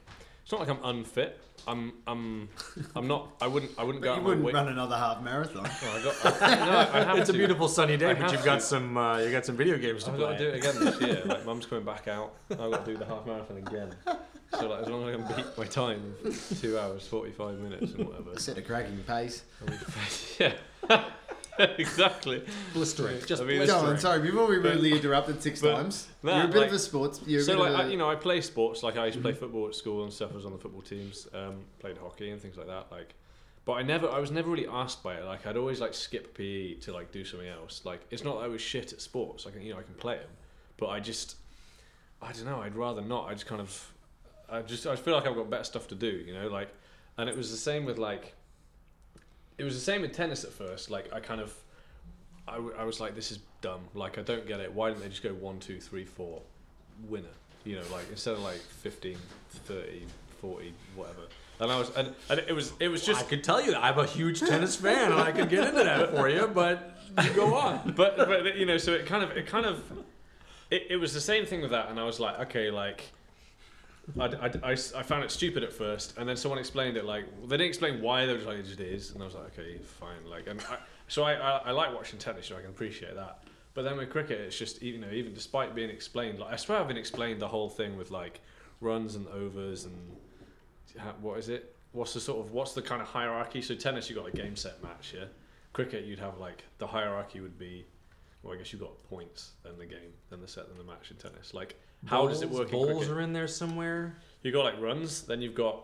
it's 0.48 0.52
not 0.54 0.62
like 0.62 0.70
I'm 0.70 0.80
unfit. 0.96 1.42
I'm, 1.68 1.92
I'm, 2.08 2.48
I'm 2.96 3.06
not. 3.06 3.34
I 3.42 3.48
wouldn't, 3.48 3.74
I 3.78 3.84
wouldn't 3.84 4.02
But 4.02 4.08
go 4.08 4.14
you 4.14 4.20
out 4.22 4.24
wouldn't 4.26 4.44
my 4.44 4.48
way. 4.48 4.54
run 4.54 4.70
another 4.70 4.96
half 4.96 5.22
marathon. 5.22 5.66
Oh, 5.84 5.98
I 6.00 6.02
got, 6.02 6.42
I, 6.42 6.56
no, 6.66 6.78
I 6.78 7.04
have 7.04 7.18
It's 7.18 7.28
a 7.30 7.34
to. 7.34 7.38
beautiful 7.38 7.68
sunny 7.68 7.98
day, 7.98 8.12
I 8.12 8.14
but 8.14 8.22
have 8.24 8.32
you've 8.32 8.46
got 8.46 8.56
to. 8.56 8.62
some 8.62 8.96
uh, 8.96 9.18
you 9.18 9.30
got 9.30 9.46
some 9.46 9.58
video 9.58 9.78
games 9.78 10.06
to 10.06 10.12
I've 10.12 10.16
play. 10.18 10.26
got 10.26 10.38
to 10.38 10.38
do 10.38 10.48
it 10.48 10.56
again 10.56 10.86
this 10.86 11.02
year. 11.02 11.22
Like, 11.26 11.46
mum's 11.46 11.66
coming 11.66 11.84
back 11.84 12.08
out. 12.08 12.34
I've 12.52 12.58
got 12.60 12.86
to 12.86 12.92
do 12.94 12.98
the 12.98 13.06
half 13.06 13.26
marathon 13.26 13.58
again. 13.58 13.94
So 14.58 14.70
like, 14.70 14.84
as 14.84 14.88
long 14.88 15.10
as 15.10 15.14
I 15.14 15.18
can 15.26 15.36
beat 15.36 15.58
my 15.58 15.66
time 15.66 16.16
of 16.24 16.58
two 16.62 16.80
hours, 16.80 17.06
forty-five 17.06 17.60
minutes, 17.60 17.92
and 17.92 18.08
whatever. 18.08 18.40
Set 18.40 18.58
a 18.58 18.62
cracking 18.62 19.00
pace. 19.06 19.44
I'll 19.68 19.74
yeah, 20.40 20.54
exactly. 21.78 22.43
blistering. 22.74 23.20
Just 23.26 23.41
I 23.41 23.46
mean, 23.46 23.65
Go 23.65 23.78
on, 23.80 23.98
sorry. 24.00 24.22
Before 24.22 24.48
we 24.48 24.58
But- 24.60 24.74
rudely 24.74 24.93
interrupted 24.93 25.41
six 25.41 25.62
but 25.62 25.76
times, 25.76 26.08
that, 26.24 26.36
you're 26.36 26.46
a 26.46 26.48
bit 26.48 26.58
like- 26.58 26.67
of 26.67 26.74
a 26.74 26.80
sports. 26.80 27.22
You're 27.26 27.41
so 27.41 27.54
bit 27.54 27.72
like, 27.72 27.72
a, 27.72 27.88
I, 27.88 27.88
you 27.89 27.98
know, 27.98 28.10
I 28.10 28.15
play 28.15 28.41
sports. 28.41 28.84
Like 28.84 28.98
I 28.98 29.06
used 29.06 29.17
to 29.17 29.22
play 29.22 29.34
football 29.34 29.67
at 29.67 29.76
school 29.76 30.04
and 30.04 30.12
stuff. 30.13 30.32
I 30.32 30.36
was 30.36 30.46
on 30.46 30.52
the 30.52 30.58
football 30.58 30.82
teams. 30.82 31.28
Um, 31.34 31.65
played 31.80 31.98
hockey 31.98 32.30
and 32.32 32.41
things 32.41 32.58
like 32.58 32.67
that. 32.67 32.88
Like, 32.91 33.13
but 33.65 33.74
I 33.74 33.82
never, 33.82 34.10
I 34.10 34.20
was 34.20 34.32
never 34.32 34.50
really 34.50 34.67
asked 34.67 35.04
by 35.04 35.15
it. 35.15 35.26
Like 35.26 35.46
I'd 35.46 35.58
always 35.58 35.82
like 35.82 35.93
skip 35.93 36.38
PE 36.38 36.76
to 36.76 36.93
like 36.93 37.12
do 37.12 37.26
something 37.26 37.50
else. 37.50 37.82
Like 37.84 38.02
it's 38.12 38.24
not 38.24 38.38
that 38.39 38.46
I 38.46 38.48
was 38.48 38.62
shit 38.62 38.93
at 38.93 39.02
sports. 39.02 39.46
I 39.46 39.52
can, 39.52 39.62
you 39.62 39.74
know, 39.74 39.80
I 39.80 39.84
can 39.84 39.93
play 39.96 40.15
them, 40.17 40.30
but 40.78 40.88
I 40.88 41.00
just, 41.00 41.36
I 42.22 42.32
don't 42.32 42.46
know. 42.46 42.62
I'd 42.62 42.76
rather 42.76 43.02
not. 43.02 43.28
I 43.30 43.34
just 43.34 43.46
kind 43.46 43.60
of, 43.62 43.91
I 44.50 44.62
just, 44.62 44.88
I 44.88 44.96
feel 44.96 45.13
like 45.15 45.28
I've 45.28 45.36
got 45.36 45.50
better 45.50 45.65
stuff 45.65 45.88
to 45.89 45.96
do. 45.96 46.08
You 46.08 46.34
know, 46.34 46.48
like, 46.48 46.70
and 47.17 47.28
it 47.30 47.36
was 47.36 47.52
the 47.52 47.58
same 47.58 47.84
with 47.84 47.98
like, 47.98 48.34
it 49.58 49.63
was 49.63 49.74
the 49.74 49.82
same 49.82 50.04
in 50.04 50.12
tennis 50.12 50.43
at 50.43 50.52
first. 50.52 50.89
Like 50.89 51.12
I 51.13 51.20
kind 51.20 51.41
of, 51.41 51.54
I, 52.48 52.56
w- 52.56 52.76
I 52.78 52.84
was 52.84 53.00
like, 53.00 53.15
this 53.15 53.32
is 53.32 53.39
dumb. 53.62 53.82
Like 53.93 54.17
I 54.17 54.22
don't 54.22 54.48
get 54.48 54.60
it. 54.60 54.72
Why 54.72 54.89
didn't 54.89 55.02
they 55.02 55.10
just 55.10 55.24
go 55.24 55.34
one, 55.34 55.60
two, 55.60 55.80
three, 55.80 56.06
four, 56.06 56.41
winner? 57.08 57.28
You 57.63 57.76
know, 57.78 57.84
like 57.91 58.06
instead 58.12 58.34
of 58.34 58.41
like 58.41 58.60
15, 58.60 59.17
30, 59.50 60.06
40, 60.41 60.74
whatever. 60.96 61.22
And 61.60 61.72
I 61.72 61.80
was, 61.80 61.89
and, 61.96 62.13
and 62.30 62.39
it 62.39 62.54
was, 62.54 62.72
it 62.80 62.88
was 62.88 63.04
just. 63.04 63.20
I 63.20 63.24
could 63.24 63.43
tell 63.43 63.60
you 63.60 63.72
that 63.72 63.84
I'm 63.84 63.98
a 63.98 64.06
huge 64.06 64.39
tennis 64.41 64.76
fan, 64.76 65.12
and 65.12 65.20
I 65.20 65.32
could 65.32 65.50
get 65.50 65.67
into 65.67 65.84
that 65.84 66.15
for 66.15 66.30
you. 66.30 66.48
But 66.48 67.00
you 67.24 67.32
go 67.32 67.56
on. 67.56 67.93
but 67.98 68.15
but 68.15 68.56
you 68.58 68.67
know, 68.67 68.78
so 68.78 68.93
it 68.93 69.08
kind 69.08 69.24
of, 69.24 69.32
it 69.32 69.48
kind 69.48 69.65
of, 69.65 69.82
it, 70.70 70.84
it 70.91 70.98
was 70.98 71.15
the 71.15 71.20
same 71.20 71.48
thing 71.48 71.62
with 71.62 71.72
that, 71.72 71.89
and 71.89 72.00
I 72.00 72.04
was 72.04 72.20
like, 72.20 72.39
okay, 72.41 72.70
like. 72.70 73.06
I, 74.20 74.26
I, 74.26 74.52
I, 74.63 74.72
I 74.72 75.04
found 75.04 75.24
it 75.24 75.32
stupid 75.32 75.63
at 75.63 75.74
first, 75.74 76.17
and 76.17 76.28
then 76.28 76.38
someone 76.38 76.60
explained 76.60 76.98
it 76.98 77.06
like 77.06 77.26
they 77.43 77.58
didn't 77.58 77.67
explain 77.67 78.02
why. 78.02 78.26
They 78.26 78.32
were 78.32 78.38
just 78.39 78.48
like 78.48 78.60
it 78.60 78.80
is, 78.80 79.12
and 79.12 79.22
I 79.22 79.26
was 79.26 79.36
like, 79.36 79.58
okay, 79.58 79.78
fine. 79.80 80.30
Like, 80.30 80.48
and 80.48 80.62
I, 80.62 80.78
so 81.08 81.24
I, 81.24 81.34
I, 81.34 81.58
I 81.58 81.72
like 81.72 81.93
watching 81.93 82.17
tennis, 82.17 82.48
so 82.48 82.56
I 82.56 82.62
can 82.62 82.70
appreciate 82.70 83.15
that. 83.15 83.43
But 83.74 83.84
then 83.84 83.98
with 83.98 84.10
cricket, 84.10 84.39
it's 84.39 84.58
just 84.58 84.82
you 84.82 84.98
know 84.98 85.12
even 85.12 85.34
despite 85.34 85.76
being 85.76 85.89
explained, 85.89 86.39
like 86.39 86.54
I 86.54 86.56
swear 86.56 86.80
I've 86.80 86.88
been 86.88 86.98
explained 86.98 87.41
the 87.41 87.48
whole 87.48 87.70
thing 87.70 87.98
with 87.98 88.12
like 88.12 88.41
runs 88.80 89.15
and 89.15 89.28
overs 89.28 89.86
and 89.86 90.15
ha- 91.00 91.15
what 91.22 91.38
is 91.38 91.50
it? 91.50 91.76
What's 91.91 92.13
the 92.13 92.20
sort 92.20 92.46
of 92.46 92.52
what's 92.54 92.74
the 92.74 92.82
kind 92.82 93.02
of 93.02 93.08
hierarchy? 93.08 93.62
So 93.62 93.76
tennis, 93.76 94.10
you 94.10 94.15
got 94.15 94.28
a 94.28 94.32
game 94.32 94.56
set 94.56 94.82
match, 94.82 95.13
yeah. 95.15 95.26
Cricket, 95.74 96.06
you'd 96.06 96.20
have 96.20 96.38
like 96.39 96.63
the 96.78 96.88
hierarchy 96.88 97.39
would 97.39 97.60
be 97.60 97.86
well, 98.43 98.54
I 98.54 98.58
guess 98.58 98.72
you've 98.72 98.82
got 98.82 99.04
points, 99.10 99.52
then 99.63 99.74
the 99.78 99.86
game, 99.86 100.13
then 100.30 100.41
the 100.41 100.48
set, 100.48 100.70
then 100.70 100.78
the 100.78 100.84
match 100.84 101.12
in 101.12 101.17
tennis. 101.17 101.54
Like, 101.54 101.76
how 102.06 102.28
does 102.28 102.42
it 102.42 102.48
Bowls- 102.50 102.60
work 102.60 102.68
in 102.70 102.72
Bowls 102.74 102.98
cricket? 102.98 103.10
are 103.12 103.22
in 103.22 103.34
there 103.34 103.48
somewhere. 103.48 104.18
You 104.44 104.52
got 104.52 104.64
like 104.66 104.80
runs, 104.82 105.24
then 105.24 105.42
you've 105.42 105.56
got 105.56 105.84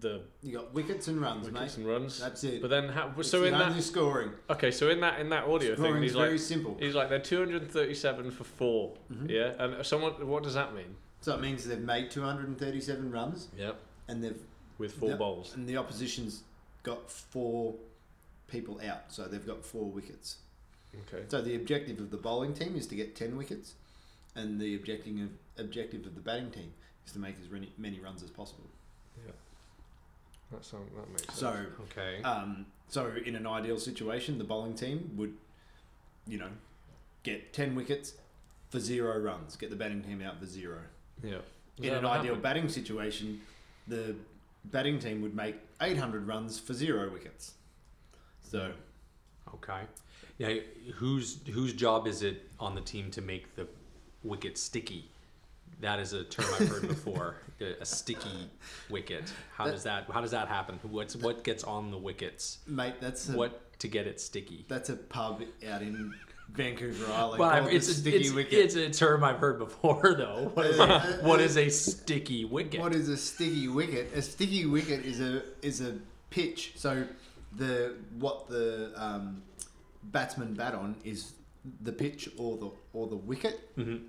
the 0.00 0.22
You 0.42 0.52
got 0.56 0.72
wickets 0.74 1.08
and 1.08 1.20
runs, 1.20 1.46
wickets 1.50 1.76
mate. 1.76 1.82
and 1.82 1.86
runs. 1.92 2.20
That's 2.20 2.44
it. 2.44 2.62
But 2.62 2.70
then, 2.70 2.88
how, 2.88 3.20
so 3.22 3.40
the 3.40 3.46
in 3.46 3.52
that, 3.54 3.82
scoring. 3.82 4.30
okay, 4.48 4.70
so 4.70 4.90
in 4.90 5.00
that 5.00 5.18
in 5.20 5.28
that 5.30 5.44
audio 5.44 5.74
thing, 5.74 5.84
Scoring's 5.86 6.02
he's 6.04 6.12
very 6.14 6.30
like, 6.32 6.40
simple. 6.40 6.76
he's 6.78 6.94
like 6.94 7.08
they're 7.08 7.18
237 7.18 8.30
for 8.30 8.44
4 8.44 8.94
Mm-hmm. 9.12 9.28
Yeah, 9.28 9.52
and 9.58 9.84
someone, 9.84 10.12
what 10.28 10.44
does 10.44 10.54
that 10.54 10.72
mean? 10.74 10.94
So 11.20 11.34
it 11.34 11.40
means 11.40 11.66
they've 11.66 11.80
made 11.80 12.10
237 12.12 13.10
runs 13.10 13.48
Yep, 13.58 13.76
and 14.06 14.22
they've 14.22 14.38
with 14.78 14.92
four 14.94 15.10
the- 15.10 15.16
bowls. 15.16 15.54
and 15.56 15.68
the 15.68 15.76
opposition's 15.76 16.42
got 16.84 17.10
four 17.10 17.74
people 18.46 18.80
out, 18.88 19.12
so 19.12 19.24
they've 19.24 19.44
got 19.46 19.64
four 19.64 19.86
wickets. 19.90 20.36
Okay. 21.12 21.24
So 21.26 21.42
the 21.42 21.56
objective 21.56 21.98
of 21.98 22.10
the 22.12 22.16
bowling 22.16 22.54
team 22.54 22.76
is 22.76 22.86
to 22.86 22.94
get 22.94 23.16
10 23.16 23.36
wickets, 23.36 23.74
and 24.38 24.60
the 24.60 24.74
objective 24.76 25.16
of 25.20 25.28
objective 25.64 26.06
of 26.06 26.14
the 26.14 26.20
batting 26.20 26.50
team 26.50 26.72
is 27.06 27.12
to 27.12 27.18
make 27.18 27.34
as 27.42 27.50
many, 27.50 27.72
many 27.76 27.98
runs 28.00 28.22
as 28.22 28.30
possible. 28.30 28.64
That 30.50 30.64
sound 30.64 30.88
that 30.96 31.08
makes 31.10 31.24
sense. 31.26 31.38
So, 31.40 31.66
Okay. 31.90 32.22
um, 32.22 32.64
so 32.88 33.12
in 33.26 33.36
an 33.36 33.46
ideal 33.46 33.78
situation, 33.78 34.38
the 34.38 34.44
bowling 34.44 34.74
team 34.74 35.12
would, 35.16 35.34
you 36.26 36.38
know, 36.38 36.48
get 37.22 37.52
10 37.52 37.74
wickets 37.74 38.14
for 38.70 38.80
zero 38.80 39.18
runs, 39.18 39.56
get 39.56 39.68
the 39.68 39.76
batting 39.76 40.02
team 40.02 40.22
out 40.22 40.38
for 40.40 40.46
zero. 40.46 40.80
yeah. 41.22 41.38
Does 41.76 41.86
in 41.86 41.92
an 41.94 42.06
ideal 42.06 42.28
happen? 42.34 42.40
batting 42.40 42.68
situation, 42.70 43.42
the 43.86 44.16
batting 44.64 44.98
team 44.98 45.20
would 45.20 45.34
make 45.34 45.56
800 45.82 46.26
runs 46.26 46.58
for 46.58 46.72
zero 46.72 47.10
wickets. 47.12 47.52
So, 48.40 48.72
Okay. 49.54 49.82
Yeah. 50.38 50.60
Whose 50.94 51.40
whose 51.48 51.72
job 51.74 52.06
is 52.06 52.22
it 52.22 52.48
on 52.58 52.74
the 52.74 52.80
team 52.80 53.10
to 53.12 53.20
make 53.20 53.54
the 53.56 53.66
wicket 54.28 54.58
sticky? 54.58 55.08
That 55.80 55.98
is 56.00 56.12
a 56.12 56.24
term 56.24 56.46
I've 56.60 56.68
heard 56.68 56.88
before. 56.88 57.36
A 57.60 57.82
a 57.82 57.84
sticky 57.84 58.48
wicket. 58.88 59.32
How 59.56 59.64
That- 59.64 59.72
does 59.72 59.82
that 59.82 60.06
How 60.12 60.20
does 60.20 60.30
that 60.30 60.46
happen? 60.46 60.78
What's 60.84 61.16
what 61.16 61.42
gets 61.42 61.64
on 61.64 61.90
the 61.90 61.98
wickets? 61.98 62.58
mate, 62.68 62.94
that's 63.00 63.28
a, 63.28 63.36
What 63.36 63.76
to 63.80 63.88
get 63.88 64.06
it 64.06 64.20
sticky? 64.20 64.64
that's 64.68 64.90
a 64.90 64.96
pub 64.96 65.42
out 65.68 65.82
in 65.82 66.14
Vancouver 66.52 67.12
Island 67.12 67.40
Well, 67.40 67.66
it's 67.66 67.88
a, 67.88 67.94
Sticky 67.94 68.16
it's, 68.18 68.32
Wicket. 68.32 68.52
it's 68.60 68.74
a 68.76 68.90
term 68.90 69.24
I've 69.24 69.38
heard 69.38 69.58
before, 69.58 70.14
though. 70.16 70.52
What 70.54 70.66
is, 70.66 70.78
a, 70.78 71.00
what 71.22 71.40
is 71.40 71.56
a 71.58 71.68
sticky 71.68 72.44
wicket? 72.44 72.80
What 72.80 72.94
is 72.94 73.08
a 73.08 73.16
sticky 73.16 73.66
wicket? 73.66 74.14
A 74.14 74.22
sticky 74.22 74.64
wicket 74.66 75.04
is 75.04 75.20
a 75.20 75.42
is 75.60 75.80
a 75.80 75.98
pitch. 76.30 76.72
So 76.76 77.04
the 77.56 77.96
what 78.20 78.48
the 78.48 78.92
um, 78.96 79.42
batsman 80.04 80.54
bat 80.54 80.74
on 80.74 80.94
is 81.04 81.32
the 81.82 81.92
pitch 81.92 82.30
or 82.38 82.56
the 82.56 82.70
or 82.92 83.08
the 83.08 83.16
wicket, 83.16 83.76
Mhm. 83.76 84.04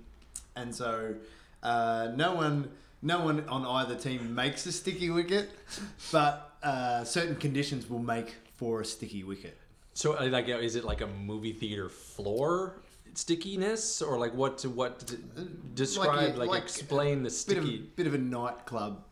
And 0.60 0.74
so 0.74 1.14
uh, 1.62 2.08
no 2.16 2.34
one 2.34 2.68
no 3.02 3.24
one 3.24 3.48
on 3.48 3.64
either 3.78 3.94
team 3.96 4.34
makes 4.34 4.66
a 4.66 4.72
sticky 4.72 5.10
wicket, 5.10 5.50
but 6.12 6.34
uh, 6.62 7.02
certain 7.04 7.36
conditions 7.36 7.88
will 7.88 7.98
make 8.14 8.34
for 8.56 8.82
a 8.82 8.84
sticky 8.84 9.24
wicket. 9.24 9.56
So, 9.94 10.14
uh, 10.18 10.28
like, 10.30 10.48
uh, 10.48 10.58
is 10.68 10.76
it 10.76 10.84
like 10.84 11.00
a 11.00 11.06
movie 11.06 11.52
theater 11.54 11.88
floor 11.88 12.76
stickiness, 13.14 14.02
or 14.02 14.18
like 14.18 14.34
what? 14.34 14.62
What 14.66 15.00
to 15.00 15.16
describe? 15.74 16.34
a- 16.34 16.38
Like, 16.38 16.48
like 16.50 16.62
explain 16.62 17.18
the 17.22 17.30
Bit 17.30 17.32
sticky. 17.32 17.74
of 17.80 17.96
bit 17.96 18.06
of 18.06 18.14
a 18.14 18.18
nightclub, 18.18 19.04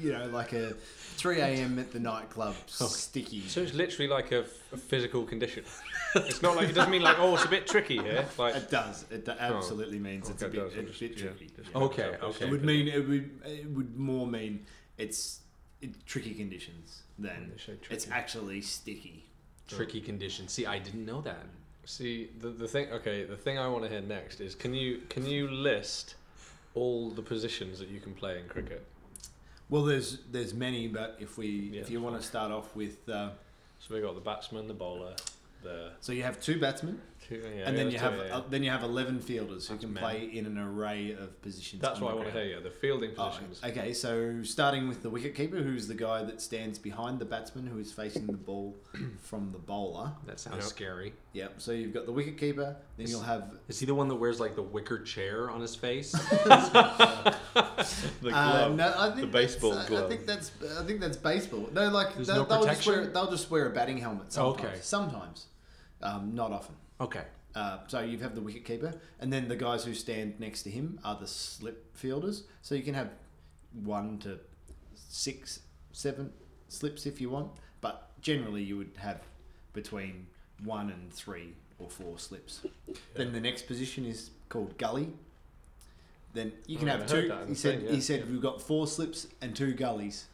you 0.00 0.12
know, 0.12 0.26
like 0.26 0.52
a 0.52 0.74
three 1.16 1.40
a.m. 1.40 1.78
at 1.78 1.92
the 1.92 1.98
nightclub 2.00 2.54
oh. 2.80 2.86
sticky. 2.86 3.42
So 3.48 3.60
it's 3.62 3.74
literally 3.74 4.08
like 4.08 4.32
a, 4.32 4.44
a 4.72 4.76
physical 4.76 5.24
condition. 5.24 5.64
it's 6.14 6.42
not 6.42 6.56
like 6.56 6.68
it 6.68 6.74
doesn't 6.74 6.90
mean 6.90 7.02
like 7.02 7.18
oh 7.18 7.34
it's 7.34 7.44
a 7.44 7.48
bit 7.48 7.66
tricky 7.66 7.98
here. 7.98 8.26
Like 8.38 8.56
It 8.56 8.70
does. 8.70 9.04
It 9.10 9.24
do- 9.24 9.32
oh. 9.32 9.56
absolutely 9.56 9.98
means 9.98 10.30
it's 10.30 10.42
a 10.42 10.46
okay, 10.46 10.56
bit, 10.56 10.62
it 10.62 10.68
does. 10.68 10.74
A 10.74 10.82
bit 10.82 10.86
just- 10.88 11.00
yeah, 11.22 11.30
tricky. 11.30 11.50
Yeah. 11.58 11.78
Okay, 11.82 12.02
Okay. 12.04 12.26
okay. 12.26 12.44
It 12.46 12.50
would 12.50 12.64
mean 12.64 12.88
it 12.88 13.06
would 13.08 13.30
it 13.44 13.70
would 13.70 13.96
more 13.96 14.26
mean 14.26 14.64
it's 14.98 15.40
it, 15.80 16.06
tricky 16.06 16.34
conditions 16.34 17.02
than 17.18 17.50
They 17.54 17.62
say 17.62 17.72
it's 17.90 18.04
tricky. 18.04 18.10
actually 18.12 18.60
sticky. 18.62 19.24
tricky 19.68 20.00
condition. 20.00 20.48
See, 20.48 20.66
I 20.66 20.78
didn't 20.78 21.04
know 21.06 21.20
that. 21.22 21.44
See 21.84 22.30
the 22.40 22.48
the 22.48 22.68
thing. 22.68 22.90
Okay, 22.92 23.24
the 23.24 23.36
thing 23.36 23.58
I 23.58 23.68
want 23.68 23.84
to 23.84 23.90
hear 23.90 24.00
next 24.00 24.40
is 24.40 24.54
can 24.54 24.74
you 24.74 25.02
can 25.08 25.24
you 25.24 25.48
list 25.48 26.14
all 26.74 27.10
the 27.10 27.22
positions 27.22 27.78
that 27.78 27.88
you 27.88 28.00
can 28.00 28.12
play 28.14 28.38
in 28.38 28.46
cricket? 28.48 28.84
Well, 29.68 29.82
there's 29.82 30.18
there's 30.30 30.54
many, 30.54 30.88
but 30.88 31.16
if 31.20 31.36
we 31.38 31.46
Yeah, 31.74 31.80
if 31.80 31.90
you 31.90 32.00
want 32.00 32.20
to 32.20 32.26
start 32.26 32.52
off 32.52 32.74
with, 32.76 33.08
uh, 33.08 33.30
So 33.80 33.94
we 33.94 34.00
got 34.00 34.14
the 34.14 34.20
batsman, 34.20 34.68
the 34.68 34.74
bowler, 34.74 35.14
the 35.62 35.90
so 36.00 36.12
you 36.12 36.22
have 36.22 36.40
two 36.40 36.58
batsmen, 36.60 37.00
two, 37.28 37.42
yeah, 37.56 37.68
and 37.68 37.76
then 37.76 37.90
you 37.90 37.98
have 37.98 38.12
two, 38.14 38.18
yeah, 38.20 38.26
yeah. 38.28 38.36
uh, 38.36 38.42
then 38.48 38.62
you 38.62 38.70
have 38.70 38.82
eleven 38.82 39.18
fielders 39.20 39.66
who 39.66 39.74
That's 39.74 39.84
can 39.84 39.94
men. 39.94 40.02
play 40.02 40.30
in 40.32 40.46
an 40.46 40.58
array 40.58 41.12
of 41.12 41.40
positions. 41.42 41.82
That's 41.82 41.98
on 41.98 42.04
what 42.04 42.12
I 42.12 42.14
want 42.16 42.28
to 42.28 42.32
hear. 42.32 42.44
Yeah, 42.56 42.60
the 42.60 42.70
fielding 42.70 43.10
Oh, 43.18 43.24
positions. 43.28 43.60
okay, 43.64 43.92
so 43.92 44.42
starting 44.42 44.88
with 44.88 45.02
the 45.02 45.10
wicketkeeper, 45.10 45.62
who's 45.62 45.88
the 45.88 45.94
guy 45.94 46.22
that 46.24 46.40
stands 46.40 46.78
behind 46.78 47.18
the 47.18 47.24
batsman 47.24 47.66
who 47.66 47.78
is 47.78 47.92
facing 47.92 48.26
the 48.26 48.32
ball 48.34 48.76
from 49.22 49.50
the 49.52 49.58
bowler. 49.58 50.12
That 50.26 50.38
sounds 50.40 50.56
Yep. 50.58 50.64
scary. 50.64 51.12
Yep. 51.32 51.54
So 51.58 51.72
you've 51.72 51.92
got 51.92 52.06
the 52.06 52.12
wicketkeeper, 52.12 52.76
then 52.96 53.04
Is- 53.04 53.10
you'll 53.10 53.20
have 53.22 53.52
Is 53.68 53.78
he 53.80 53.86
the 53.86 53.94
one 53.94 54.08
that 54.08 54.14
wears 54.16 54.40
like 54.40 54.54
the 54.56 54.62
wicker 54.62 55.00
chair 55.02 55.50
on 55.50 55.60
his 55.60 55.74
face? 55.74 56.12
the 56.46 57.34
Uh, 57.54 58.68
glove. 58.68 58.76
no, 58.76 58.94
I 58.96 59.08
think 59.10 59.20
the 59.20 59.26
baseball 59.26 59.72
that's, 59.72 59.86
uh, 59.86 59.88
glove. 59.88 60.04
I 60.04 60.08
think 60.08 60.26
that's 60.26 60.50
I 60.78 60.84
think 60.84 61.00
that's 61.00 61.16
baseball. 61.16 61.68
No, 61.72 61.88
like 61.90 62.14
they'll, 62.16 62.36
no 62.36 62.44
they'll 62.44 62.64
just 62.64 62.86
wear 62.86 63.06
they'll 63.06 63.30
just 63.30 63.50
wear 63.50 63.66
a 63.66 63.70
batting 63.70 63.98
helmet. 63.98 64.32
Sometimes. 64.32 64.64
Okay. 64.64 64.78
Sometimes, 64.80 65.46
um, 66.02 66.34
not 66.34 66.52
often. 66.52 66.74
Okay. 67.00 67.22
Uh, 67.54 67.78
so 67.86 68.00
you 68.00 68.18
have 68.18 68.34
the 68.34 68.40
wicket 68.42 68.64
keeper, 68.66 68.92
and 69.18 69.32
then 69.32 69.48
the 69.48 69.56
guys 69.56 69.84
who 69.84 69.94
stand 69.94 70.38
next 70.38 70.62
to 70.64 70.70
him 70.70 71.00
are 71.04 71.16
the 71.18 71.26
slip 71.26 71.96
fielders. 71.96 72.44
So 72.60 72.74
you 72.74 72.82
can 72.82 72.92
have 72.94 73.08
one 73.82 74.18
to 74.18 74.38
six, 74.94 75.60
seven 75.92 76.32
slips 76.68 77.06
if 77.06 77.18
you 77.20 77.30
want, 77.30 77.50
but 77.80 78.10
generally 78.20 78.62
you 78.62 78.76
would 78.76 78.90
have 78.98 79.20
between 79.72 80.26
one 80.64 80.90
and 80.90 81.10
three 81.12 81.54
or 81.78 81.88
four 81.88 82.18
slips. 82.18 82.60
Then 83.14 83.32
the 83.32 83.40
next 83.40 83.66
position 83.66 84.04
is 84.04 84.30
called 84.50 84.76
gully. 84.76 85.12
Then 86.34 86.52
you 86.66 86.76
can 86.78 86.88
Oh, 86.90 86.98
have 86.98 87.06
two. 87.06 87.32
He 87.48 87.54
said. 87.54 87.78
thing, 87.80 87.88
He 87.88 87.94
yeah. 87.94 88.00
said 88.00 88.30
we've 88.30 88.42
got 88.42 88.60
four 88.60 88.86
slips 88.86 89.26
and 89.40 89.56
two 89.56 89.72
gullies. 89.72 90.26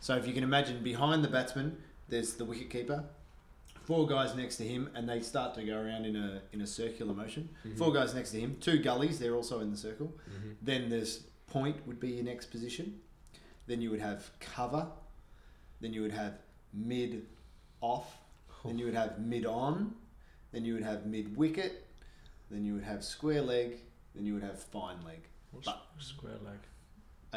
So 0.00 0.16
if 0.16 0.26
you 0.26 0.32
can 0.32 0.42
imagine 0.42 0.82
behind 0.82 1.22
the 1.22 1.28
batsman, 1.28 1.76
there's 2.08 2.34
the 2.34 2.44
wicket 2.44 2.70
keeper, 2.70 3.04
four 3.84 4.06
guys 4.06 4.34
next 4.34 4.56
to 4.56 4.64
him, 4.64 4.90
and 4.94 5.08
they 5.08 5.20
start 5.20 5.54
to 5.54 5.64
go 5.64 5.76
around 5.76 6.04
in 6.06 6.16
a 6.16 6.42
in 6.52 6.60
a 6.60 6.66
circular 6.66 7.14
motion. 7.14 7.48
Mm-hmm. 7.66 7.76
Four 7.76 7.92
guys 7.92 8.14
next 8.14 8.30
to 8.32 8.40
him, 8.40 8.56
two 8.60 8.78
gullies, 8.78 9.18
they're 9.18 9.36
also 9.36 9.60
in 9.60 9.70
the 9.70 9.76
circle. 9.76 10.12
Then 10.62 10.88
there's 10.88 11.24
point 11.46 11.76
would 11.86 12.00
be 12.00 12.08
your 12.10 12.24
next 12.24 12.46
position. 12.46 13.00
Then 13.66 13.80
you 13.80 13.90
would 13.90 14.00
have 14.00 14.30
cover. 14.40 14.86
Then 15.80 15.92
you 15.92 16.02
would 16.02 16.12
have 16.12 16.34
mid 16.72 17.26
off. 17.80 18.16
Then 18.64 18.78
you 18.78 18.86
would 18.86 18.94
have 18.94 19.18
mid 19.20 19.46
on. 19.46 19.94
Then 20.52 20.64
you 20.64 20.74
would 20.74 20.82
have 20.82 21.06
mid 21.06 21.36
wicket. 21.36 21.86
Then 22.50 22.64
you 22.64 22.74
would 22.74 22.84
have 22.84 23.04
square 23.04 23.42
leg. 23.42 23.78
Then 24.14 24.26
you 24.26 24.34
would 24.34 24.42
have 24.42 24.58
fine 24.62 25.02
leg. 25.04 25.20
What's 25.50 25.66
but- 25.66 25.82
square 25.98 26.38
leg? 26.44 26.58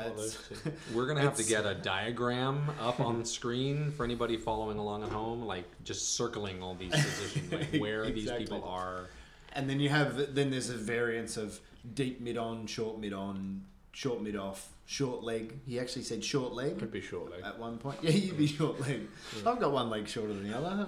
We're 0.93 1.07
gonna 1.07 1.21
have 1.21 1.35
to 1.37 1.43
get 1.43 1.65
a 1.65 1.75
diagram 1.75 2.69
up 2.79 2.99
on 2.99 3.25
screen 3.25 3.91
for 3.91 4.03
anybody 4.03 4.37
following 4.37 4.77
along 4.77 5.03
at 5.03 5.09
home, 5.09 5.43
like 5.43 5.65
just 5.83 6.15
circling 6.15 6.61
all 6.61 6.75
these 6.75 6.91
positions, 6.91 7.51
like 7.51 7.75
where 7.81 8.09
these 8.09 8.31
people 8.31 8.63
are. 8.63 9.07
And 9.53 9.69
then 9.69 9.79
you 9.79 9.89
have 9.89 10.35
then 10.35 10.51
there's 10.51 10.69
a 10.69 10.77
variance 10.77 11.37
of 11.37 11.59
deep 11.93 12.21
mid 12.21 12.37
on, 12.37 12.67
short 12.67 12.99
mid 12.99 13.13
on, 13.13 13.63
short 13.91 14.21
mid 14.21 14.35
off, 14.35 14.69
short 14.85 15.23
leg. 15.23 15.59
He 15.65 15.79
actually 15.79 16.03
said 16.03 16.23
short 16.23 16.53
leg 16.53 16.77
Could 16.77 16.91
be 16.91 17.01
short 17.01 17.31
leg. 17.31 17.41
at 17.43 17.57
one 17.57 17.77
point. 17.77 17.97
Yeah, 18.03 18.11
you'd 18.11 18.37
be 18.37 18.47
short 18.47 18.79
leg. 18.81 19.07
I've 19.45 19.59
got 19.59 19.71
one 19.71 19.89
leg 19.89 20.07
shorter 20.07 20.33
than 20.33 20.49
the 20.49 20.57
other. 20.57 20.87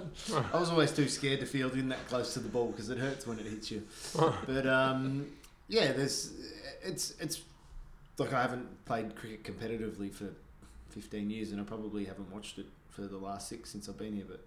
I 0.53 0.59
was 0.59 0.69
always 0.69 0.91
too 0.91 1.07
scared 1.07 1.39
to 1.39 1.45
field 1.45 1.73
in 1.73 1.89
that 1.89 2.05
close 2.07 2.33
to 2.33 2.39
the 2.39 2.49
ball 2.49 2.67
because 2.67 2.89
it 2.89 2.97
hurts 2.97 3.25
when 3.25 3.39
it 3.39 3.45
hits 3.45 3.71
you. 3.71 3.83
But 4.45 4.67
um, 4.67 5.27
yeah, 5.67 5.91
there's 5.93 6.31
it's 6.83 7.13
it's 7.19 7.41
like 8.19 8.34
I 8.34 8.41
haven't 8.41 8.86
played 8.86 9.15
cricket 9.15 9.43
competitively 9.43 10.13
for 10.13 10.34
15 10.89 11.29
years, 11.29 11.51
and 11.51 11.62
I 11.62 11.63
probably 11.63 12.05
haven't 12.05 12.32
watched 12.32 12.58
it 12.58 12.65
for 12.89 13.01
the 13.01 13.17
last 13.17 13.47
six 13.47 13.69
since 13.69 13.88
I've 13.88 13.97
been 13.97 14.15
here. 14.15 14.25
But 14.27 14.45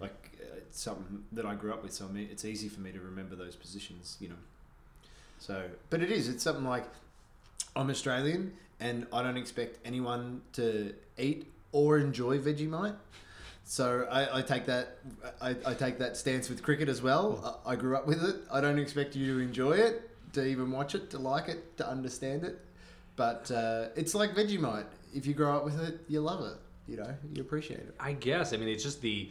like 0.00 0.38
uh, 0.40 0.56
it's 0.58 0.80
something 0.80 1.24
that 1.32 1.46
I 1.46 1.54
grew 1.54 1.72
up 1.72 1.82
with, 1.82 1.92
so 1.92 2.06
I 2.06 2.08
mean, 2.08 2.28
it's 2.30 2.44
easy 2.44 2.68
for 2.68 2.80
me 2.80 2.92
to 2.92 3.00
remember 3.00 3.36
those 3.36 3.56
positions, 3.56 4.16
you 4.20 4.28
know. 4.28 4.36
So, 5.38 5.64
but 5.90 6.02
it 6.02 6.10
is. 6.10 6.28
It's 6.28 6.42
something 6.42 6.64
like 6.64 6.84
I'm 7.74 7.90
Australian, 7.90 8.52
and 8.80 9.06
I 9.12 9.22
don't 9.22 9.36
expect 9.36 9.78
anyone 9.84 10.42
to 10.54 10.94
eat 11.18 11.52
or 11.72 11.98
enjoy 11.98 12.38
Vegemite. 12.38 12.96
So 13.64 14.06
I, 14.08 14.38
I 14.38 14.42
take 14.42 14.66
that 14.66 14.98
I, 15.40 15.56
I 15.66 15.74
take 15.74 15.98
that 15.98 16.16
stance 16.16 16.48
with 16.48 16.62
cricket 16.62 16.88
as 16.88 17.02
well. 17.02 17.60
I, 17.66 17.72
I 17.72 17.76
grew 17.76 17.96
up 17.96 18.06
with 18.06 18.22
it. 18.22 18.36
I 18.50 18.60
don't 18.60 18.78
expect 18.78 19.16
you 19.16 19.34
to 19.34 19.40
enjoy 19.40 19.72
it, 19.72 20.08
to 20.34 20.46
even 20.46 20.70
watch 20.70 20.94
it, 20.94 21.10
to 21.10 21.18
like 21.18 21.48
it, 21.48 21.76
to 21.78 21.88
understand 21.88 22.44
it. 22.44 22.60
But 23.16 23.50
uh, 23.50 23.86
it's 23.96 24.14
like 24.14 24.34
Vegemite. 24.34 24.86
If 25.14 25.26
you 25.26 25.34
grow 25.34 25.56
up 25.56 25.64
with 25.64 25.80
it, 25.80 26.00
you 26.08 26.20
love 26.20 26.44
it. 26.44 26.56
You 26.86 26.98
know, 26.98 27.14
you 27.32 27.42
appreciate 27.42 27.80
it. 27.80 27.94
I 27.98 28.12
guess. 28.12 28.52
I 28.52 28.56
mean, 28.58 28.68
it's 28.68 28.82
just 28.84 29.00
the 29.00 29.30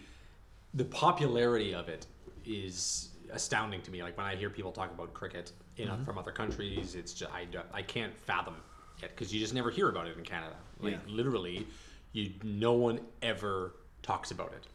the 0.73 0.86
popularity 0.86 1.73
of 1.73 1.88
it 1.88 2.05
is 2.45 3.09
astounding 3.31 3.81
to 3.83 3.91
me. 3.91 4.03
Like 4.03 4.17
when 4.17 4.25
I 4.25 4.36
hear 4.36 4.49
people 4.49 4.71
talk 4.71 4.91
about 4.91 5.13
cricket 5.13 5.51
in 5.77 5.88
Mm-hmm. 5.88 6.03
from 6.03 6.17
other 6.17 6.31
countries, 6.31 6.95
it's 6.95 7.13
just 7.13 7.31
I, 7.31 7.45
I 7.73 7.81
can't 7.81 8.13
fathom 8.17 8.55
it 9.03 9.09
because 9.09 9.33
you 9.33 9.39
just 9.39 9.53
never 9.53 9.69
hear 9.69 9.89
about 9.89 10.07
it 10.07 10.17
in 10.17 10.23
Canada. 10.23 10.55
Like 10.79 10.93
Yeah. 10.93 10.99
literally, 11.07 11.67
you 12.13 12.31
no 12.43 12.73
one 12.73 12.99
ever 13.21 13.73
talks 14.01 14.31
about 14.31 14.53
it. 14.53 14.65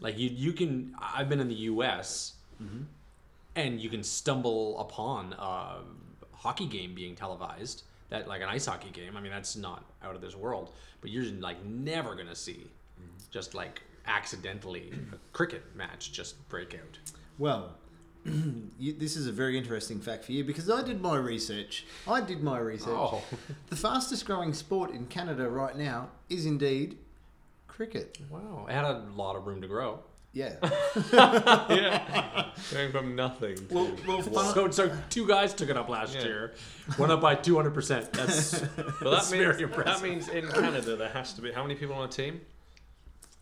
Like 0.00 0.18
you 0.18 0.28
you 0.30 0.52
can 0.52 0.94
I've 1.00 1.28
been 1.28 1.40
in 1.40 1.48
the 1.48 1.62
U.S. 1.72 2.34
Mm-hmm. 2.62 2.82
and 3.56 3.80
you 3.80 3.88
can 3.88 4.02
stumble 4.02 4.78
upon 4.80 5.34
a 5.38 5.76
hockey 6.32 6.66
game 6.66 6.94
being 6.94 7.14
televised 7.14 7.84
that 8.10 8.28
like 8.28 8.42
an 8.42 8.48
ice 8.48 8.66
hockey 8.66 8.90
game. 8.90 9.16
I 9.16 9.20
mean 9.20 9.32
that's 9.32 9.56
not 9.56 9.84
out 10.02 10.14
of 10.14 10.20
this 10.20 10.36
world, 10.36 10.72
but 11.00 11.10
you're 11.10 11.24
like 11.24 11.64
never 11.64 12.14
gonna 12.14 12.34
see 12.34 12.70
mm-hmm. 13.00 13.16
just 13.30 13.54
like 13.54 13.82
accidentally 14.06 14.92
a 15.12 15.16
cricket 15.32 15.64
match 15.76 16.12
just 16.12 16.48
break 16.48 16.74
out. 16.74 16.98
Well, 17.38 17.74
you, 18.78 18.92
this 18.92 19.16
is 19.16 19.26
a 19.26 19.32
very 19.32 19.56
interesting 19.56 20.00
fact 20.00 20.24
for 20.24 20.32
you 20.32 20.44
because 20.44 20.68
I 20.70 20.82
did 20.82 21.00
my 21.00 21.16
research. 21.16 21.86
I 22.06 22.20
did 22.20 22.42
my 22.42 22.58
research. 22.58 22.88
Oh. 22.88 23.22
The 23.68 23.76
fastest 23.76 24.24
growing 24.24 24.52
sport 24.54 24.90
in 24.90 25.06
Canada 25.06 25.48
right 25.48 25.76
now 25.76 26.08
is 26.28 26.46
indeed 26.46 26.98
cricket. 27.66 28.18
Wow, 28.28 28.66
it 28.68 28.72
had 28.72 28.84
a 28.84 29.04
lot 29.14 29.36
of 29.36 29.46
room 29.46 29.60
to 29.60 29.68
grow. 29.68 30.00
Yeah. 30.32 30.54
yeah. 31.12 32.46
Going 32.72 32.92
from 32.92 33.16
nothing 33.16 33.56
to 33.56 33.74
well, 33.74 33.90
well 34.06 34.22
fun, 34.22 34.54
So, 34.54 34.70
so 34.70 34.96
two 35.10 35.26
guys 35.26 35.54
took 35.54 35.68
it 35.70 35.76
up 35.76 35.88
last 35.88 36.14
Yeah. 36.14 36.24
year, 36.24 36.54
went 36.98 37.10
up 37.12 37.20
by 37.20 37.34
two 37.34 37.56
hundred 37.56 37.74
percent. 37.74 38.12
That's 38.12 38.60
But 38.76 38.76
that 38.76 39.04
That's 39.04 39.32
means 39.32 39.44
very 39.44 39.62
impressive. 39.62 40.00
that 40.00 40.02
means 40.08 40.28
in 40.28 40.46
Canada 40.48 40.96
there 40.96 41.08
has 41.08 41.32
to 41.34 41.42
be 41.42 41.52
how 41.52 41.62
many 41.62 41.74
people 41.74 41.94
on 41.96 42.08
a 42.08 42.12
team? 42.12 42.40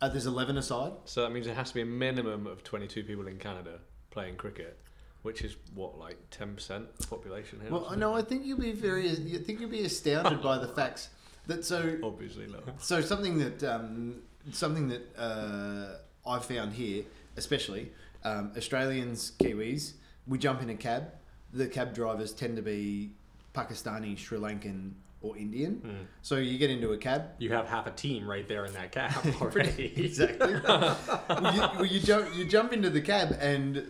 uh, 0.02 0.08
there's 0.10 0.26
11 0.26 0.58
aside. 0.58 0.92
So 1.06 1.22
that 1.22 1.32
means 1.32 1.46
there 1.46 1.54
has 1.54 1.68
to 1.70 1.74
be 1.74 1.80
a 1.80 1.86
minimum 1.86 2.46
of 2.46 2.62
22 2.62 3.02
people 3.04 3.26
in 3.28 3.38
Canada 3.38 3.78
playing 4.10 4.36
cricket, 4.36 4.78
which 5.22 5.40
is 5.40 5.56
what 5.74 5.98
like 5.98 6.18
10% 6.30 6.70
of 6.70 6.98
the 6.98 7.06
population 7.06 7.60
here. 7.62 7.70
or 7.72 7.80
Well, 7.80 7.96
no, 7.96 8.14
I 8.14 8.20
think 8.20 8.44
you'll 8.44 8.58
be 8.60 8.72
very, 8.72 9.08
you 9.08 9.38
think 9.38 9.58
you'll 9.58 9.70
be 9.70 9.84
astounded 9.86 10.42
by 10.42 10.58
the 10.58 10.68
facts 10.68 11.08
that 11.46 11.64
so 11.64 11.96
obviously 12.02 12.46
not. 12.46 12.82
So 12.82 13.00
something 13.00 13.38
that 13.38 13.62
um, 13.64 14.16
something 14.52 14.88
that 14.88 15.16
uh, 15.16 15.96
I 16.26 16.38
found 16.38 16.72
here, 16.74 17.04
especially 17.36 17.92
um, 18.24 18.52
Australians, 18.56 19.32
Kiwis, 19.38 19.92
we 20.26 20.38
jump 20.38 20.62
in 20.62 20.70
a 20.70 20.74
cab. 20.74 21.12
The 21.52 21.66
cab 21.68 21.94
drivers 21.94 22.32
tend 22.32 22.56
to 22.56 22.62
be 22.62 23.12
Pakistani, 23.54 24.18
Sri 24.18 24.38
Lankan, 24.38 24.92
or 25.22 25.36
Indian. 25.36 26.06
So 26.22 26.36
you 26.36 26.58
get 26.58 26.70
into 26.70 26.92
a 26.92 26.98
cab. 26.98 27.22
you 27.38 27.50
have 27.52 27.66
half 27.68 27.86
a 27.86 27.90
team 27.90 28.28
right 28.28 28.46
there 28.46 28.64
in 28.64 28.72
that 28.74 28.92
cab 28.92 29.12
already. 29.40 29.92
exactly. 29.96 30.54
well, 30.64 31.54
you, 31.54 31.60
well, 31.60 31.86
you 31.86 32.00
jump 32.00 32.34
you 32.36 32.44
jump 32.44 32.72
into 32.72 32.90
the 32.90 33.00
cab 33.00 33.36
and 33.40 33.84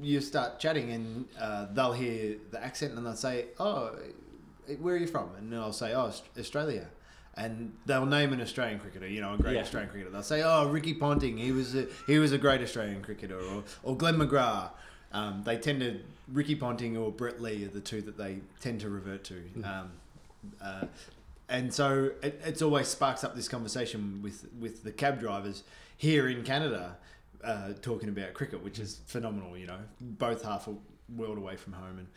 you 0.00 0.20
start 0.20 0.58
chatting, 0.60 0.90
and 0.92 1.26
uh, 1.40 1.66
they'll 1.72 1.92
hear 1.92 2.36
the 2.50 2.62
accent, 2.62 2.94
and 2.94 3.04
they'll 3.04 3.16
say, 3.16 3.46
"Oh, 3.58 3.96
where 4.80 4.94
are 4.94 4.98
you 4.98 5.06
from?" 5.06 5.34
And 5.36 5.54
I'll 5.54 5.72
say, 5.72 5.94
"Oh, 5.94 6.12
Australia." 6.38 6.88
And 7.38 7.72
they'll 7.86 8.04
name 8.04 8.32
an 8.32 8.40
Australian 8.40 8.80
cricketer, 8.80 9.06
you 9.06 9.20
know, 9.20 9.34
a 9.34 9.38
great 9.38 9.54
Yeah. 9.54 9.60
Australian 9.62 9.90
cricketer. 9.90 10.10
They'll 10.10 10.22
say, 10.24 10.42
"Oh, 10.42 10.68
Ricky 10.68 10.92
Ponting, 10.94 11.38
he 11.38 11.52
was 11.52 11.74
a, 11.76 11.86
he 12.06 12.18
was 12.18 12.32
a 12.32 12.38
great 12.38 12.60
Australian 12.60 13.00
cricketer," 13.00 13.38
or, 13.38 13.62
or 13.84 13.96
Glenn 13.96 14.16
McGrath. 14.16 14.70
Um, 15.12 15.42
they 15.44 15.56
tend 15.56 15.80
to 15.80 16.00
Ricky 16.32 16.56
Ponting 16.56 16.96
or 16.96 17.10
Brett 17.12 17.40
Lee 17.40 17.64
are 17.64 17.68
the 17.68 17.80
two 17.80 18.02
that 18.02 18.18
they 18.18 18.40
tend 18.60 18.80
to 18.80 18.90
revert 18.90 19.22
to. 19.24 19.36
Um, 19.64 19.90
uh, 20.60 20.84
and 21.48 21.72
so 21.72 22.10
it, 22.22 22.40
it's 22.44 22.60
always 22.60 22.88
sparks 22.88 23.22
up 23.24 23.34
this 23.36 23.48
conversation 23.48 24.20
with 24.22 24.46
with 24.58 24.82
the 24.82 24.92
cab 24.92 25.20
drivers 25.20 25.62
here 25.96 26.28
in 26.28 26.42
Canada 26.42 26.96
uh, 27.44 27.72
talking 27.80 28.08
about 28.08 28.34
cricket, 28.34 28.62
which 28.64 28.78
is 28.80 29.00
phenomenal. 29.06 29.56
You 29.56 29.68
know, 29.68 29.78
both 30.00 30.42
half 30.42 30.66
a 30.68 30.74
world 31.16 31.38
away 31.38 31.56
from 31.56 31.72
home. 31.74 31.98
And 32.00 32.08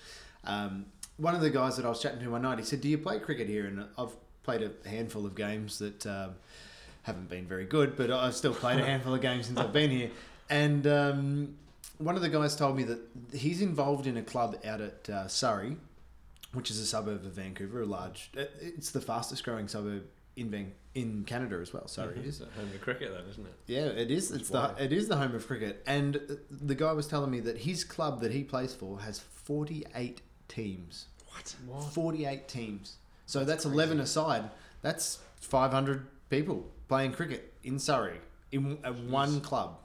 um, 0.43 0.85
one 1.17 1.35
of 1.35 1.41
the 1.41 1.49
guys 1.51 1.77
that 1.77 1.85
I 1.85 1.89
was 1.89 2.01
chatting 2.01 2.19
to 2.21 2.29
one 2.31 2.41
night, 2.41 2.57
he 2.59 2.65
said, 2.65 2.81
"Do 2.81 2.89
you 2.89 2.97
play 2.97 3.19
cricket 3.19 3.47
here?" 3.47 3.65
And 3.67 3.85
I've 3.97 4.15
played 4.43 4.61
a 4.61 4.89
handful 4.89 5.25
of 5.25 5.35
games 5.35 5.79
that 5.79 6.05
um, 6.05 6.35
haven't 7.03 7.29
been 7.29 7.45
very 7.45 7.65
good, 7.65 7.95
but 7.95 8.11
I've 8.11 8.35
still 8.35 8.53
played 8.53 8.79
a 8.79 8.85
handful 8.85 9.13
of 9.13 9.21
games 9.21 9.47
since 9.47 9.59
I've 9.59 9.73
been 9.73 9.91
here. 9.91 10.11
And 10.49 10.85
um, 10.87 11.55
one 11.97 12.15
of 12.15 12.21
the 12.21 12.29
guys 12.29 12.55
told 12.55 12.75
me 12.75 12.83
that 12.83 12.99
he's 13.33 13.61
involved 13.61 14.07
in 14.07 14.17
a 14.17 14.23
club 14.23 14.57
out 14.65 14.81
at 14.81 15.09
uh, 15.09 15.27
Surrey, 15.27 15.77
which 16.53 16.69
is 16.69 16.79
a 16.79 16.85
suburb 16.85 17.25
of 17.25 17.31
Vancouver, 17.31 17.81
a 17.81 17.85
large. 17.85 18.31
It's 18.35 18.91
the 18.91 19.01
fastest 19.01 19.43
growing 19.43 19.67
suburb 19.67 20.03
in 20.35 20.49
Van, 20.49 20.71
in 20.93 21.23
Canada 21.25 21.59
as 21.61 21.73
well. 21.73 21.87
Surrey 21.87 22.19
is. 22.19 22.41
It's 22.41 22.55
home 22.55 22.69
of 22.73 22.81
cricket 22.81 23.13
then, 23.13 23.23
isn't 23.29 23.45
it? 23.45 23.53
Yeah, 23.67 23.85
it 23.85 24.11
is. 24.11 24.31
It's 24.31 24.49
why. 24.49 24.73
the 24.77 24.83
it 24.83 24.93
is 24.93 25.07
the 25.07 25.17
home 25.17 25.35
of 25.35 25.47
cricket, 25.47 25.83
and 25.85 26.19
the 26.49 26.75
guy 26.75 26.91
was 26.91 27.07
telling 27.07 27.31
me 27.31 27.39
that 27.41 27.59
his 27.59 27.83
club 27.83 28.21
that 28.21 28.31
he 28.31 28.43
plays 28.43 28.73
for 28.73 28.99
has 28.99 29.19
forty 29.19 29.85
eight 29.95 30.21
teams. 30.47 31.05
What? 31.29 31.55
Forty 31.93 32.25
eight 32.25 32.47
teams. 32.47 32.97
So 33.31 33.45
that's 33.45 33.63
eleven 33.63 34.01
aside. 34.01 34.49
That's 34.81 35.19
five 35.39 35.71
hundred 35.71 36.05
people 36.29 36.65
playing 36.89 37.13
cricket 37.13 37.53
in 37.63 37.79
Surrey 37.79 38.19
in 38.51 38.77
a 38.83 38.91
one 38.91 39.39
club. 39.39 39.79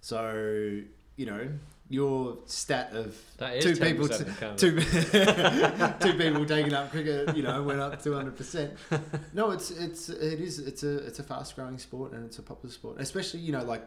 So 0.00 0.80
you 1.16 1.26
know 1.26 1.48
your 1.88 2.38
stat 2.46 2.92
of 2.92 3.18
two 3.60 3.74
people, 3.74 4.06
in 4.06 4.34
Canada. 4.34 4.54
two, 4.56 4.80
two 6.12 6.16
people 6.16 6.46
taking 6.46 6.72
up 6.72 6.92
cricket, 6.92 7.36
you 7.36 7.42
know, 7.42 7.60
went 7.64 7.80
up 7.80 8.00
two 8.00 8.14
hundred 8.14 8.36
percent. 8.36 8.74
No, 9.32 9.50
it's 9.50 9.72
it's 9.72 10.08
it 10.08 10.38
is 10.38 10.60
it's 10.60 10.84
a 10.84 10.98
it's 10.98 11.18
a 11.18 11.24
fast 11.24 11.56
growing 11.56 11.78
sport 11.78 12.12
and 12.12 12.24
it's 12.24 12.38
a 12.38 12.42
popular 12.42 12.72
sport, 12.72 13.00
especially 13.00 13.40
you 13.40 13.50
know 13.50 13.64
like 13.64 13.82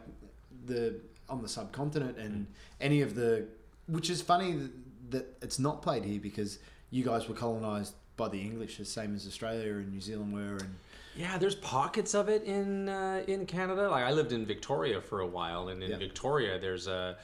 the 0.66 1.00
on 1.30 1.42
the 1.42 1.48
subcontinent 1.48 2.18
and 2.18 2.48
any 2.82 3.02
of 3.02 3.16
the 3.16 3.48
which 3.88 4.10
is 4.10 4.22
funny 4.22 4.52
that, 4.52 5.12
that 5.12 5.38
it's 5.42 5.58
not 5.58 5.82
played 5.82 6.04
here 6.04 6.20
because 6.20 6.60
you 6.90 7.06
guys 7.06 7.30
were 7.30 7.36
colonized 7.36 7.94
by 8.18 8.28
the 8.28 8.42
English, 8.42 8.78
the 8.78 8.86
same 8.86 9.16
as 9.16 9.26
Australia 9.28 9.74
and 9.74 9.92
New 9.92 10.02
Zealand 10.02 10.34
were, 10.34 10.58
and 10.58 10.76
Yeah, 11.16 11.38
there's 11.38 11.56
pockets 11.56 12.14
of 12.14 12.28
it 12.30 12.44
in 12.44 12.90
uh, 12.90 13.24
in 13.28 13.46
Canada. 13.46 13.90
Like 13.90 14.04
I 14.04 14.12
lived 14.12 14.32
in 14.34 14.46
Victoria 14.46 15.00
for 15.02 15.22
a 15.22 15.28
while, 15.28 15.70
and 15.70 15.82
in 15.84 15.92
Yeah. 15.92 15.98
Victoria, 15.98 16.60
there's 16.60 16.88
a 16.88 17.18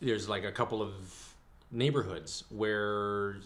there's 0.00 0.28
like 0.28 0.44
a 0.44 0.52
couple 0.52 0.82
of 0.82 0.92
neighborhoods 1.70 2.44
where, 2.50 3.36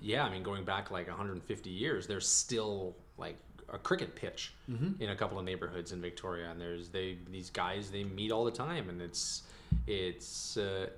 yeah, 0.00 0.24
I 0.24 0.30
mean, 0.30 0.42
going 0.42 0.64
back 0.64 0.90
like 0.90 1.08
150 1.08 1.70
years, 1.70 2.06
there's 2.06 2.28
still 2.28 2.94
like 3.18 3.36
a 3.72 3.78
cricket 3.78 4.14
pitch 4.14 4.52
in 5.00 5.10
a 5.10 5.16
couple 5.16 5.38
of 5.38 5.44
neighborhoods 5.44 5.92
in 5.92 6.00
Victoria, 6.00 6.50
and 6.50 6.60
there's 6.60 6.88
they 6.88 7.18
these 7.30 7.50
guys 7.50 7.90
they 7.90 8.04
meet 8.04 8.30
all 8.32 8.44
the 8.44 8.50
time, 8.50 8.88
and 8.90 9.00
it's 9.00 9.42
it's. 9.86 10.56
Uh, 10.56 10.88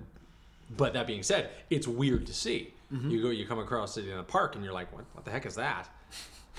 but 0.69 0.93
that 0.93 1.07
being 1.07 1.23
said, 1.23 1.49
it's 1.69 1.87
weird 1.87 2.27
to 2.27 2.33
see. 2.33 2.73
Mm-hmm. 2.93 3.09
You 3.09 3.21
go, 3.21 3.29
you 3.29 3.45
come 3.45 3.59
across 3.59 3.97
it 3.97 4.07
in 4.07 4.17
a 4.17 4.23
park, 4.23 4.55
and 4.55 4.63
you're 4.63 4.73
like, 4.73 4.91
"What? 4.93 5.05
What 5.13 5.25
the 5.25 5.31
heck 5.31 5.45
is 5.45 5.55
that?" 5.55 5.89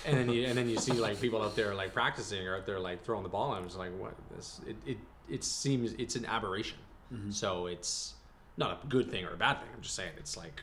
and 0.07 0.17
then 0.17 0.31
you 0.31 0.47
and 0.47 0.57
then 0.57 0.69
you 0.69 0.79
see 0.79 0.93
like 0.93 1.21
people 1.21 1.43
out 1.43 1.57
there 1.57 1.75
like 1.75 1.93
practicing 1.93 2.47
or 2.47 2.57
out 2.57 2.67
there 2.67 2.81
like 2.81 3.05
throwing 3.05 3.23
the 3.23 3.29
ball, 3.29 3.55
and 3.55 3.71
I'm 3.71 3.79
like, 3.79 3.93
"What? 3.99 4.15
This? 4.35 4.61
It 4.67 4.77
it, 4.87 4.99
it 5.29 5.45
seems 5.45 5.93
it's 5.95 6.17
an 6.17 6.25
aberration." 6.27 6.79
Mm-hmm. 7.13 7.31
So 7.31 7.67
it's 7.67 8.15
not 8.57 8.81
a 8.83 8.87
good 8.87 9.11
thing 9.11 9.25
or 9.25 9.35
a 9.35 9.37
bad 9.37 9.59
thing. 9.59 9.69
I'm 9.75 9.83
just 9.83 9.95
saying 9.95 10.13
it's 10.17 10.37
like 10.37 10.63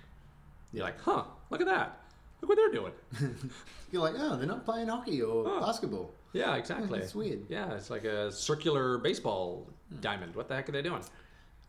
you're 0.74 0.84
like, 0.84 1.00
"Huh? 1.02 1.24
Look 1.50 1.62
at 1.62 1.68
that! 1.68 2.00
Look 2.42 2.50
what 2.50 2.56
they're 2.56 2.72
doing." 2.72 2.94
you're 3.92 4.02
like, 4.02 4.16
oh, 4.18 4.36
they're 4.36 4.48
not 4.48 4.66
playing 4.66 4.88
hockey 4.88 5.22
or 5.22 5.60
basketball. 5.60 6.12
Yeah, 6.34 6.56
exactly. 6.56 7.00
It's 7.00 7.16
weird. 7.16 7.46
Yeah, 7.50 7.74
it's 7.74 7.90
like 7.90 8.04
a 8.04 8.32
circular 8.32 8.98
baseball 8.98 9.68
hmm. 9.90 10.02
diamond. 10.02 10.36
What 10.36 10.48
the 10.48 10.56
heck 10.56 10.70
are 10.70 10.72
they 10.72 10.82
doing? 10.82 11.04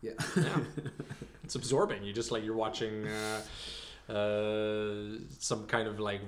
Yeah. 0.01 0.11
Yeah, 0.35 0.57
it's 1.43 1.55
absorbing. 1.55 2.03
You 2.03 2.13
just 2.13 2.31
like 2.31 2.43
you're 2.43 2.55
watching 2.55 3.05
uh, 3.07 4.11
uh, 4.11 5.17
some 5.39 5.65
kind 5.67 5.87
of 5.87 5.99
like 5.99 6.21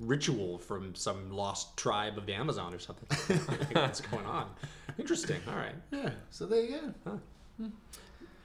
ritual 0.00 0.58
from 0.58 0.94
some 0.94 1.30
lost 1.30 1.76
tribe 1.76 2.18
of 2.18 2.26
the 2.26 2.34
Amazon 2.34 2.74
or 2.74 2.78
something. 2.78 3.38
What's 3.72 4.00
going 4.00 4.26
on? 4.26 4.50
Interesting. 4.98 5.40
All 5.48 5.56
right. 5.56 5.74
yeah. 5.92 6.10
So 6.30 6.46
there 6.46 6.62
you 6.62 6.94
go. 7.06 7.20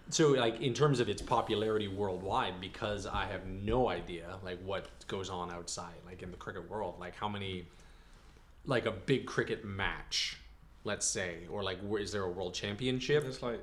So, 0.10 0.30
like 0.32 0.62
in 0.62 0.74
terms 0.74 1.00
of 1.00 1.10
its 1.10 1.22
popularity 1.22 1.88
worldwide, 1.88 2.60
because 2.62 3.08
I 3.08 3.26
have 3.26 3.48
no 3.48 3.90
idea 3.90 4.38
like 4.44 4.60
what 4.64 4.88
goes 5.08 5.30
on 5.30 5.50
outside, 5.52 5.96
like 6.06 6.22
in 6.22 6.30
the 6.30 6.38
cricket 6.38 6.70
world, 6.70 6.96
like 7.00 7.16
how 7.16 7.30
many, 7.30 7.68
like 8.66 8.86
a 8.86 8.92
big 8.92 9.26
cricket 9.26 9.66
match, 9.66 10.38
let's 10.84 11.06
say, 11.08 11.48
or 11.50 11.64
like 11.64 11.80
is 12.00 12.12
there 12.12 12.24
a 12.24 12.30
world 12.30 12.54
championship 12.54 13.24
It's 13.24 13.42
like 13.42 13.62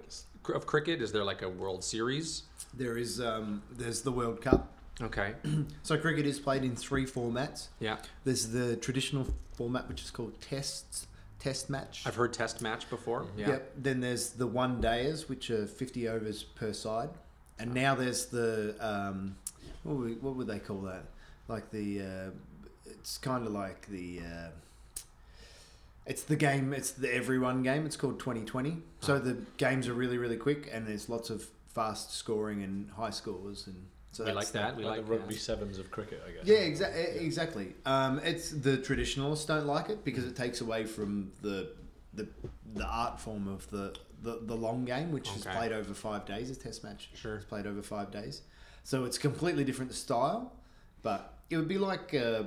of 0.49 0.67
cricket? 0.67 1.03
Is 1.03 1.13
there 1.13 1.25
like 1.25 1.43
a 1.43 1.49
World 1.49 1.85
Series? 1.85 2.45
There 2.75 2.97
is 2.97 3.21
um, 3.21 3.63
there's 3.71 4.03
the 4.03 4.13
World 4.13 4.41
Cup. 4.41 4.73
Okay. 5.03 5.35
So 5.83 5.97
cricket 5.99 6.27
is 6.27 6.39
played 6.39 6.63
in 6.63 6.77
three 6.77 7.07
formats. 7.07 7.69
Yeah, 7.81 7.97
There's 8.25 8.49
the 8.49 8.77
traditional 8.77 9.27
format, 9.55 9.89
which 9.89 10.03
is 10.03 10.11
called 10.11 10.39
tests, 10.41 11.07
test 11.39 11.71
match. 11.71 12.03
I've 12.07 12.15
heard 12.15 12.33
Test 12.33 12.61
match 12.61 12.89
before. 12.91 13.27
Yeah. 13.37 13.49
Yep. 13.49 13.73
Then 13.79 14.01
there's 14.01 14.31
the 14.31 14.47
one 14.47 14.81
dayers, 14.83 15.29
which 15.29 15.51
are 15.51 15.67
50 15.67 16.09
overs 16.09 16.43
per 16.43 16.73
side, 16.73 17.11
and 17.59 17.73
now 17.75 17.95
there's 17.95 18.27
the 18.27 18.75
um, 18.81 19.37
what 19.83 19.97
would, 19.97 20.23
what 20.23 20.37
would 20.37 20.47
they 20.47 20.59
call 20.59 20.81
that? 20.83 21.05
Like 21.49 21.71
the 21.71 22.03
uh, 22.03 22.31
it's 22.85 23.19
kind 23.19 23.47
of 23.47 23.53
like 23.53 23.87
the 23.89 24.21
uh, 24.21 24.49
it's 26.11 26.25
the 26.25 26.35
game. 26.35 26.73
It's 26.73 26.91
the 26.91 27.15
everyone 27.15 27.63
game. 27.63 27.87
It's 27.87 27.97
called 27.97 28.19
2020. 28.19 28.79
So 28.99 29.21
the 29.21 29.37
games 29.59 29.87
are 29.87 29.95
really 29.95 30.19
really 30.19 30.37
quick, 30.37 30.69
and 30.73 30.87
there's 30.87 31.09
lots 31.09 31.31
of 31.31 31.47
fast 31.69 32.13
scoring 32.13 32.65
and 32.65 32.91
high 32.91 33.11
scores, 33.11 33.69
and 33.69 33.87
so 34.11 34.25
we 34.25 34.33
like 34.33 34.49
that. 34.49 34.77
We 34.77 34.83
like, 34.83 34.99
like 34.99 35.07
the 35.07 35.13
rugby 35.13 35.35
that. 35.35 35.41
sevens 35.41 35.79
of 35.79 35.93
cricket, 35.93 36.21
I 36.27 36.33
guess. 36.33 36.47
Yeah, 36.47 36.57
exactly. 36.73 37.03
Exactly. 37.25 37.75
Um, 37.87 38.19
it's 38.25 38.51
the 38.51 38.77
traditionalists 38.79 39.45
don't 39.47 39.67
like 39.67 39.89
it 39.89 40.05
because 40.05 40.25
it 40.25 40.35
takes 40.35 40.61
away 40.61 40.85
from 40.85 41.31
the 41.43 41.75
the 42.13 42.27
the 42.75 42.85
art 42.85 43.21
form 43.21 43.47
of 43.47 43.71
the 43.71 43.95
the, 44.23 44.41
the 44.43 44.57
long 44.57 44.85
game, 44.85 45.13
which 45.13 45.31
is 45.37 45.45
played 45.45 45.71
over 45.71 45.95
five 45.95 46.27
days. 46.27 46.51
A 46.51 46.57
test 46.57 46.83
match 46.83 47.11
Sure. 47.15 47.37
is 47.39 47.45
played 47.45 47.69
over 47.69 47.83
five 47.83 48.11
days, 48.11 48.43
so 48.83 49.05
it's 49.05 49.17
completely 49.17 49.63
different 49.63 49.95
style. 49.95 50.57
But 51.03 51.33
it 51.51 51.57
would 51.57 51.69
be 51.69 51.79
like 51.79 52.13
uh, 52.15 52.43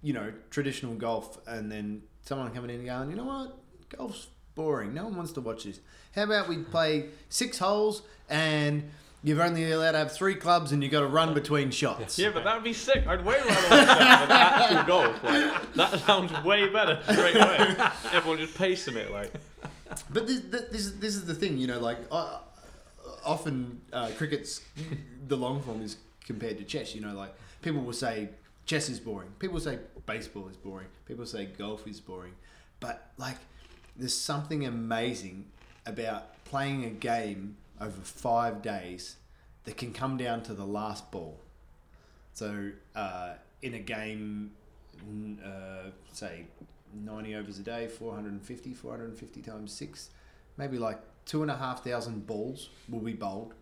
you 0.00 0.12
know 0.12 0.32
traditional 0.50 0.94
golf, 0.94 1.40
and 1.48 1.72
then 1.72 2.02
someone 2.24 2.50
coming 2.52 2.70
in 2.70 2.76
and 2.76 2.86
going, 2.86 3.10
you 3.10 3.16
know 3.16 3.24
what, 3.24 3.56
golf's 3.96 4.28
boring. 4.54 4.94
No 4.94 5.04
one 5.04 5.16
wants 5.16 5.32
to 5.32 5.40
watch 5.40 5.64
this. 5.64 5.80
How 6.14 6.24
about 6.24 6.48
we 6.48 6.58
play 6.58 7.06
six 7.28 7.58
holes 7.58 8.02
and 8.28 8.90
you've 9.22 9.40
only 9.40 9.70
allowed 9.70 9.92
to 9.92 9.98
have 9.98 10.12
three 10.12 10.34
clubs 10.34 10.72
and 10.72 10.82
you've 10.82 10.92
got 10.92 11.00
to 11.00 11.06
run 11.06 11.34
between 11.34 11.70
shots. 11.70 12.18
Yeah, 12.18 12.30
but 12.32 12.44
that 12.44 12.54
would 12.54 12.64
be 12.64 12.72
sick. 12.72 13.06
I'd 13.06 13.24
way 13.24 13.36
rather 13.36 13.46
watch 13.48 13.68
that 13.68 14.28
than 14.28 14.36
actual 14.36 14.84
golf. 14.86 15.24
Like, 15.24 15.74
that 15.74 16.00
sounds 16.00 16.44
way 16.44 16.68
better 16.68 17.00
straight 17.10 17.36
away. 17.36 17.74
Everyone 18.12 18.38
just 18.38 18.56
pacing 18.56 18.96
it 18.96 19.10
like. 19.10 19.32
But 20.10 20.26
this, 20.26 20.40
this, 20.40 20.62
this 20.70 20.80
is- 20.86 20.98
this 20.98 21.14
is 21.16 21.24
the 21.26 21.34
thing, 21.34 21.58
you 21.58 21.66
know, 21.66 21.78
like 21.80 21.98
uh, 22.10 22.38
often 23.24 23.80
uh, 23.92 24.10
cricket's 24.16 24.60
the 25.28 25.36
long 25.36 25.62
form 25.62 25.82
is 25.82 25.96
compared 26.26 26.58
to 26.58 26.64
chess. 26.64 26.94
You 26.94 27.00
know, 27.00 27.14
like 27.14 27.34
people 27.62 27.80
will 27.82 27.92
say 27.92 28.28
chess 28.66 28.88
is 28.88 28.98
boring. 29.00 29.28
People 29.38 29.60
say 29.60 29.78
baseball 30.06 30.48
is 30.48 30.56
boring. 30.56 30.88
People 31.06 31.26
say 31.26 31.46
golf 31.46 31.86
is 31.86 32.00
boring. 32.00 32.34
But 32.80 33.10
like, 33.16 33.36
there's 33.96 34.16
something 34.16 34.66
amazing 34.66 35.46
about 35.86 36.44
playing 36.44 36.84
a 36.84 36.90
game 36.90 37.56
over 37.80 38.00
five 38.00 38.62
days 38.62 39.16
that 39.64 39.76
can 39.76 39.92
come 39.92 40.16
down 40.16 40.42
to 40.42 40.54
the 40.54 40.64
last 40.64 41.10
ball. 41.10 41.38
So 42.32 42.70
uh, 42.94 43.34
in 43.62 43.74
a 43.74 43.78
game, 43.78 44.52
uh, 45.44 45.90
say 46.12 46.46
90 46.92 47.34
overs 47.36 47.58
a 47.58 47.62
day, 47.62 47.88
450, 47.88 48.74
450 48.74 49.42
times 49.42 49.72
six, 49.72 50.10
maybe 50.56 50.78
like 50.78 51.00
two 51.24 51.42
and 51.42 51.50
a 51.50 51.56
half 51.56 51.84
thousand 51.84 52.26
balls 52.26 52.70
will 52.88 53.00
be 53.00 53.12
bowled. 53.12 53.54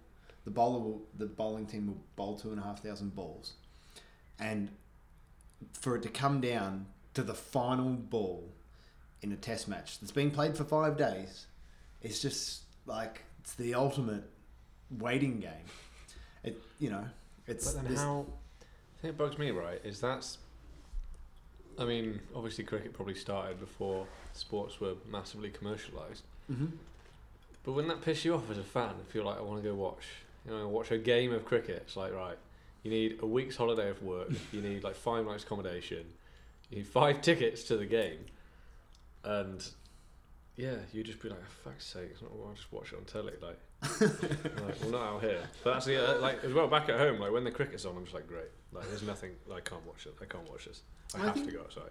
The 0.45 0.51
bowler 0.51 0.81
will, 0.81 1.03
the 1.19 1.27
bowling 1.27 1.67
team 1.67 1.87
will 1.87 2.03
bowl 2.17 2.37
two 2.37 2.51
and 2.51 2.59
a 2.59 2.63
half 2.63 2.83
thousand 2.83 3.15
balls, 3.15 3.53
and 4.41 4.71
for 5.73 5.97
it 5.97 6.03
to 6.03 6.09
come 6.09 6.41
down 6.41 6.87
to 7.15 7.23
the 7.23 7.35
final 7.35 7.91
ball 7.91 8.49
in 9.21 9.33
a 9.33 9.37
test 9.37 9.69
match 9.69 10.01
that's 10.01 10.13
been 10.13 10.31
played 10.31 10.57
for 10.57 10.65
five 10.65 10.97
days, 10.97 11.47
it's 12.01 12.21
just 12.21 12.63
like 12.87 13.23
it's 13.41 13.55
the 13.55 13.75
ultimate 13.75 14.25
waiting 14.99 15.39
game. 15.41 15.67
It 16.43 16.61
you 16.79 16.91
know 16.91 17.05
it's 17.47 17.73
But 17.73 17.85
then 17.85 17.97
how? 17.97 18.27
The 18.97 19.09
thing 19.09 19.11
that 19.11 19.19
bugs 19.19 19.39
me, 19.39 19.51
right, 19.51 19.81
is 19.85 20.01
that's. 20.01 20.39
I 21.79 21.85
mean, 21.85 22.21
obviously, 22.37 22.65
cricket 22.65 22.93
probably 22.93 23.15
started 23.15 23.59
before 23.59 24.07
sports 24.35 24.81
were 24.81 24.95
massively 25.11 25.51
commercialised. 25.51 26.23
Mhm. 26.51 26.73
But 27.65 27.73
wouldn't 27.73 27.93
that 27.95 28.05
piss 28.05 28.25
you 28.25 28.35
off 28.35 28.51
as 28.51 28.59
a 28.59 28.63
fan 28.65 28.95
if 29.09 29.15
you're 29.15 29.25
like, 29.25 29.39
I 29.39 29.41
want 29.43 29.63
to 29.63 29.69
go 29.69 29.75
watch, 29.75 30.03
you 30.45 30.51
know, 30.51 30.69
watch 30.69 30.91
a 30.91 30.99
game 30.99 31.33
of 31.33 31.45
cricket? 31.45 31.83
It's 31.87 31.97
like, 31.97 32.13
right, 32.13 32.37
you 32.83 32.91
need 32.91 33.19
a 33.23 33.27
week's 33.27 33.57
holiday 33.57 33.91
of 33.91 34.03
work, 34.03 34.31
you 34.53 34.61
need 34.61 34.85
like 34.85 34.95
five 34.95 35.25
nights 35.27 35.45
accommodation, 35.45 36.05
you 36.71 36.79
need 36.79 36.87
five 36.87 37.21
tickets 37.23 37.63
to 37.65 37.77
the 37.77 37.87
game, 37.87 38.27
and 39.25 39.67
yeah, 40.57 40.75
you 40.93 41.03
just 41.03 41.21
be 41.21 41.29
like, 41.29 41.43
for 41.45 41.71
fuck's 41.71 41.87
sake, 41.87 42.09
it's 42.11 42.23
not, 42.23 42.31
I'll 42.33 42.53
just 42.55 42.73
watch 42.73 42.93
it 42.93 42.99
on 42.99 43.05
telly, 43.05 43.35
like. 43.41 43.59
like, 44.01 44.81
well, 44.81 44.91
not 44.91 45.03
out 45.03 45.21
here. 45.23 45.41
But 45.65 45.73
that's 45.75 45.87
the 45.87 46.17
uh, 46.17 46.21
like 46.21 46.45
as 46.45 46.53
well 46.53 46.69
back 46.69 46.89
at 46.89 47.01
home. 47.01 47.19
Like 47.19 47.33
when 47.33 47.43
the 47.43 47.51
cricket's 47.51 47.85
on, 47.85 47.97
I'm 47.97 48.05
just 48.05 48.15
like, 48.15 48.29
great. 48.29 48.47
Like 48.73 48.87
there's 48.89 49.03
nothing. 49.03 49.33
I 49.53 49.59
can't 49.59 49.85
watch 49.85 50.07
it. 50.07 50.15
I 50.23 50.25
can't 50.25 50.49
watch 50.49 50.67
this. 50.67 50.83
I, 51.17 51.19
I 51.19 51.25
have 51.25 51.35
think- 51.35 51.47
to 51.49 51.53
go 51.53 51.61
outside. 51.63 51.91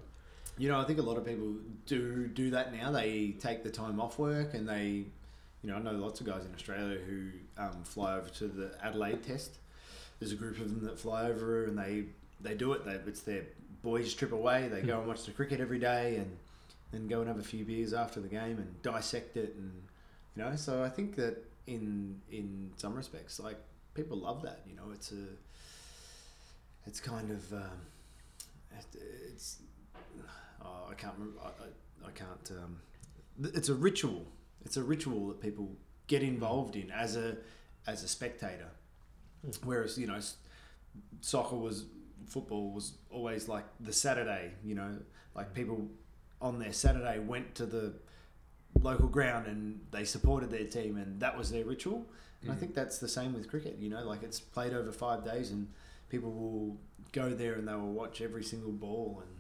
You 0.58 0.70
know, 0.70 0.80
I 0.80 0.84
think 0.84 1.00
a 1.00 1.02
lot 1.02 1.18
of 1.18 1.26
people 1.26 1.56
do 1.86 2.28
do 2.28 2.52
that 2.52 2.74
now. 2.74 2.92
They 2.92 3.36
take 3.40 3.64
the 3.64 3.70
time 3.70 4.00
off 4.00 4.20
work 4.20 4.54
and 4.54 4.68
they, 4.68 5.06
you 5.64 5.70
know, 5.70 5.76
I 5.76 5.80
know 5.80 5.94
lots 5.94 6.20
of 6.20 6.28
guys 6.28 6.46
in 6.46 6.54
Australia 6.54 6.98
who 7.00 7.30
um, 7.58 7.84
fly 7.84 8.16
over 8.16 8.30
to 8.30 8.48
the 8.48 8.72
Adelaide 8.84 9.24
Test. 9.24 9.58
There's 10.22 10.32
a 10.32 10.36
group 10.36 10.58
of 10.60 10.70
them 10.70 10.86
that 10.86 10.98
fly 11.00 11.26
over 11.26 11.66
and 11.66 11.76
they 11.78 12.06
they 12.40 12.54
do 12.56 12.72
it. 12.74 12.86
They, 12.86 12.94
it's 13.10 13.22
their 13.22 13.44
boys 13.82 14.14
trip 14.14 14.32
away. 14.32 14.68
They 14.70 14.82
go 14.82 15.00
and 15.00 15.08
watch 15.08 15.26
the 15.26 15.32
cricket 15.32 15.60
every 15.60 15.80
day 15.80 16.16
and 16.18 16.38
then 16.92 17.08
go 17.08 17.20
and 17.20 17.28
have 17.28 17.40
a 17.40 17.44
few 17.44 17.66
beers 17.66 17.92
after 17.94 18.20
the 18.22 18.28
game 18.30 18.58
and 18.60 18.82
dissect 18.84 19.36
it 19.36 19.56
and 19.58 19.74
you 20.36 20.44
know. 20.44 20.56
So 20.56 20.84
I 20.84 20.90
think 20.90 21.16
that 21.16 21.44
in 21.66 22.22
in 22.32 22.70
some 22.78 22.94
respects, 22.96 23.40
like 23.40 23.58
people 23.96 24.16
love 24.18 24.44
that. 24.44 24.62
You 24.70 24.76
know, 24.76 24.92
it's 24.94 25.12
a 25.12 25.26
it's 26.86 27.00
kind 27.00 27.32
of 27.32 27.54
um, 27.54 27.82
it- 28.78 29.02
it's 29.34 29.58
oh, 30.64 30.88
I 30.90 30.94
can't 30.94 31.14
remember. 31.18 31.40
I, 31.44 31.48
I, 31.48 32.08
I 32.10 32.12
can't. 32.12 32.52
Um, 32.64 32.80
it's 33.56 33.70
a 33.70 33.74
ritual. 33.76 34.26
It's 34.66 34.78
a 34.78 34.84
ritual 34.84 35.30
that 35.30 35.42
people 35.42 35.72
get 36.08 36.22
involved 36.24 36.76
in 36.76 36.92
as 36.92 37.16
a 37.16 37.38
as 37.88 38.04
a 38.04 38.08
spectator. 38.08 38.70
Whereas 39.64 39.98
you 39.98 40.08
know, 40.08 40.20
soccer 41.22 41.56
was 41.56 41.86
football 42.28 42.72
was 42.72 42.94
always 43.10 43.48
like 43.48 43.66
the 43.80 43.94
Saturday. 43.94 44.52
You 44.64 44.76
know, 44.76 44.98
like 45.36 45.52
mm. 45.52 45.56
people 45.56 45.88
on 46.42 46.60
their 46.60 46.74
Saturday 46.74 47.20
went 47.20 47.56
to 47.56 47.66
the 47.66 47.94
local 48.82 49.08
ground 49.08 49.48
and 49.48 49.80
they 49.92 50.06
supported 50.06 50.50
their 50.50 50.66
team 50.66 50.98
and 50.98 51.20
that 51.20 51.38
was 51.38 51.52
their 51.52 51.66
ritual. 51.66 52.06
And 52.42 52.52
I 52.52 52.56
mm. 52.56 52.60
think 52.60 52.74
that's 52.74 52.98
the 52.98 53.08
same 53.08 53.34
with 53.34 53.50
cricket. 53.50 53.78
You 53.80 53.90
know, 53.90 54.04
like 54.04 54.24
it's 54.24 54.40
played 54.40 54.74
over 54.74 54.92
five 54.92 55.24
days 55.24 55.52
and 55.52 55.68
people 56.10 56.32
will 56.32 56.78
go 57.12 57.30
there 57.30 57.54
and 57.54 57.68
they 57.68 57.74
will 57.74 57.94
watch 57.94 58.22
every 58.22 58.44
single 58.44 58.72
ball 58.72 59.24
and 59.26 59.38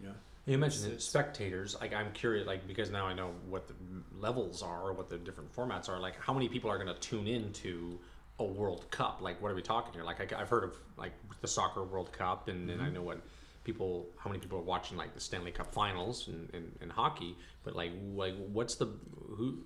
you 0.00 0.06
know. 0.08 0.14
You 0.46 0.58
mentioned 0.58 0.86
It's- 0.86 1.04
spectators. 1.04 1.76
Like, 1.80 1.92
I'm 1.92 2.12
curious, 2.12 2.46
like, 2.46 2.66
because 2.66 2.90
now 2.90 3.06
I 3.06 3.12
know 3.12 3.34
what 3.48 3.68
the 3.68 3.74
levels 4.18 4.62
are, 4.62 4.82
or 4.82 4.92
what 4.94 5.08
the 5.08 5.18
different 5.18 5.54
formats 5.54 5.88
are. 5.88 6.00
Like, 6.00 6.18
how 6.18 6.32
many 6.32 6.48
people 6.48 6.70
are 6.70 6.82
going 6.82 6.92
to 6.92 7.00
tune 7.00 7.28
into 7.28 8.00
a 8.40 8.44
World 8.44 8.90
Cup? 8.90 9.20
Like, 9.20 9.40
what 9.40 9.52
are 9.52 9.54
we 9.54 9.62
talking 9.62 9.92
here? 9.92 10.02
Like, 10.02 10.32
I, 10.32 10.38
have 10.38 10.48
heard 10.48 10.64
of 10.64 10.74
like 10.96 11.12
the 11.40 11.48
soccer 11.48 11.84
World 11.84 12.12
Cup, 12.12 12.48
and, 12.48 12.68
and 12.70 12.82
I 12.82 12.88
know 12.88 13.02
what 13.02 13.20
people, 13.64 14.06
how 14.18 14.30
many 14.30 14.40
people 14.40 14.58
are 14.58 14.62
watching 14.62 14.96
like 14.96 15.14
the 15.14 15.20
Stanley 15.20 15.52
Cup 15.52 15.72
Finals 15.72 16.28
and, 16.28 16.50
in, 16.50 16.72
in 16.80 16.90
hockey. 16.90 17.36
But 17.62 17.76
like, 17.76 17.92
like, 18.14 18.34
what's 18.52 18.74
the 18.74 18.88
who? 19.36 19.58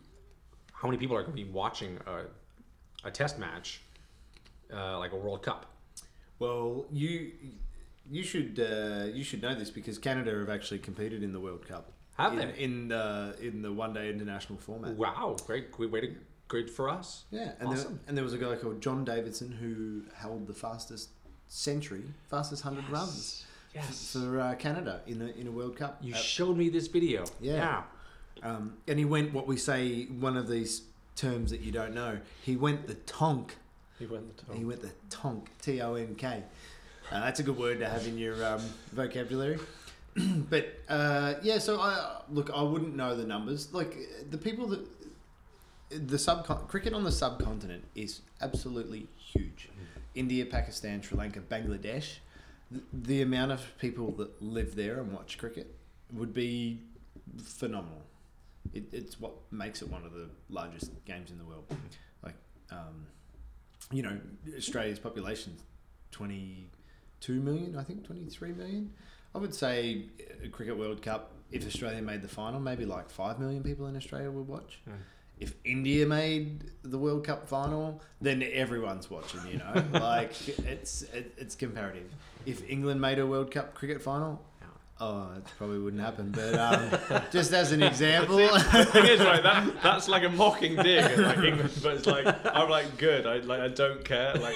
How 0.73 0.89
many 0.89 0.99
people 0.99 1.17
are 1.17 1.23
going 1.23 1.37
to 1.37 1.43
be 1.43 1.51
watching 1.51 1.99
a, 2.07 3.07
a 3.07 3.11
Test 3.11 3.39
match, 3.39 3.81
uh, 4.73 4.99
like 4.99 5.13
a 5.13 5.17
World 5.17 5.43
Cup? 5.43 5.67
Well, 6.41 6.87
you 6.91 7.31
you 8.11 8.23
should 8.23 8.59
uh, 8.59 9.07
you 9.07 9.23
should 9.23 9.41
know 9.41 9.55
this 9.55 9.71
because 9.71 9.99
Canada 9.99 10.37
have 10.37 10.51
actually 10.51 10.81
competed 10.81 11.23
in 11.23 11.33
the 11.33 11.41
World 11.41 11.67
Cup. 11.67 11.93
Have 12.19 12.33
in, 12.33 12.39
they? 12.39 12.59
in 12.59 12.89
the 12.89 13.37
in 13.41 13.63
the 13.63 13.73
one 13.73 13.95
day 13.95 14.11
international 14.11 14.59
format? 14.59 14.95
Wow, 14.95 15.37
great, 15.47 15.71
great 15.71 15.91
way 15.91 16.01
to 16.01 16.15
good 16.49 16.71
for 16.71 16.89
us. 16.89 17.25
Yeah, 17.31 17.53
and 17.61 17.69
Awesome. 17.71 17.93
there, 17.95 17.99
and 18.09 18.17
there 18.17 18.25
was 18.25 18.33
a 18.35 18.39
guy 18.39 18.57
called 18.57 18.81
John 18.81 19.05
Davidson 19.05 19.53
who 19.53 20.03
held 20.17 20.47
the 20.47 20.55
fastest 20.55 21.11
century, 21.49 22.03
fastest 22.29 22.63
hundred 22.63 22.89
runs 22.91 23.45
Yes. 23.75 24.13
for 24.13 24.41
uh, 24.41 24.55
Canada 24.55 25.01
in 25.07 25.21
a 25.23 25.27
in 25.27 25.47
a 25.47 25.51
World 25.51 25.77
Cup. 25.77 25.99
You 26.01 26.15
Uh, 26.15 26.19
showed 26.19 26.57
me 26.57 26.69
this 26.69 26.87
video. 26.87 27.25
Yeah. 27.41 27.83
um, 28.43 28.75
and 28.89 28.99
he 28.99 29.05
went 29.05 29.33
what 29.33 29.47
we 29.47 29.57
say 29.57 30.05
one 30.07 30.37
of 30.37 30.49
these 30.49 30.83
terms 31.17 31.51
that 31.51 31.61
you 31.61 31.73
don't 31.73 31.95
know. 31.95 32.19
He 32.43 32.57
went 32.57 32.87
the 32.87 32.95
tonk. 32.95 33.57
He 33.99 34.07
went 34.07 34.37
the 34.37 34.45
top. 34.45 34.57
He 34.57 34.65
went 34.65 34.81
the 34.83 34.93
tonk. 35.11 35.51
T 35.63 35.81
O 35.81 35.95
N 35.95 36.15
K. 36.17 36.43
Uh, 37.11 37.21
that's 37.21 37.39
a 37.41 37.43
good 37.43 37.57
word 37.59 37.79
to 37.81 37.89
have 37.89 38.07
in 38.07 38.17
your 38.19 38.45
um, 38.45 38.61
vocabulary. 38.93 39.59
but 40.51 40.67
uh, 40.89 41.35
yeah, 41.43 41.59
so 41.59 41.81
I 41.81 42.21
look. 42.31 42.51
I 42.55 42.63
wouldn't 42.63 42.95
know 42.97 43.15
the 43.17 43.25
numbers. 43.25 43.73
Like 43.73 43.97
the 44.31 44.39
people 44.39 44.67
that 44.69 44.81
the 45.91 46.19
sub 46.19 46.69
cricket 46.69 46.95
on 46.95 47.05
the 47.05 47.13
subcontinent 47.13 47.85
is 47.95 48.21
absolutely 48.41 49.07
huge. 49.17 49.69
India, 50.15 50.47
Pakistan, 50.47 51.03
Sri 51.03 51.19
Lanka, 51.19 51.41
Bangladesh. 51.41 52.19
The, 52.71 52.81
the 52.93 53.23
amount 53.23 53.53
of 53.53 53.77
people 53.79 54.13
that 54.13 54.41
live 54.43 54.75
there 54.77 55.01
and 55.01 55.13
watch 55.13 55.39
cricket 55.39 55.75
would 56.13 56.33
be 56.33 56.81
phenomenal. 57.43 58.03
It, 58.73 58.85
it's 58.93 59.21
what 59.21 59.33
makes 59.51 59.83
it 59.83 59.89
one 59.89 60.05
of 60.05 60.13
the 60.13 60.29
largest 60.49 60.91
games 61.05 61.31
in 61.31 61.39
the 61.39 61.45
world. 61.45 61.65
Like, 62.23 62.37
um, 62.71 63.07
you 63.93 64.03
know, 64.03 64.19
Australia's 64.57 64.99
population 64.99 65.57
twenty 66.11 66.71
two 67.21 67.41
million, 67.41 67.77
I 67.77 67.83
think 67.83 68.05
twenty 68.05 68.25
three 68.25 68.53
million. 68.53 68.93
I 69.35 69.39
would 69.39 69.55
say 69.55 70.07
a 70.43 70.49
cricket 70.49 70.79
World 70.79 71.03
Cup. 71.03 71.33
If 71.51 71.67
Australia 71.67 72.03
made 72.03 72.23
the 72.23 72.29
final, 72.29 72.59
maybe 72.59 72.85
like 72.85 73.11
five 73.11 73.39
million 73.39 73.63
people 73.63 73.87
in 73.87 73.97
Australia 73.97 74.31
would 74.31 74.49
watch. 74.49 74.81
Mm. 74.89 74.93
If 75.45 75.53
India 75.63 76.07
made 76.07 76.71
the 76.85 76.97
World 76.97 77.27
Cup 77.27 77.47
final, 77.47 78.01
then 78.23 78.43
everyone's 78.43 79.11
watching. 79.11 79.41
You 79.47 79.59
know, 79.59 79.85
like 80.01 80.33
it's 80.49 81.03
it, 81.03 81.35
it's 81.37 81.55
comparative. 81.55 82.11
If 82.47 82.67
England 82.67 82.99
made 82.99 83.19
a 83.19 83.27
World 83.27 83.51
Cup 83.51 83.75
cricket 83.75 84.01
final, 84.01 84.41
Oh, 85.01 85.29
it 85.37 85.45
probably 85.59 85.81
wouldn't 85.81 86.03
happen. 86.03 86.31
But 86.31 86.55
um, 87.13 87.23
just 87.31 87.53
as 87.53 87.73
an 87.73 87.83
example, 87.83 88.39
thing 88.39 88.47
is, 89.05 89.21
right, 89.21 89.43
that 89.43 89.83
that's 89.83 90.09
like 90.09 90.23
a 90.23 90.31
mocking 90.31 90.77
dig 90.77 91.05
at 91.05 91.19
like 91.19 91.39
England, 91.45 91.79
but 91.83 91.97
it's 91.97 92.07
like 92.07 92.27
I'm 92.47 92.71
like 92.71 92.97
good. 92.97 93.27
I 93.27 93.39
like 93.41 93.61
I 93.61 93.69
don't 93.69 94.03
care. 94.03 94.33
Like 94.37 94.55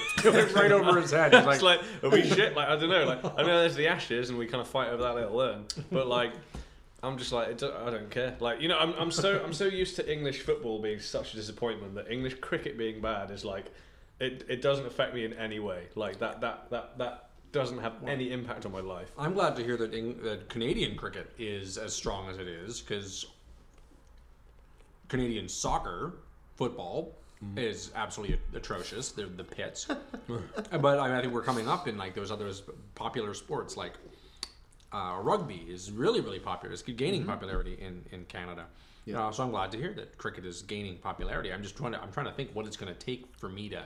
right 0.55 0.71
over 0.71 0.99
his 0.99 1.11
head. 1.11 1.35
He's 1.35 1.45
it's 1.45 1.61
like, 1.61 1.61
like 1.61 1.81
are 2.03 2.09
we 2.09 2.23
shit? 2.23 2.55
Like 2.55 2.67
I 2.67 2.77
don't 2.77 2.89
know. 2.89 3.05
Like 3.05 3.23
I 3.37 3.43
know 3.43 3.59
there's 3.59 3.75
the 3.75 3.89
Ashes 3.89 4.31
and 4.31 4.39
we 4.39 4.47
kind 4.47 4.61
of 4.61 4.67
fight 4.67 4.87
over 4.87 5.03
that 5.03 5.13
little 5.13 5.39
urn, 5.39 5.65
but 5.91 6.07
like 6.07 6.31
I'm 7.01 7.17
just 7.17 7.31
like 7.31 7.57
don't- 7.57 7.75
I 7.75 7.89
don't 7.89 8.09
care. 8.09 8.35
Like 8.39 8.61
you 8.61 8.67
know 8.67 8.77
I'm 8.77 8.93
I'm 8.93 9.11
so 9.11 9.41
I'm 9.43 9.53
so 9.53 9.65
used 9.65 9.95
to 9.97 10.11
English 10.11 10.41
football 10.41 10.81
being 10.81 10.99
such 10.99 11.33
a 11.33 11.35
disappointment 11.35 11.95
that 11.95 12.11
English 12.11 12.35
cricket 12.41 12.77
being 12.77 13.01
bad 13.01 13.31
is 13.31 13.45
like 13.45 13.65
it 14.19 14.45
it 14.49 14.61
doesn't 14.61 14.85
affect 14.85 15.13
me 15.13 15.25
in 15.25 15.33
any 15.33 15.59
way. 15.59 15.87
Like 15.95 16.19
that 16.19 16.41
that 16.41 16.69
that 16.69 16.97
that 16.97 17.29
doesn't 17.51 17.79
have 17.79 17.93
any 18.05 18.31
impact 18.31 18.65
on 18.65 18.71
my 18.71 18.81
life. 18.81 19.11
I'm 19.17 19.33
glad 19.33 19.55
to 19.55 19.63
hear 19.63 19.75
that, 19.77 19.93
Eng- 19.93 20.21
that 20.21 20.49
Canadian 20.49 20.95
cricket 20.95 21.31
is 21.39 21.77
as 21.77 21.93
strong 21.93 22.29
as 22.29 22.37
it 22.37 22.47
is 22.47 22.79
because 22.81 23.25
Canadian 25.07 25.49
soccer, 25.49 26.13
football, 26.55 27.15
mm-hmm. 27.43 27.57
is 27.57 27.91
absolutely 27.95 28.39
atrocious. 28.53 29.11
They're 29.11 29.25
the 29.27 29.43
pits. 29.43 29.87
but 30.27 30.69
I, 30.71 30.77
mean, 30.77 31.17
I 31.17 31.21
think 31.21 31.33
we're 31.33 31.41
coming 31.41 31.67
up 31.67 31.87
in 31.87 31.97
like 31.97 32.13
those 32.13 32.31
other 32.31 32.51
popular 32.93 33.33
sports 33.33 33.75
like 33.75 33.93
uh, 34.91 35.17
rugby 35.21 35.65
is 35.67 35.91
really 35.91 36.21
really 36.21 36.39
popular. 36.39 36.73
It's 36.73 36.81
gaining 36.81 37.25
popularity 37.25 37.77
in 37.79 38.03
in 38.11 38.25
Canada. 38.25 38.65
Yeah. 39.05 39.27
Uh, 39.27 39.31
so 39.31 39.43
I'm 39.43 39.51
glad 39.51 39.71
to 39.71 39.77
hear 39.77 39.93
that 39.93 40.17
cricket 40.17 40.45
is 40.45 40.61
gaining 40.61 40.97
popularity. 40.97 41.51
I'm 41.51 41.63
just 41.63 41.77
trying 41.77 41.93
to 41.93 42.01
I'm 42.01 42.11
trying 42.11 42.27
to 42.27 42.31
think 42.31 42.51
what 42.53 42.67
it's 42.67 42.77
going 42.77 42.93
to 42.93 42.99
take 42.99 43.25
for 43.37 43.49
me 43.49 43.69
to 43.69 43.83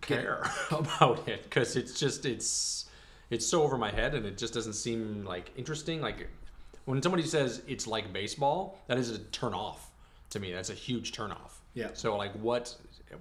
care 0.00 0.44
about 0.70 1.26
it 1.28 1.44
because 1.44 1.76
it's 1.76 1.98
just 1.98 2.26
it's 2.26 2.86
it's 3.30 3.46
so 3.46 3.62
over 3.62 3.78
my 3.78 3.90
head 3.90 4.14
and 4.14 4.26
it 4.26 4.36
just 4.36 4.52
doesn't 4.52 4.74
seem 4.74 5.24
like 5.24 5.50
interesting. 5.56 6.00
Like 6.00 6.28
when 6.84 7.02
somebody 7.02 7.22
says 7.22 7.62
it's 7.66 7.86
like 7.86 8.12
baseball, 8.12 8.78
that 8.88 8.98
is 8.98 9.10
a 9.10 9.18
turn 9.18 9.54
off 9.54 9.90
to 10.30 10.40
me. 10.40 10.52
That's 10.52 10.70
a 10.70 10.74
huge 10.74 11.12
turn 11.12 11.32
off. 11.32 11.60
Yeah. 11.74 11.88
So 11.94 12.16
like 12.16 12.32
what 12.34 12.76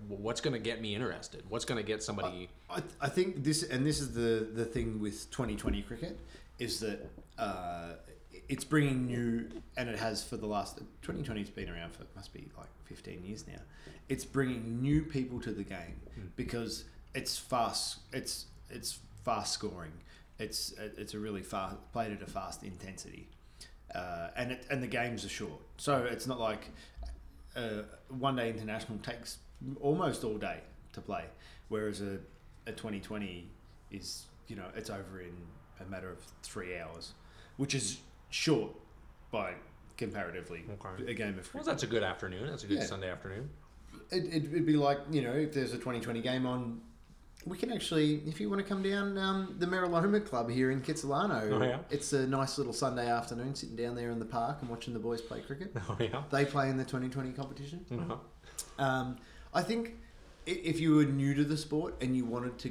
what's 0.08 0.42
going 0.42 0.54
to 0.54 0.60
get 0.60 0.82
me 0.82 0.96
interested? 0.96 1.44
What's 1.50 1.66
going 1.66 1.78
to 1.78 1.86
get 1.86 2.04
somebody? 2.04 2.50
I, 2.70 2.82
I 3.00 3.10
think 3.10 3.44
this, 3.44 3.64
and 3.64 3.86
this 3.86 4.00
is 4.00 4.14
the 4.14 4.48
the 4.54 4.66
thing 4.66 5.00
with 5.00 5.30
2020 5.32 5.82
cricket, 5.84 6.20
is 6.60 6.80
that 6.80 7.10
uh, 7.38 7.94
it's 8.50 8.64
bringing 8.64 9.08
new, 9.08 9.48
and 9.78 9.90
it 9.90 9.98
has 9.98 10.24
for 10.24 10.38
the 10.38 10.46
last 10.46 10.80
2020's 11.04 11.50
been 11.50 11.70
around 11.70 11.94
for 11.94 12.04
must 12.16 12.34
be 12.34 12.48
like 12.58 12.70
15 12.86 13.24
years 13.24 13.46
now. 13.48 13.60
It's 14.10 14.26
bringing 14.26 14.82
new 14.82 15.04
people 15.04 15.40
to 15.42 15.52
the 15.52 15.64
game 15.64 16.02
because 16.36 16.86
it's 17.14 17.38
fast. 17.38 18.00
It's 18.12 18.46
it's 18.70 19.00
fast 19.24 19.54
scoring. 19.54 19.94
It's 20.40 20.74
it's 20.78 21.14
a 21.14 21.20
really 21.20 21.44
fast 21.44 21.78
played 21.94 22.12
at 22.12 22.22
a 22.22 22.26
fast 22.26 22.64
intensity, 22.64 23.28
uh, 23.94 24.30
and 24.36 24.54
it, 24.54 24.66
and 24.70 24.82
the 24.82 24.88
games 24.88 25.24
are 25.26 25.30
short. 25.30 25.62
So 25.78 26.04
it's 26.04 26.28
not 26.28 26.40
like 26.40 26.70
uh, 27.56 27.84
one 28.10 28.36
day 28.36 28.50
international 28.50 28.98
takes 29.00 29.38
almost 29.80 30.24
all 30.24 30.38
day 30.38 30.60
to 30.94 31.02
play, 31.02 31.26
whereas 31.70 32.02
a, 32.02 32.18
a 32.68 32.72
2020 32.72 33.48
is 33.92 34.26
you 34.48 34.56
know 34.56 34.66
it's 34.76 34.90
over 34.90 35.22
in 35.22 35.34
a 35.86 35.90
matter 35.90 36.10
of 36.10 36.20
three 36.44 36.78
hours, 36.80 37.14
which 37.58 37.76
is 37.76 38.00
short 38.30 38.72
by 39.32 39.54
comparatively 39.98 40.64
Okay. 40.74 41.12
a 41.12 41.14
game 41.14 41.30
of 41.30 41.36
Well, 41.54 41.64
cricket. 41.64 41.66
that's 41.66 41.84
a 41.84 41.88
good 41.88 42.04
afternoon. 42.04 42.48
That's 42.50 42.64
a 42.64 42.68
good 42.68 42.80
Yeah. 42.80 42.86
Sunday 42.86 43.10
afternoon. 43.10 43.50
It, 44.12 44.24
it, 44.26 44.46
it'd 44.46 44.66
be 44.66 44.78
like 44.78 45.00
you 45.12 45.22
know 45.22 45.34
if 45.34 45.54
there's 45.54 45.72
a 45.74 45.78
2020 45.78 46.22
game 46.22 46.46
on. 46.46 46.82
We 47.44 47.58
can 47.58 47.72
actually, 47.74 48.22
if 48.28 48.40
you 48.40 48.52
want 48.52 48.62
to 48.62 48.68
come 48.68 48.84
down 48.84 49.18
um, 49.18 49.56
the 49.58 49.66
Meraloma 49.66 50.24
Club 50.24 50.48
here 50.52 50.70
in 50.70 50.80
Kitsilano, 50.80 51.52
Oh, 51.52 51.64
yeah? 51.64 51.80
it's 51.90 52.14
a 52.14 52.28
nice 52.28 52.60
little 52.60 52.72
Sunday 52.72 53.10
afternoon 53.10 53.56
sitting 53.56 53.76
down 53.76 53.96
there 53.96 54.12
in 54.12 54.20
the 54.20 54.26
park 54.26 54.58
and 54.62 54.70
watching 54.70 54.94
the 54.94 55.00
boys 55.00 55.22
play 55.22 55.42
cricket. 55.42 55.76
Oh 55.90 55.98
yeah. 56.00 56.22
They 56.30 56.46
play 56.46 56.70
in 56.70 56.78
the 56.78 56.84
2020 56.84 57.32
competition. 57.32 57.84
Uh-huh. 57.92 58.18
Um, 58.78 59.18
I 59.54 59.62
think 59.62 59.96
if 60.46 60.80
you 60.80 60.96
were 60.96 61.04
new 61.06 61.34
to 61.36 61.44
the 61.44 61.58
sport 61.58 61.96
and 62.02 62.16
you 62.16 62.26
wanted 62.26 62.58
to 62.60 62.70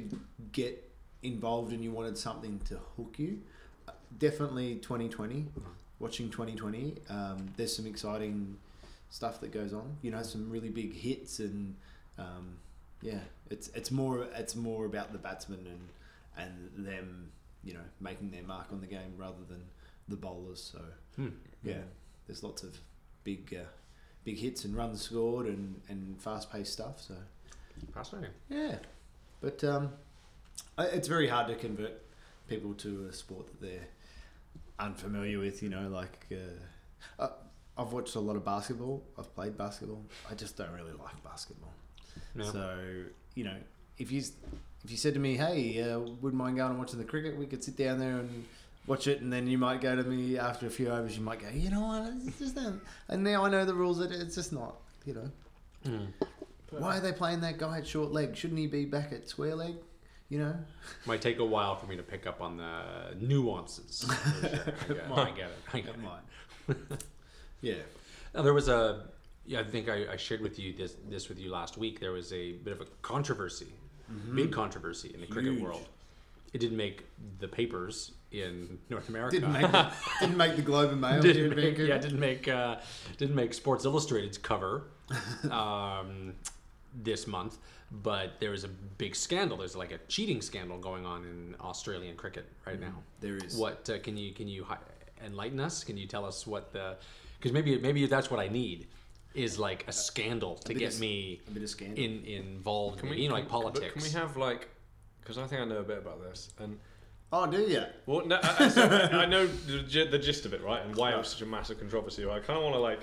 get 0.51 0.91
involved 1.23 1.71
and 1.71 1.83
you 1.83 1.91
wanted 1.91 2.17
something 2.17 2.59
to 2.65 2.79
hook 2.97 3.15
you, 3.17 3.41
uh, 3.87 3.91
definitely 4.17 4.75
2020. 4.75 5.47
Watching 5.99 6.31
2020, 6.31 6.95
um, 7.09 7.53
there's 7.57 7.75
some 7.75 7.85
exciting 7.85 8.57
stuff 9.11 9.39
that 9.41 9.51
goes 9.51 9.71
on. 9.71 9.97
You 10.01 10.09
know, 10.09 10.23
some 10.23 10.49
really 10.49 10.69
big 10.69 10.95
hits 10.95 11.39
and 11.39 11.75
um, 12.17 12.57
yeah, 13.03 13.19
it's 13.51 13.67
it's 13.69 13.91
more 13.91 14.23
it's 14.35 14.55
more 14.55 14.85
about 14.85 15.11
the 15.11 15.19
batsmen 15.19 15.59
and 15.67 15.89
and 16.37 16.87
them 16.87 17.31
you 17.63 17.73
know 17.73 17.85
making 17.99 18.31
their 18.31 18.41
mark 18.41 18.67
on 18.71 18.81
the 18.81 18.87
game 18.87 19.13
rather 19.15 19.43
than 19.47 19.61
the 20.07 20.15
bowlers. 20.15 20.71
So 20.73 20.81
Hmm. 21.17 21.29
yeah, 21.63 21.83
there's 22.25 22.41
lots 22.43 22.63
of 22.63 22.75
big 23.23 23.55
uh, 23.55 23.65
big 24.23 24.37
hits 24.37 24.65
and 24.65 24.75
runs 24.75 25.01
scored 25.01 25.47
and, 25.47 25.81
and 25.89 26.21
fast 26.21 26.51
paced 26.51 26.73
stuff. 26.73 27.01
So 27.01 27.15
Fascinating. 27.93 28.31
yeah, 28.49 28.75
but 29.41 29.63
um, 29.63 29.91
it's 30.77 31.07
very 31.07 31.27
hard 31.27 31.47
to 31.47 31.55
convert 31.55 32.01
people 32.47 32.73
to 32.75 33.07
a 33.09 33.13
sport 33.13 33.47
that 33.47 33.61
they're 33.61 33.87
unfamiliar 34.79 35.39
with. 35.39 35.63
You 35.63 35.69
know, 35.69 35.87
like 35.89 36.27
uh, 37.19 37.27
I've 37.77 37.91
watched 37.93 38.15
a 38.15 38.19
lot 38.19 38.35
of 38.35 38.45
basketball. 38.45 39.03
I've 39.17 39.33
played 39.35 39.57
basketball. 39.57 40.03
I 40.29 40.35
just 40.35 40.57
don't 40.57 40.71
really 40.73 40.91
like 40.93 41.23
basketball. 41.23 41.73
No. 42.35 42.43
So 42.43 42.77
you 43.35 43.43
know, 43.45 43.55
if 43.97 44.11
you 44.11 44.21
if 44.83 44.91
you 44.91 44.97
said 44.97 45.13
to 45.15 45.19
me, 45.19 45.35
"Hey, 45.37 45.81
uh, 45.81 45.99
wouldn't 45.99 46.33
mind 46.35 46.57
going 46.57 46.71
and 46.71 46.79
watching 46.79 46.99
the 46.99 47.05
cricket," 47.05 47.37
we 47.37 47.45
could 47.47 47.63
sit 47.63 47.77
down 47.77 47.99
there 47.99 48.17
and 48.17 48.45
watch 48.87 49.07
it, 49.07 49.21
and 49.21 49.31
then 49.31 49.47
you 49.47 49.57
might 49.57 49.81
go 49.81 49.95
to 49.95 50.03
me 50.03 50.37
after 50.37 50.67
a 50.67 50.69
few 50.69 50.89
overs. 50.89 51.17
You 51.17 51.23
might 51.23 51.39
go, 51.39 51.49
"You 51.49 51.69
know 51.69 51.81
what? 51.81 52.13
It's 52.27 52.39
just 52.39 52.55
not." 52.55 52.73
And 53.07 53.23
now 53.23 53.45
I 53.45 53.49
know 53.49 53.65
the 53.65 53.73
rules. 53.75 53.99
That 53.99 54.11
it's 54.11 54.35
just 54.35 54.51
not. 54.53 54.75
You 55.05 55.13
know, 55.15 55.31
Hmm. 55.85 56.05
why 56.69 56.97
are 56.97 56.99
they 56.99 57.11
playing 57.11 57.41
that 57.41 57.57
guy 57.57 57.79
at 57.79 57.87
short 57.87 58.11
leg? 58.11 58.35
Shouldn't 58.35 58.59
he 58.59 58.67
be 58.67 58.85
back 58.85 59.11
at 59.11 59.27
square 59.27 59.55
leg? 59.55 59.75
You 60.29 60.39
know, 60.39 60.55
Might 61.05 61.21
take 61.21 61.39
a 61.39 61.45
while 61.45 61.75
for 61.75 61.87
me 61.87 61.97
to 61.97 62.03
pick 62.03 62.25
up 62.27 62.39
on 62.41 62.55
the 62.57 63.15
nuances. 63.19 64.05
Sure. 64.07 64.15
I, 64.15 64.93
get, 64.93 65.11
I 65.11 65.31
get 65.31 65.49
it. 65.49 65.57
I 65.73 65.79
get 65.81 65.95
it 66.69 66.77
yeah. 67.61 67.73
Now, 68.33 68.43
there 68.43 68.53
was 68.53 68.69
a, 68.69 69.07
yeah, 69.45 69.59
I 69.59 69.63
think 69.65 69.89
I, 69.89 70.13
I 70.13 70.15
shared 70.15 70.39
with 70.41 70.57
you 70.57 70.71
this 70.73 70.95
this 71.09 71.27
with 71.27 71.37
you 71.39 71.49
last 71.51 71.77
week. 71.77 71.99
There 71.99 72.13
was 72.13 72.31
a 72.31 72.53
bit 72.53 72.71
of 72.73 72.79
a 72.81 72.85
controversy, 73.01 73.73
big 74.33 74.51
controversy 74.53 75.11
in 75.13 75.19
the 75.19 75.27
cricket 75.27 75.59
world. 75.59 75.85
It 76.53 76.59
didn't 76.59 76.77
make 76.77 77.05
the 77.39 77.47
papers 77.47 78.11
in 78.31 78.79
North 78.89 79.09
America. 79.09 79.39
Didn't 79.39 79.53
make 79.53 79.71
the, 79.71 79.91
didn't 80.21 80.37
make 80.37 80.55
the 80.55 80.61
Globe 80.61 80.91
and 80.91 81.01
Mail. 81.01 81.21
didn't 81.21 81.43
in 81.43 81.49
make, 81.55 81.65
Vancouver. 81.65 81.87
yeah, 81.89 81.97
didn't 81.97 82.19
make 82.19 82.47
uh, 82.47 82.77
didn't 83.17 83.35
make 83.35 83.53
Sports 83.53 83.85
Illustrated's 83.85 84.37
cover 84.37 84.83
um, 85.51 86.33
this 87.03 87.27
month, 87.27 87.57
but 87.91 88.39
there 88.39 88.51
was 88.51 88.63
a 88.63 88.67
big 88.69 89.15
scandal. 89.15 89.57
There's 89.57 89.75
like 89.75 89.91
a 89.91 89.97
cheating 90.07 90.41
scandal 90.41 90.77
going 90.77 91.05
on 91.05 91.23
in 91.25 91.55
Australian 91.61 92.15
cricket 92.15 92.45
right 92.65 92.79
now. 92.79 92.93
There 93.19 93.37
is. 93.37 93.55
What 93.57 93.89
uh, 93.89 93.99
can 93.99 94.17
you 94.17 94.33
can 94.33 94.47
you 94.47 94.63
hi- 94.63 94.77
enlighten 95.25 95.59
us? 95.59 95.83
Can 95.83 95.97
you 95.97 96.07
tell 96.07 96.25
us 96.25 96.47
what 96.47 96.71
the 96.73 96.95
because 97.39 97.51
maybe 97.51 97.77
maybe 97.79 98.05
that's 98.05 98.31
what 98.31 98.39
I 98.39 98.47
need 98.47 98.87
is 99.33 99.57
like 99.57 99.85
a 99.87 99.91
scandal 99.93 100.55
to 100.57 100.69
bit 100.69 100.77
get 100.77 100.93
of- 100.93 100.99
me 100.99 101.39
a 101.47 101.51
bit 101.51 101.63
of 101.63 101.69
scandal. 101.69 102.03
in 102.03 102.23
involved. 102.25 103.01
you 103.03 103.29
know, 103.29 103.35
like 103.35 103.43
can- 103.43 103.51
but 103.51 103.61
politics. 103.63 103.93
Can 103.93 104.03
we 104.03 104.09
have 104.09 104.37
like? 104.37 104.69
Because 105.21 105.37
I 105.37 105.45
think 105.47 105.61
I 105.61 105.65
know 105.65 105.77
a 105.77 105.83
bit 105.83 105.99
about 105.99 106.21
this, 106.21 106.49
and 106.59 106.79
Oh, 107.33 107.47
do 107.49 107.61
you? 107.61 107.83
well, 108.05 108.25
no, 108.25 108.39
I, 108.43 108.55
I- 108.65 108.67
so 108.69 108.83
I 109.13 109.25
know 109.25 109.47
the, 109.47 110.05
the 110.09 110.19
gist 110.19 110.45
of 110.45 110.53
it, 110.53 110.61
right, 110.63 110.83
and 110.85 110.95
why 110.95 111.13
it 111.13 111.17
was 111.17 111.29
such 111.29 111.41
a 111.41 111.45
massive 111.45 111.79
controversy. 111.79 112.25
I 112.25 112.39
kind 112.39 112.57
of 112.57 112.63
want 112.63 112.75
to 112.75 112.79
like, 112.79 112.99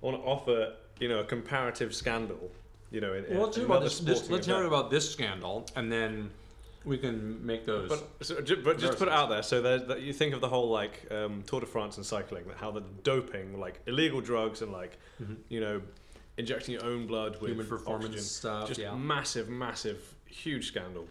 want 0.00 0.16
to 0.16 0.22
offer 0.22 0.74
you 1.00 1.08
know 1.08 1.20
a 1.20 1.24
comparative 1.24 1.94
scandal, 1.94 2.50
you 2.90 3.00
know, 3.00 3.14
in, 3.14 3.24
in, 3.24 3.36
well, 3.38 3.46
let's 3.46 3.56
in 3.56 3.62
hear 3.66 3.70
about 3.70 3.82
this. 3.84 4.00
this 4.00 4.28
let's 4.30 4.46
hear 4.46 4.64
about 4.64 4.90
this 4.90 5.10
scandal, 5.10 5.66
and 5.76 5.90
then 5.90 6.30
we 6.84 6.98
can 6.98 7.44
make 7.44 7.64
those. 7.64 7.88
But, 7.88 8.26
so, 8.26 8.40
ju- 8.42 8.60
but 8.62 8.78
just 8.78 8.92
to 8.92 8.98
put 8.98 9.08
it 9.08 9.14
out 9.14 9.30
there, 9.30 9.42
so 9.42 9.62
that 9.62 10.00
you 10.02 10.12
think 10.12 10.34
of 10.34 10.40
the 10.42 10.48
whole 10.48 10.68
like 10.68 11.06
um, 11.10 11.42
Tour 11.46 11.60
de 11.60 11.66
France 11.66 11.96
and 11.96 12.04
cycling, 12.04 12.44
that 12.48 12.58
how 12.58 12.70
the 12.70 12.82
doping, 13.02 13.58
like 13.58 13.80
illegal 13.86 14.20
drugs 14.20 14.60
and 14.62 14.72
like 14.72 14.98
you 15.48 15.60
know 15.60 15.80
injecting 16.36 16.74
your 16.74 16.84
own 16.84 17.06
blood 17.06 17.32
with 17.40 17.50
Mm-hmm. 17.52 17.60
Human 17.62 17.66
performance 17.66 18.04
oxygen, 18.04 18.22
stuff, 18.24 18.68
just 18.68 18.80
yeah. 18.80 18.94
massive, 18.94 19.48
massive, 19.48 20.14
huge 20.26 20.66
scandal, 20.68 21.08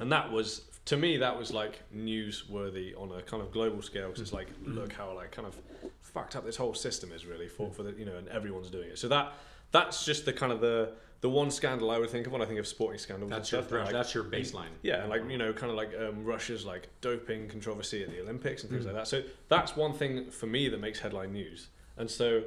and 0.00 0.10
that 0.10 0.30
was 0.32 0.62
to 0.90 0.96
me 0.96 1.16
that 1.18 1.38
was 1.38 1.52
like 1.52 1.74
newsworthy 1.94 3.00
on 3.00 3.08
a 3.12 3.22
kind 3.22 3.42
of 3.42 3.52
global 3.52 3.80
scale 3.82 4.08
because 4.08 4.20
it's 4.20 4.32
like 4.32 4.48
Mm-hmm. 4.60 4.78
look 4.78 4.92
how 4.92 5.14
like 5.14 5.30
kind 5.32 5.46
of 5.48 5.56
fucked 6.00 6.34
up 6.36 6.44
this 6.44 6.56
whole 6.56 6.74
system 6.74 7.12
is 7.12 7.24
really 7.24 7.48
for 7.48 7.70
for 7.70 7.82
the 7.82 7.92
you 7.92 8.04
know 8.04 8.16
and 8.16 8.28
everyone's 8.28 8.70
doing 8.70 8.88
it. 8.90 8.98
So 8.98 9.08
that 9.08 9.32
that's 9.72 10.04
just 10.04 10.24
the 10.24 10.32
kind 10.32 10.52
of 10.52 10.60
the 10.60 10.92
the 11.20 11.28
one 11.30 11.50
scandal 11.50 11.90
I 11.90 11.98
would 11.98 12.10
think 12.10 12.26
of 12.26 12.32
when 12.32 12.42
I 12.42 12.46
think 12.46 12.58
of 12.58 12.66
sporting 12.66 12.98
scandals. 12.98 13.30
that's 13.30 13.52
your 13.52 13.62
like, 13.62 13.92
that's 13.92 14.14
your 14.14 14.24
baseline. 14.24 14.72
yeah, 14.82 15.04
like 15.06 15.22
you 15.30 15.38
know, 15.38 15.52
kind 15.52 15.70
of 15.70 15.76
like 15.76 15.92
um, 15.98 16.24
Russia's 16.24 16.64
like 16.64 16.88
doping 17.02 17.48
controversy 17.48 18.02
at 18.02 18.10
the 18.10 18.20
Olympics 18.20 18.62
Mm. 18.62 18.64
and 18.64 18.70
things 18.72 18.86
like 18.86 18.94
that. 18.96 19.06
So 19.08 19.22
that's 19.48 19.76
one 19.76 19.92
thing 19.92 20.30
for 20.30 20.46
me 20.46 20.68
that 20.70 20.80
makes 20.80 20.98
headline 20.98 21.32
news. 21.32 21.68
And 21.98 22.10
so, 22.10 22.42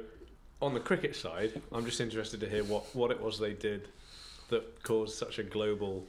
on 0.60 0.74
the 0.74 0.80
cricket 0.80 1.14
side, 1.16 1.62
I'm 1.72 1.84
just 1.86 2.00
interested 2.00 2.40
to 2.40 2.48
hear 2.48 2.64
what 2.64 2.82
what 2.94 3.10
it 3.10 3.20
was 3.20 3.38
they 3.38 3.54
did 3.54 3.88
that 4.50 4.82
caused 4.82 5.14
such 5.16 5.38
a 5.38 5.42
global 5.44 6.04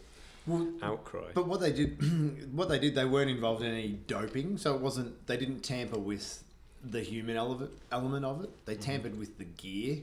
Well, 0.47 0.67
outcry. 0.83 1.31
But 1.33 1.47
what 1.47 1.59
they 1.59 1.71
did, 1.71 2.51
what 2.53 2.69
they 2.69 2.79
did, 2.79 2.95
they 2.95 3.05
weren't 3.05 3.29
involved 3.29 3.63
in 3.63 3.71
any 3.71 3.89
doping, 4.07 4.57
so 4.57 4.75
it 4.75 4.81
wasn't. 4.81 5.25
They 5.27 5.37
didn't 5.37 5.61
tamper 5.61 5.97
with 5.99 6.43
the 6.83 7.01
human 7.01 7.35
element 7.35 7.71
element 7.91 8.25
of 8.25 8.43
it. 8.43 8.65
They 8.65 8.75
tampered 8.75 9.17
with 9.17 9.37
the 9.37 9.45
gear. 9.45 9.97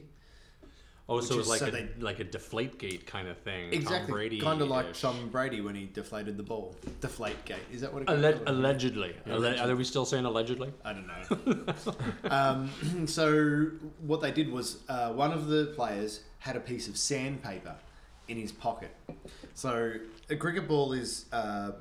Oh, 1.09 1.19
so 1.19 1.33
it 1.35 1.37
was 1.39 1.49
like 1.49 1.59
so 1.59 1.67
a 1.67 1.71
they- 1.71 1.89
like 1.99 2.19
a 2.21 2.23
deflate 2.23 2.77
gate 2.77 3.05
kind 3.05 3.27
of 3.27 3.37
thing. 3.39 3.73
Exactly, 3.73 4.11
Brady 4.11 4.39
kind 4.39 4.61
of 4.61 4.69
like 4.69 4.93
Tom 4.97 5.29
Brady 5.29 5.59
when 5.59 5.75
he 5.75 5.85
deflated 5.93 6.37
the 6.37 6.43
ball. 6.43 6.75
Deflate 7.01 7.43
gate. 7.43 7.57
Is 7.73 7.81
that 7.81 7.93
what 7.93 8.03
it? 8.03 8.07
Alleg- 8.07 8.41
allegedly. 8.45 9.13
Alle- 9.27 9.39
Allegedly. 9.39 9.71
Are 9.71 9.75
we 9.75 9.83
still 9.83 10.05
saying 10.05 10.23
allegedly? 10.23 10.71
I 10.85 10.93
don't 10.93 11.07
know. 11.07 11.73
um, 12.29 13.07
so 13.07 13.67
what 13.99 14.21
they 14.21 14.31
did 14.31 14.49
was 14.49 14.77
uh, 14.87 15.11
one 15.11 15.31
of 15.31 15.47
the 15.47 15.67
players 15.75 16.21
had 16.39 16.55
a 16.55 16.61
piece 16.61 16.87
of 16.87 16.97
sandpaper 16.97 17.75
in 18.29 18.37
his 18.37 18.53
pocket. 18.53 18.95
So 19.55 19.93
a 20.29 20.35
cricket 20.35 20.67
ball 20.67 20.93
is 20.93 21.25
uh, 21.31 21.71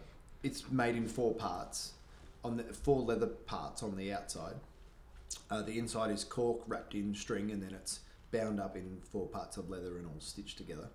it's 0.42 0.70
made 0.70 0.96
in 0.96 1.06
four 1.06 1.34
parts 1.34 1.92
on 2.44 2.56
the 2.56 2.64
four 2.64 3.00
leather 3.00 3.26
parts 3.26 3.82
on 3.82 3.96
the 3.96 4.12
outside. 4.12 4.54
Uh, 5.50 5.62
the 5.62 5.78
inside 5.78 6.10
is 6.10 6.24
cork 6.24 6.60
wrapped 6.66 6.94
in 6.94 7.14
string, 7.14 7.50
and 7.50 7.62
then 7.62 7.72
it's 7.72 8.00
bound 8.32 8.60
up 8.60 8.76
in 8.76 9.00
four 9.10 9.26
parts 9.26 9.56
of 9.56 9.70
leather 9.70 9.98
and 9.98 10.06
all 10.06 10.20
stitched 10.20 10.58
together. 10.58 10.88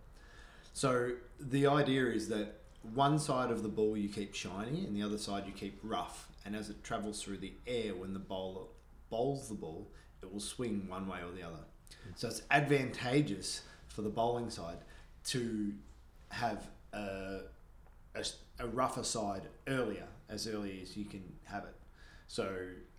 So 0.73 1.11
the 1.39 1.67
idea 1.67 2.07
is 2.07 2.27
that 2.29 2.59
one 2.93 3.19
side 3.19 3.51
of 3.51 3.63
the 3.63 3.69
ball 3.69 3.97
you 3.97 4.09
keep 4.09 4.35
shiny 4.35 4.85
and 4.85 4.95
the 4.95 5.03
other 5.03 5.17
side 5.17 5.45
you 5.45 5.53
keep 5.53 5.79
rough. 5.83 6.27
And 6.45 6.55
as 6.55 6.69
it 6.69 6.83
travels 6.83 7.21
through 7.21 7.37
the 7.37 7.53
air, 7.65 7.93
when 7.93 8.13
the 8.13 8.19
bowler 8.19 8.63
bowls 9.09 9.49
the 9.49 9.55
ball, 9.55 9.87
it 10.21 10.31
will 10.31 10.39
swing 10.39 10.85
one 10.87 11.07
way 11.07 11.19
or 11.19 11.31
the 11.35 11.45
other. 11.45 11.63
So 12.15 12.27
it's 12.27 12.41
advantageous 12.51 13.61
for 13.87 14.01
the 14.01 14.09
bowling 14.09 14.49
side 14.49 14.77
to 15.25 15.73
have 16.29 16.67
a, 16.97 17.41
a, 18.15 18.25
a 18.59 18.67
rougher 18.67 19.03
side 19.03 19.43
earlier, 19.67 20.07
as 20.29 20.47
early 20.47 20.79
as 20.81 20.97
you 20.97 21.05
can 21.05 21.23
have 21.45 21.63
it. 21.63 21.75
So 22.27 22.49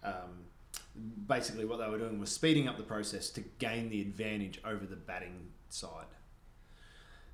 um, 0.02 0.44
basically, 1.26 1.64
what 1.64 1.78
they 1.78 1.88
were 1.88 1.98
doing 1.98 2.18
was 2.18 2.30
speeding 2.30 2.68
up 2.68 2.76
the 2.76 2.82
process 2.82 3.30
to 3.30 3.40
gain 3.58 3.90
the 3.90 4.00
advantage 4.00 4.60
over 4.64 4.86
the 4.86 4.96
batting 4.96 5.48
side. 5.68 6.06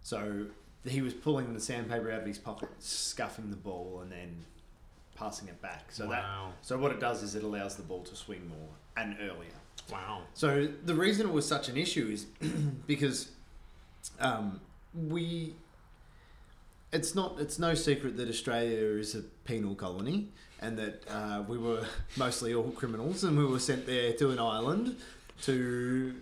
So 0.03 0.47
he 0.85 1.01
was 1.01 1.15
pulling 1.15 1.55
the 1.55 1.61
sandpaper 1.61 2.11
out 2.11 2.21
of 2.21 2.27
his 2.27 2.39
pocket, 2.39 2.69
scuffing 2.79 3.51
the 3.51 3.57
ball, 3.57 4.01
and 4.03 4.13
then 4.13 4.45
passing 5.15 5.49
it 5.49 5.61
back. 5.63 5.91
So 5.91 6.07
that 6.09 6.25
so 6.63 6.77
what 6.79 6.93
it 6.93 7.01
does 7.01 7.23
is 7.23 7.35
it 7.35 7.45
allows 7.45 7.77
the 7.77 7.83
ball 7.83 8.03
to 8.03 8.17
swing 8.17 8.49
more 8.49 8.69
and 8.97 9.17
earlier. 9.21 9.51
Wow. 9.91 10.23
So 10.35 10.69
the 10.85 10.95
reason 10.95 11.27
it 11.27 11.33
was 11.33 11.47
such 11.47 11.69
an 11.69 11.77
issue 11.77 12.09
is 12.13 12.25
because 12.87 13.31
um, 14.21 14.61
we. 14.95 15.55
It's 16.95 17.15
not. 17.15 17.37
It's 17.41 17.59
no 17.59 17.75
secret 17.75 18.17
that 18.19 18.29
Australia 18.29 18.79
is 19.05 19.15
a 19.15 19.23
penal 19.45 19.75
colony, 19.75 20.29
and 20.61 20.79
that 20.79 21.03
uh, 21.11 21.43
we 21.49 21.59
were 21.59 21.85
mostly 22.17 22.55
all 22.55 22.71
criminals, 22.71 23.25
and 23.25 23.37
we 23.37 23.45
were 23.45 23.59
sent 23.71 23.87
there 23.87 24.13
to 24.15 24.31
an 24.31 24.39
island 24.39 24.97
to 25.43 26.15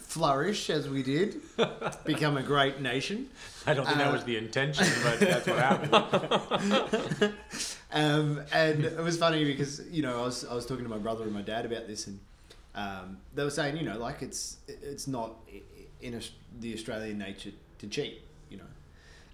flourish 0.00 0.68
as 0.68 0.88
we 0.88 1.02
did, 1.02 1.36
become 2.04 2.36
a 2.36 2.42
great 2.42 2.80
nation. 2.80 3.28
I 3.66 3.72
don't 3.74 3.86
think 3.86 3.98
that 3.98 4.08
Uh, 4.08 4.12
was 4.12 4.24
the 4.24 4.36
intention, 4.36 4.86
but 5.04 5.20
that's 5.20 5.46
what 5.46 5.58
happened. 5.58 7.34
Um, 7.92 8.40
and 8.52 8.84
it 8.84 8.98
was 8.98 9.16
funny 9.16 9.44
because 9.44 9.80
you 9.88 10.02
know 10.02 10.18
I 10.22 10.24
was 10.24 10.44
I 10.44 10.52
was 10.52 10.66
talking 10.66 10.82
to 10.82 10.90
my 10.90 10.98
brother 10.98 11.22
and 11.22 11.32
my 11.32 11.42
dad 11.42 11.64
about 11.64 11.86
this, 11.86 12.08
and 12.08 12.18
um, 12.74 13.18
they 13.36 13.44
were 13.44 13.50
saying 13.60 13.76
you 13.76 13.84
know 13.84 13.98
like 13.98 14.20
it's 14.20 14.56
it's 14.66 15.06
not 15.06 15.30
in 16.02 16.16
Aus- 16.16 16.32
the 16.58 16.74
Australian 16.74 17.18
nature 17.18 17.52
to 17.78 17.86
cheat, 17.86 18.22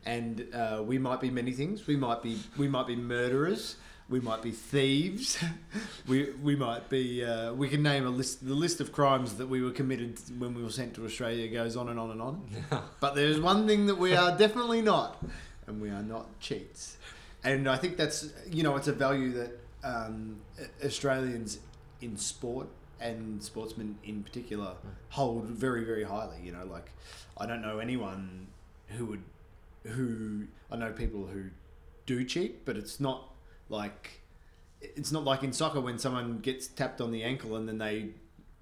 and 0.05 0.46
uh, 0.55 0.82
we 0.84 0.98
might 0.98 1.20
be 1.20 1.30
many 1.30 1.53
things. 1.53 1.86
We 1.86 1.96
might 1.96 2.22
be 2.22 2.38
we 2.57 2.68
might 2.68 2.86
be 2.86 2.96
murderers. 2.96 3.76
We 4.09 4.18
might 4.18 4.42
be 4.42 4.51
thieves. 4.51 5.38
we 6.09 6.30
we 6.42 6.57
might 6.57 6.88
be. 6.88 7.24
Uh, 7.24 7.53
we 7.53 7.68
can 7.68 7.82
name 7.82 8.07
a 8.07 8.11
list. 8.11 8.46
The 8.46 8.55
list 8.55 8.80
of 8.80 8.92
crimes 8.92 9.34
that 9.34 9.48
we 9.48 9.62
were 9.62 9.70
committed 9.70 10.18
when 10.38 10.55
we 10.55 10.62
were 10.62 10.70
sent 10.70 10.94
to 10.94 11.05
Australia 11.05 11.48
goes 11.48 11.76
on 11.76 11.88
and 11.88 11.98
on 11.98 12.11
and 12.11 12.20
on. 12.20 12.48
but 13.01 13.14
there's 13.14 13.40
one 13.40 13.66
thing 13.66 13.86
that 13.86 13.98
we 13.98 14.14
are 14.14 14.36
definitely 14.36 14.82
not, 14.82 15.24
and 15.66 15.80
we 15.80 15.90
are 15.90 16.03
not 16.03 16.40
cheats. 16.40 16.96
And 17.44 17.68
I 17.68 17.76
think 17.76 17.96
that's 17.96 18.32
you 18.51 18.62
know 18.62 18.76
it's 18.76 18.88
a 18.88 18.92
value 18.92 19.32
that 19.32 19.61
um, 19.84 20.40
Australians 20.84 21.61
in 22.01 22.16
sport 22.16 22.68
and 23.01 23.42
sportsmen 23.42 23.98
in 24.05 24.22
particular 24.22 24.74
hold 25.11 25.44
very 25.44 25.84
very 25.84 26.05
highly. 26.05 26.38
You 26.42 26.53
know, 26.53 26.64
like 26.64 26.90
I 27.38 27.46
don't 27.46 27.62
know 27.62 27.78
anyone 27.78 28.48
who 28.88 29.07
would 29.07 29.22
who 29.84 30.46
I 30.70 30.76
know 30.76 30.92
people 30.92 31.26
who 31.26 31.44
do 32.06 32.24
cheat, 32.24 32.64
but 32.64 32.76
it's 32.76 33.00
not 33.00 33.30
like 33.68 34.20
it's 34.80 35.12
not 35.12 35.24
like 35.24 35.42
in 35.42 35.52
soccer 35.52 35.80
when 35.80 35.98
someone 35.98 36.38
gets 36.38 36.66
tapped 36.66 37.00
on 37.00 37.10
the 37.10 37.22
ankle 37.22 37.56
and 37.56 37.68
then 37.68 37.78
they 37.78 38.10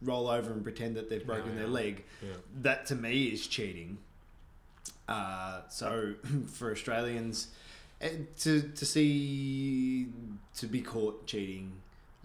roll 0.02 0.28
over 0.28 0.52
and 0.52 0.62
pretend 0.62 0.96
that 0.96 1.08
they've 1.10 1.24
broken 1.26 1.52
Yeah, 1.52 1.58
their 1.58 1.66
leg. 1.68 2.04
Yeah. 2.22 2.34
That 2.62 2.86
to 2.86 2.94
me 2.94 3.26
is 3.26 3.46
cheating. 3.46 3.98
Uh, 5.08 5.62
so 5.68 6.14
for 6.52 6.70
Australians, 6.70 7.48
eh, 8.00 8.10
to 8.40 8.62
to 8.62 8.84
see 8.84 10.08
to 10.56 10.66
be 10.66 10.80
caught 10.82 11.26
cheating, 11.26 11.72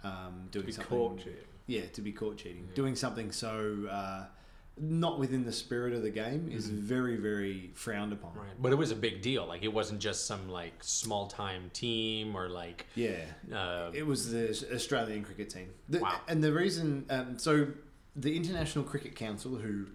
um, 0.02 0.48
doing 0.50 0.66
be 0.66 0.72
something, 0.72 0.88
caught 0.88 1.18
cheating. 1.18 1.34
yeah, 1.66 1.86
to 1.92 2.00
be 2.02 2.12
caught 2.12 2.36
cheating, 2.36 2.68
doing 2.74 2.94
something 2.94 3.32
so 3.32 3.86
uh, 3.90 4.24
not 4.76 5.20
within 5.20 5.44
the 5.44 5.52
spirit 5.52 5.94
of 5.94 6.02
the 6.02 6.10
game 6.10 6.48
is 6.50 6.68
very 6.68 7.16
very 7.16 7.70
frowned 7.74 8.12
upon. 8.12 8.34
Right. 8.34 8.50
But 8.58 8.72
it 8.72 8.76
was 8.76 8.90
a 8.90 8.96
big 8.96 9.22
deal. 9.22 9.46
Like 9.46 9.62
it 9.62 9.72
wasn't 9.72 10.00
just 10.00 10.26
some 10.26 10.48
like 10.48 10.72
small 10.80 11.26
time 11.26 11.70
team 11.72 12.34
or 12.36 12.48
like 12.48 12.86
Yeah, 12.94 13.24
uh, 13.54 13.90
it 13.92 14.06
was 14.06 14.30
the 14.32 14.50
Australian 14.72 15.24
cricket 15.24 15.50
team. 15.50 15.70
The, 15.88 16.00
Wow. 16.00 16.20
And 16.28 16.42
the 16.42 16.52
reason, 16.52 17.06
um, 17.10 17.38
so 17.38 17.68
the 18.16 18.36
International 18.36 18.84
Cricket 18.84 19.14
Council, 19.14 19.56
who 19.56 19.86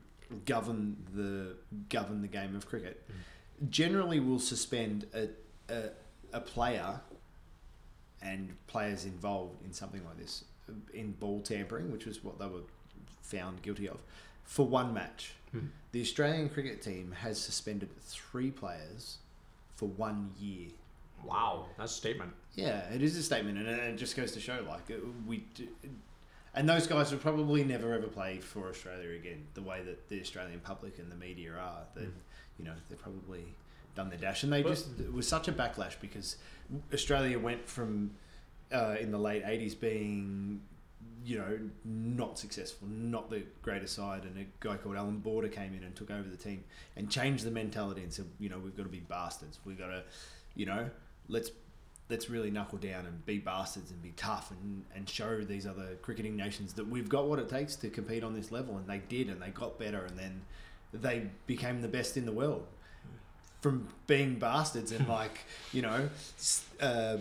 govern 0.45 0.97
the 1.13 1.55
govern 1.89 2.21
the 2.21 2.27
game 2.27 2.55
of 2.55 2.65
cricket, 2.65 3.05
generally 3.69 4.19
will 4.19 4.39
suspend 4.39 5.07
a, 5.13 5.27
a 5.73 5.89
a 6.31 6.39
player 6.39 7.01
and 8.21 8.55
players 8.67 9.05
involved 9.05 9.63
in 9.65 9.73
something 9.73 10.03
like 10.05 10.17
this 10.17 10.45
in 10.93 11.13
ball 11.13 11.41
tampering, 11.41 11.91
which 11.91 12.05
was 12.05 12.23
what 12.23 12.37
they 12.39 12.45
were 12.45 12.61
found 13.21 13.61
guilty 13.61 13.87
of, 13.87 13.97
for 14.49 14.65
one 14.67 14.93
match. 14.93 15.33
The 15.91 16.01
Australian 16.01 16.49
cricket 16.49 16.81
team 16.83 17.11
has 17.23 17.39
suspended 17.41 17.89
three 18.01 18.51
players 18.51 19.17
for 19.75 19.87
one 19.87 20.31
year. 20.39 20.67
wow, 21.25 21.65
that's 21.77 21.91
a 21.93 21.95
statement. 21.95 22.31
Yeah, 22.55 22.79
it 22.93 23.01
is 23.01 23.15
a 23.17 23.23
statement, 23.23 23.57
and 23.57 23.67
it 23.67 23.95
just 23.97 24.15
goes 24.15 24.31
to 24.33 24.39
show, 24.39 24.63
like, 24.67 24.87
it- 24.89 25.01
we, 25.27 25.37
d- 25.55 25.67
and 26.53 26.67
those 26.69 26.85
guys 26.87 27.11
will 27.11 27.17
probably 27.19 27.63
never 27.63 27.93
ever 27.93 28.05
play 28.07 28.37
for 28.39 28.69
Australia 28.69 29.11
again. 29.17 29.45
The 29.55 29.61
way 29.63 29.81
that 29.83 30.07
the 30.09 30.21
Australian 30.21 30.59
public 30.59 30.99
and 30.99 31.11
the 31.11 31.15
media 31.15 31.53
are, 31.53 31.81
that 31.95 32.09
you 32.59 32.65
know, 32.65 32.73
they've 32.89 32.99
probably 33.01 33.45
done 33.95 34.09
their 34.09 34.19
dash, 34.19 34.43
and 34.43 34.53
they 34.53 34.61
But- 34.61 34.69
just 34.69 34.99
it 34.99 35.11
was 35.11 35.27
such 35.27 35.47
a 35.47 35.51
backlash 35.51 35.95
because 35.99 36.37
Australia 36.93 37.39
went 37.39 37.67
from 37.67 38.11
uh, 38.71 38.95
in 38.99 39.09
the 39.11 39.17
late 39.17 39.43
'80s 39.43 39.73
being, 39.79 40.61
you 41.29 41.37
know, 41.37 41.59
not 41.85 42.39
successful, 42.39 42.87
not 42.87 43.29
the 43.29 43.43
greatest 43.61 43.95
side, 43.95 44.23
and 44.23 44.35
a 44.35 44.45
guy 44.65 44.77
called 44.77 44.95
Alan 44.95 45.19
Border 45.19 45.47
came 45.47 45.75
in 45.75 45.83
and 45.83 45.95
took 45.95 46.09
over 46.09 46.27
the 46.27 46.35
team 46.35 46.63
and 46.95 47.07
changed 47.07 47.43
the 47.43 47.51
mentality 47.51 48.01
and 48.01 48.11
said, 48.11 48.25
you 48.39 48.49
know, 48.49 48.57
we've 48.57 48.75
got 48.75 48.83
to 48.83 48.89
be 48.89 49.01
bastards. 49.01 49.59
We've 49.63 49.77
got 49.77 49.89
to, 49.89 50.03
you 50.55 50.65
know, 50.65 50.89
let's 51.27 51.51
let's 52.09 52.31
really 52.31 52.49
knuckle 52.49 52.79
down 52.79 53.05
and 53.05 53.23
be 53.27 53.37
bastards 53.37 53.91
and 53.91 54.01
be 54.01 54.11
tough 54.17 54.49
and, 54.49 54.83
and 54.95 55.07
show 55.07 55.41
these 55.41 55.67
other 55.67 55.99
cricketing 56.01 56.35
nations 56.35 56.73
that 56.73 56.87
we've 56.87 57.07
got 57.07 57.27
what 57.27 57.37
it 57.37 57.47
takes 57.47 57.75
to 57.75 57.89
compete 57.91 58.23
on 58.23 58.33
this 58.33 58.51
level. 58.51 58.77
And 58.77 58.87
they 58.87 58.97
did, 58.97 59.29
and 59.29 59.39
they 59.39 59.49
got 59.49 59.77
better, 59.77 60.05
and 60.05 60.17
then 60.17 60.41
they 60.91 61.29
became 61.45 61.83
the 61.83 61.87
best 61.87 62.17
in 62.17 62.25
the 62.25 62.31
world 62.31 62.65
from 63.61 63.87
being 64.07 64.39
bastards 64.39 64.91
and 64.91 65.07
like 65.19 65.41
you 65.73 65.83
know 65.83 66.09
uh, 66.81 67.17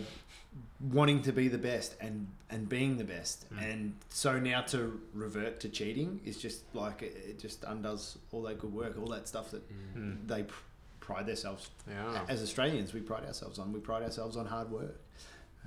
wanting 0.79 1.21
to 1.23 1.31
be 1.31 1.47
the 1.47 1.57
best 1.57 1.95
and 1.99 2.27
and 2.49 2.67
being 2.67 2.97
the 2.97 3.03
best. 3.03 3.45
Mm. 3.53 3.71
And 3.71 3.93
so 4.09 4.39
now 4.39 4.61
to 4.61 4.99
revert 5.13 5.59
to 5.61 5.69
cheating 5.69 6.19
is 6.25 6.37
just 6.37 6.63
like 6.73 7.01
it, 7.01 7.15
it 7.27 7.39
just 7.39 7.63
undoes 7.63 8.17
all 8.31 8.41
that 8.43 8.59
good 8.59 8.73
work 8.73 8.97
all 8.99 9.07
that 9.07 9.27
stuff 9.27 9.51
that 9.51 9.63
mm. 9.69 9.97
Mm. 9.97 10.27
they 10.27 10.43
pr- 10.43 10.63
pride 10.99 11.25
themselves 11.25 11.69
Yeah. 11.87 12.21
as 12.27 12.41
Australians 12.41 12.93
we 12.93 13.01
pride 13.01 13.25
ourselves 13.25 13.59
on. 13.59 13.73
We 13.73 13.79
pride 13.79 14.03
ourselves 14.03 14.37
on 14.37 14.45
hard 14.45 14.71
work. 14.71 14.99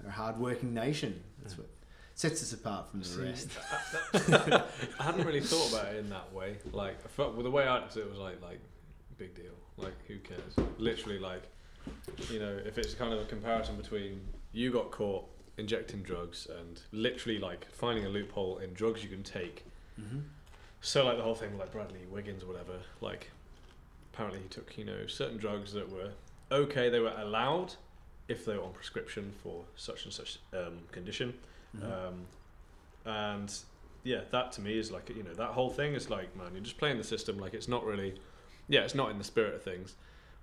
We're 0.03 0.09
a 0.09 0.13
hard 0.13 0.39
working 0.39 0.73
nation. 0.73 1.23
That's 1.43 1.59
what 1.59 1.69
sets 2.15 2.43
us 2.43 2.53
apart 2.53 2.91
from 2.91 3.01
the 3.01 3.07
See, 3.07 3.23
rest. 3.23 3.49
I 4.15 5.03
hadn't 5.03 5.27
really 5.27 5.41
thought 5.41 5.73
about 5.73 5.95
it 5.95 5.99
in 5.99 6.11
that 6.11 6.33
way. 6.33 6.57
Like, 6.73 7.05
I 7.05 7.09
felt 7.09 7.35
well, 7.35 7.43
the 7.43 7.51
way 7.51 7.67
I 7.67 7.79
looked 7.79 7.97
at 7.97 8.05
it 8.05 8.11
was 8.11 8.19
like, 8.19 8.41
like, 8.43 8.61
big 9.19 9.35
deal. 9.35 9.53
Like, 9.77 9.95
who 10.07 10.19
cares? 10.19 10.55
Literally, 10.79 11.19
like, 11.19 11.43
you 12.31 12.39
know, 12.39 12.57
if 12.65 12.79
it's 12.79 12.95
kind 12.95 13.13
of 13.13 13.21
a 13.21 13.25
comparison 13.25 13.77
between 13.77 14.21
you 14.53 14.71
got 14.71 14.91
caught 14.91 15.25
injecting 15.59 16.03
drugs 16.03 16.47
and 16.59 16.81
literally 16.93 17.39
like 17.39 17.67
finding 17.73 18.05
a 18.07 18.09
loophole 18.09 18.59
in 18.59 18.73
drugs 18.73 19.03
you 19.03 19.09
can 19.09 19.23
take. 19.23 19.65
So 20.81 21.05
like 21.05 21.17
the 21.17 21.23
whole 21.23 21.35
thing, 21.35 21.57
like 21.59 21.71
Bradley 21.73 22.01
Wiggins 22.11 22.43
or 22.43 22.47
whatever, 22.47 22.79
like 23.01 23.31
apparently 24.13 24.41
he 24.41 24.49
took 24.49 24.77
you 24.77 24.85
know 24.85 25.07
certain 25.07 25.37
drugs 25.39 25.73
that 25.73 25.91
were 25.91 26.11
okay, 26.51 26.89
they 26.91 27.01
were 27.01 27.15
allowed 27.19 27.75
if 28.29 28.45
they 28.45 28.57
were 28.57 28.63
on 28.65 28.73
prescription 28.73 29.33
for 29.43 29.65
such 29.77 30.05
and 30.05 30.13
such 30.13 30.39
um, 30.53 30.79
condition, 30.91 31.35
um, 31.83 32.27
and 33.05 33.55
yeah, 34.05 34.21
that 34.31 34.53
to 34.53 34.61
me 34.61 34.79
is 34.79 34.91
like 34.91 35.09
you 35.11 35.23
know 35.23 35.35
that 35.35 35.51
whole 35.51 35.71
thing 35.71 35.95
is 35.95 36.11
like 36.11 36.35
man, 36.37 36.49
you're 36.53 36.63
just 36.63 36.79
playing 36.79 36.99
the 36.99 37.05
system 37.05 37.39
like 37.39 37.55
it's 37.55 37.69
not 37.69 37.85
really, 37.85 38.15
yeah, 38.69 38.81
it's 38.81 38.95
not 38.95 39.11
in 39.11 39.19
the 39.19 39.25
spirit 39.25 39.55
of 39.55 39.63
things. 39.63 39.95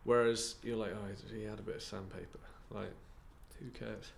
Whereas 0.05 0.55
you're 0.63 0.77
like, 0.77 0.91
oh, 0.91 1.35
he 1.35 1.43
had 1.43 1.59
a 1.59 1.61
bit 1.61 1.75
of 1.75 1.81
sandpaper, 1.81 2.39
like 2.71 2.93
who 3.59 3.69
cares? 3.69 4.11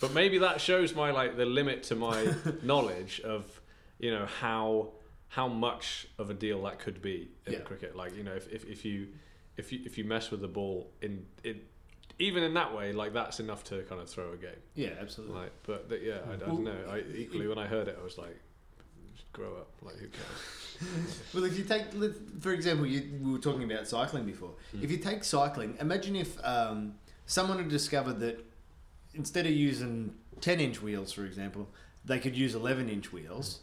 But 0.00 0.12
maybe 0.12 0.38
that 0.38 0.60
shows 0.60 0.94
my 0.94 1.10
like 1.10 1.36
the 1.36 1.46
limit 1.46 1.82
to 1.84 1.94
my 1.96 2.34
knowledge 2.62 3.20
of 3.20 3.60
you 3.98 4.10
know 4.10 4.26
how 4.40 4.88
how 5.28 5.48
much 5.48 6.06
of 6.18 6.30
a 6.30 6.34
deal 6.34 6.62
that 6.64 6.78
could 6.78 7.00
be 7.02 7.28
in 7.46 7.54
Yeah. 7.54 7.58
cricket. 7.60 7.96
Like 7.96 8.16
you 8.16 8.22
know 8.22 8.34
if, 8.34 8.52
if, 8.52 8.64
if 8.66 8.84
you 8.84 9.08
if 9.56 9.72
you 9.72 9.80
if 9.84 9.96
you 9.98 10.04
mess 10.04 10.30
with 10.30 10.40
the 10.40 10.48
ball 10.48 10.90
in 11.00 11.26
in 11.44 11.60
even 12.18 12.42
in 12.42 12.54
that 12.54 12.74
way, 12.74 12.92
like 12.92 13.12
that's 13.12 13.40
enough 13.40 13.62
to 13.64 13.82
kind 13.82 14.00
of 14.00 14.08
throw 14.08 14.32
a 14.32 14.36
game. 14.36 14.50
Yeah, 14.74 14.90
absolutely. 15.00 15.36
Like, 15.36 15.52
but 15.66 15.88
th- 15.90 16.02
yeah, 16.02 16.18
I, 16.30 16.32
I 16.32 16.36
don't 16.36 16.64
know. 16.64 16.76
I 16.90 17.02
equally 17.14 17.46
when 17.46 17.58
I 17.58 17.66
heard 17.66 17.88
it, 17.88 17.98
I 18.00 18.02
was 18.04 18.16
like, 18.16 18.38
just 19.14 19.30
grow 19.34 19.52
up. 19.56 19.68
Like 19.82 19.96
who 19.96 20.08
cares? 20.08 20.42
Well, 21.34 21.44
if 21.44 21.56
you 21.56 21.64
take, 21.64 21.84
let- 21.94 22.12
for 22.40 22.52
example, 22.52 22.84
you, 22.86 23.18
we 23.22 23.32
were 23.32 23.38
talking 23.38 23.62
about 23.70 23.88
cycling 23.88 24.24
before. 24.26 24.50
If 24.82 24.90
you 24.90 24.98
take 24.98 25.24
cycling, 25.24 25.74
imagine 25.80 26.16
if 26.16 26.36
um, 26.44 26.96
someone 27.24 27.56
had 27.58 27.68
discovered 27.70 28.20
that 28.20 28.44
instead 29.16 29.46
of 29.46 29.52
using 29.52 30.14
10 30.40 30.60
inch 30.60 30.82
wheels, 30.82 31.12
for 31.12 31.24
example, 31.24 31.68
they 32.04 32.18
could 32.18 32.36
use 32.36 32.54
11 32.54 32.88
inch 32.88 33.12
wheels. 33.12 33.60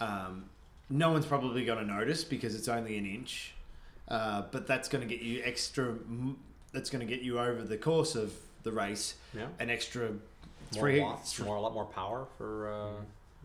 Um, 0.00 0.46
no 0.90 1.10
one's 1.10 1.26
probably 1.26 1.64
going 1.64 1.78
to 1.78 1.84
notice 1.84 2.24
because 2.24 2.54
it's 2.54 2.68
only 2.68 2.98
an 2.98 3.06
inch, 3.06 3.54
uh, 4.08 4.42
but 4.50 4.66
that's 4.66 4.88
going 4.88 5.06
to 5.06 5.12
get 5.12 5.24
you 5.24 5.40
extra, 5.44 5.94
that's 6.72 6.90
going 6.90 7.06
to 7.06 7.12
get 7.12 7.22
you 7.22 7.38
over 7.40 7.62
the 7.62 7.76
course 7.76 8.14
of 8.14 8.32
the 8.62 8.72
race 8.72 9.14
Yeah. 9.34 9.46
an 9.58 9.70
extra 9.70 10.08
More 10.10 10.18
three. 10.72 11.00
watts, 11.00 11.38
more 11.40 11.56
a 11.56 11.60
lot 11.60 11.74
more 11.74 11.86
power 11.86 12.26
for 12.38 12.72
uh, 12.72 12.88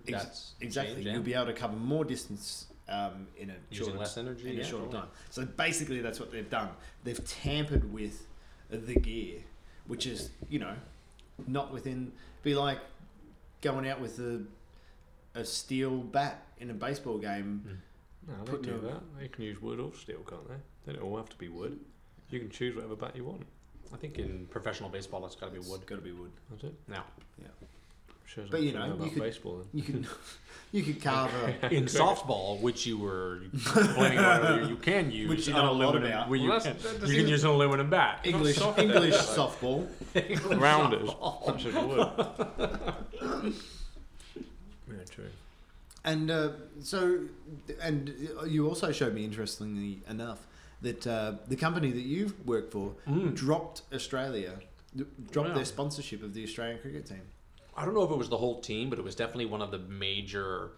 Ex- 0.07 0.23
that's 0.23 0.51
exactly. 0.61 0.95
change, 0.95 1.05
yeah. 1.07 1.13
You'll 1.13 1.23
be 1.23 1.33
able 1.33 1.45
to 1.47 1.53
cover 1.53 1.75
more 1.75 2.03
distance 2.05 2.65
um, 2.87 3.27
in 3.37 3.49
a 3.51 3.53
Using 3.69 3.85
shorter, 3.87 3.99
less 3.99 4.17
energy, 4.17 4.49
in 4.49 4.55
a 4.55 4.59
yeah, 4.59 4.63
shorter 4.65 4.85
totally. 4.85 5.01
time. 5.03 5.11
So 5.29 5.45
basically, 5.45 6.01
that's 6.01 6.19
what 6.19 6.31
they've 6.31 6.49
done. 6.49 6.69
They've 7.03 7.23
tampered 7.27 7.93
with 7.93 8.25
the 8.71 8.95
gear, 8.95 9.39
which 9.87 10.07
is 10.07 10.31
you 10.49 10.59
know 10.59 10.73
not 11.47 11.73
within. 11.73 12.11
Be 12.43 12.55
like 12.55 12.79
going 13.61 13.87
out 13.87 13.99
with 13.99 14.19
a 14.19 14.41
a 15.35 15.45
steel 15.45 15.97
bat 15.97 16.43
in 16.59 16.69
a 16.69 16.73
baseball 16.73 17.17
game. 17.17 17.61
Hmm. 17.65 18.31
No, 18.31 18.43
they 18.45 18.51
Put 18.51 18.61
do 18.63 18.71
no- 18.71 18.79
that. 18.89 19.01
They 19.19 19.27
can 19.27 19.43
use 19.43 19.61
wood 19.61 19.79
or 19.79 19.93
steel, 19.93 20.19
can't 20.29 20.47
they? 20.47 20.55
They 20.85 20.93
don't 20.93 21.03
all 21.03 21.17
have 21.17 21.29
to 21.29 21.37
be 21.37 21.49
wood. 21.49 21.79
You 22.29 22.39
can 22.39 22.49
choose 22.49 22.75
whatever 22.75 22.95
bat 22.95 23.15
you 23.15 23.23
want. 23.25 23.45
I 23.93 23.97
think 23.97 24.19
in 24.19 24.45
professional 24.51 24.89
baseball, 24.89 25.25
it's 25.25 25.35
got 25.35 25.47
to 25.53 25.59
be 25.59 25.67
wood. 25.67 25.85
Got 25.87 25.95
to 25.95 26.01
be 26.01 26.11
wood. 26.11 26.31
That's 26.51 26.63
it. 26.65 26.75
Now, 26.87 27.05
Shows 28.33 28.47
But, 28.49 28.61
you 28.61 28.69
I 28.69 28.73
know, 28.73 28.85
you 28.85 28.93
about 28.93 29.13
could- 29.13 29.21
baseball 29.23 29.57
then. 29.57 29.67
You 29.73 29.81
can 29.81 30.07
you 30.71 30.83
could 30.83 31.01
carve 31.01 31.31
a 31.63 31.69
in 31.73 31.85
softball, 31.85 32.61
which 32.61 32.85
you 32.85 32.99
were 32.99 33.39
complaining 33.65 34.19
about 34.19 34.43
earlier, 34.43 34.67
you 34.69 34.75
can 34.75 35.09
use 35.21 35.27
Which 35.29 35.47
you 35.47 35.55
an 35.55 35.63
know 35.63 35.71
a 35.71 35.73
lot 35.73 35.81
aluminum. 35.95 36.11
about. 36.11 36.29
Where 36.29 36.37
you, 36.39 36.49
can, 36.51 36.59
that's- 36.59 36.83
that 36.99 37.09
you 37.09 37.15
can 37.21 37.27
use 37.27 37.43
an 37.43 37.49
aluminum 37.49 37.89
bat. 37.89 38.19
English 38.23 38.57
soft 38.57 38.77
English 38.77 39.15
then, 39.15 39.25
like- 39.37 39.37
softball. 39.37 39.87
Rounders. 40.61 41.09
That's 41.47 41.63
just 41.63 41.87
wood. 41.87 43.55
yeah, 44.87 45.03
true. 45.09 45.25
And 46.05 46.31
uh, 46.31 46.49
so, 46.81 47.21
and 47.81 48.13
you 48.47 48.67
also 48.67 48.91
showed 48.91 49.13
me, 49.13 49.25
interestingly 49.25 50.01
enough, 50.09 50.45
that 50.81 51.05
uh, 51.05 51.33
the 51.47 51.55
company 51.55 51.91
that 51.91 52.01
you 52.01 52.33
worked 52.45 52.71
for 52.71 52.93
dropped 53.33 53.81
Australia, 53.93 54.53
dropped 55.31 55.49
Wow. 55.49 55.55
their 55.55 55.65
sponsorship 55.65 56.23
of 56.23 56.33
the 56.33 56.43
Australian 56.43 56.79
cricket 56.79 57.05
team. 57.07 57.21
I 57.79 57.85
don't 57.85 57.93
know 57.93 58.03
if 58.03 58.11
it 58.11 58.17
was 58.17 58.29
the 58.29 58.37
whole 58.37 58.59
team, 58.59 58.89
but 58.89 58.99
it 58.99 59.05
was 59.05 59.15
definitely 59.15 59.45
one 59.45 59.61
of 59.61 59.71
the 59.71 59.79
major, 59.79 60.71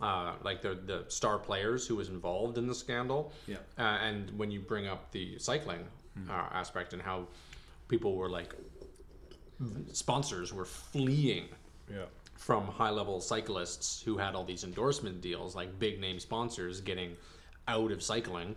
uh, 0.00 0.34
like 0.44 0.62
the 0.62 0.74
the 0.74 1.04
star 1.08 1.38
players 1.38 1.86
who 1.86 1.96
was 1.96 2.08
involved 2.08 2.56
in 2.58 2.66
the 2.68 2.74
scandal. 2.74 3.32
Yeah. 3.46 3.56
Uh, 3.76 3.82
and 4.08 4.30
when 4.38 4.50
you 4.50 4.60
bring 4.60 4.86
up 4.86 5.10
the 5.10 5.38
cycling 5.38 5.84
uh, 6.30 6.32
aspect 6.52 6.92
and 6.92 7.02
how 7.02 7.26
people 7.88 8.14
were 8.14 8.30
like, 8.30 8.54
sponsors 9.92 10.52
were 10.52 10.64
fleeing 10.64 11.48
Yeah. 11.90 12.04
from 12.36 12.66
high 12.66 12.90
level 12.90 13.20
cyclists 13.20 14.02
who 14.02 14.16
had 14.18 14.34
all 14.34 14.44
these 14.44 14.64
endorsement 14.64 15.20
deals, 15.20 15.56
like 15.56 15.78
big 15.78 16.00
name 16.00 16.20
sponsors 16.20 16.80
getting 16.80 17.16
out 17.66 17.90
of 17.90 18.02
cycling. 18.02 18.54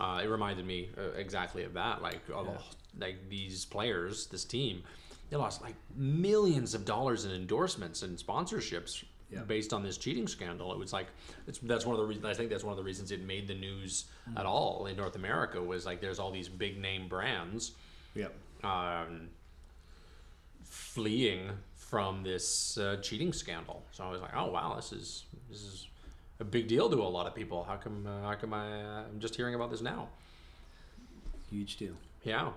Uh, 0.00 0.20
it 0.22 0.28
reminded 0.28 0.64
me 0.66 0.90
uh, 0.96 1.10
exactly 1.16 1.64
of 1.64 1.72
that. 1.74 2.02
Like, 2.02 2.20
oh, 2.32 2.46
like 2.98 3.16
these 3.28 3.64
players, 3.64 4.26
this 4.26 4.44
team, 4.44 4.82
they 5.30 5.36
lost 5.36 5.60
like 5.62 5.74
millions 5.94 6.74
of 6.74 6.84
dollars 6.84 7.24
in 7.24 7.30
endorsements 7.32 8.02
and 8.02 8.16
sponsorships 8.18 9.04
Yeah. 9.30 9.42
based 9.42 9.72
on 9.74 9.82
this 9.82 9.98
cheating 9.98 10.26
scandal. 10.26 10.72
It 10.72 10.78
was 10.78 10.92
like 10.92 11.08
it's, 11.46 11.58
that's 11.58 11.84
one 11.84 11.94
of 11.94 12.00
the 12.00 12.06
reasons. 12.06 12.24
I 12.26 12.34
think 12.34 12.48
that's 12.50 12.64
one 12.64 12.72
of 12.72 12.78
the 12.78 12.82
reasons 12.84 13.10
it 13.10 13.22
made 13.22 13.46
the 13.46 13.54
news 13.54 14.06
at 14.36 14.46
all 14.46 14.86
in 14.86 14.96
North 14.96 15.16
America 15.16 15.60
was 15.62 15.84
like 15.86 16.00
there's 16.00 16.18
all 16.18 16.30
these 16.30 16.48
big 16.48 16.78
name 16.80 17.08
brands 17.08 17.72
Yep. 18.14 18.32
um, 18.64 19.28
fleeing 20.64 21.50
from 21.76 22.22
this 22.22 22.76
uh, 22.78 22.96
cheating 23.02 23.32
scandal. 23.32 23.82
So 23.92 24.04
I 24.04 24.10
was 24.10 24.20
like, 24.20 24.32
oh 24.34 24.50
wow, 24.50 24.74
this 24.76 24.92
is 24.92 25.24
this 25.50 25.60
is 25.62 25.86
a 26.40 26.44
big 26.44 26.68
deal 26.68 26.88
to 26.90 26.96
a 26.96 27.04
lot 27.04 27.26
of 27.26 27.34
people. 27.34 27.64
How 27.64 27.76
come 27.76 28.06
uh, 28.06 28.22
how 28.28 28.34
come 28.34 28.54
I 28.54 28.82
uh, 28.82 29.02
I'm 29.10 29.20
just 29.20 29.34
hearing 29.36 29.54
about 29.54 29.70
this 29.70 29.80
now? 29.82 30.08
Huge 31.50 31.76
deal. 31.76 31.94
Yeah, 32.24 32.50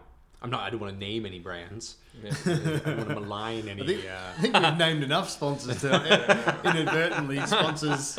I'm 0.44 0.50
not. 0.50 0.62
I 0.62 0.72
don't 0.72 0.80
want 0.80 0.94
to 0.94 1.00
name 1.00 1.28
any 1.28 1.38
brands. 1.38 1.98
Yeah. 2.24 2.32
I 2.46 2.50
don't 2.56 2.98
want 2.98 3.10
to 3.10 3.16
malign 3.20 3.70
any. 3.70 3.84
I 3.84 3.86
think, 3.86 4.06
uh, 4.06 4.18
I 4.38 4.42
think 4.42 4.54
we've 4.60 4.78
named 4.78 5.04
enough 5.04 5.30
sponsors 5.30 5.82
to 5.82 5.94
uh, 5.94 6.58
inadvertently 6.66 7.40
sponsors. 7.46 8.18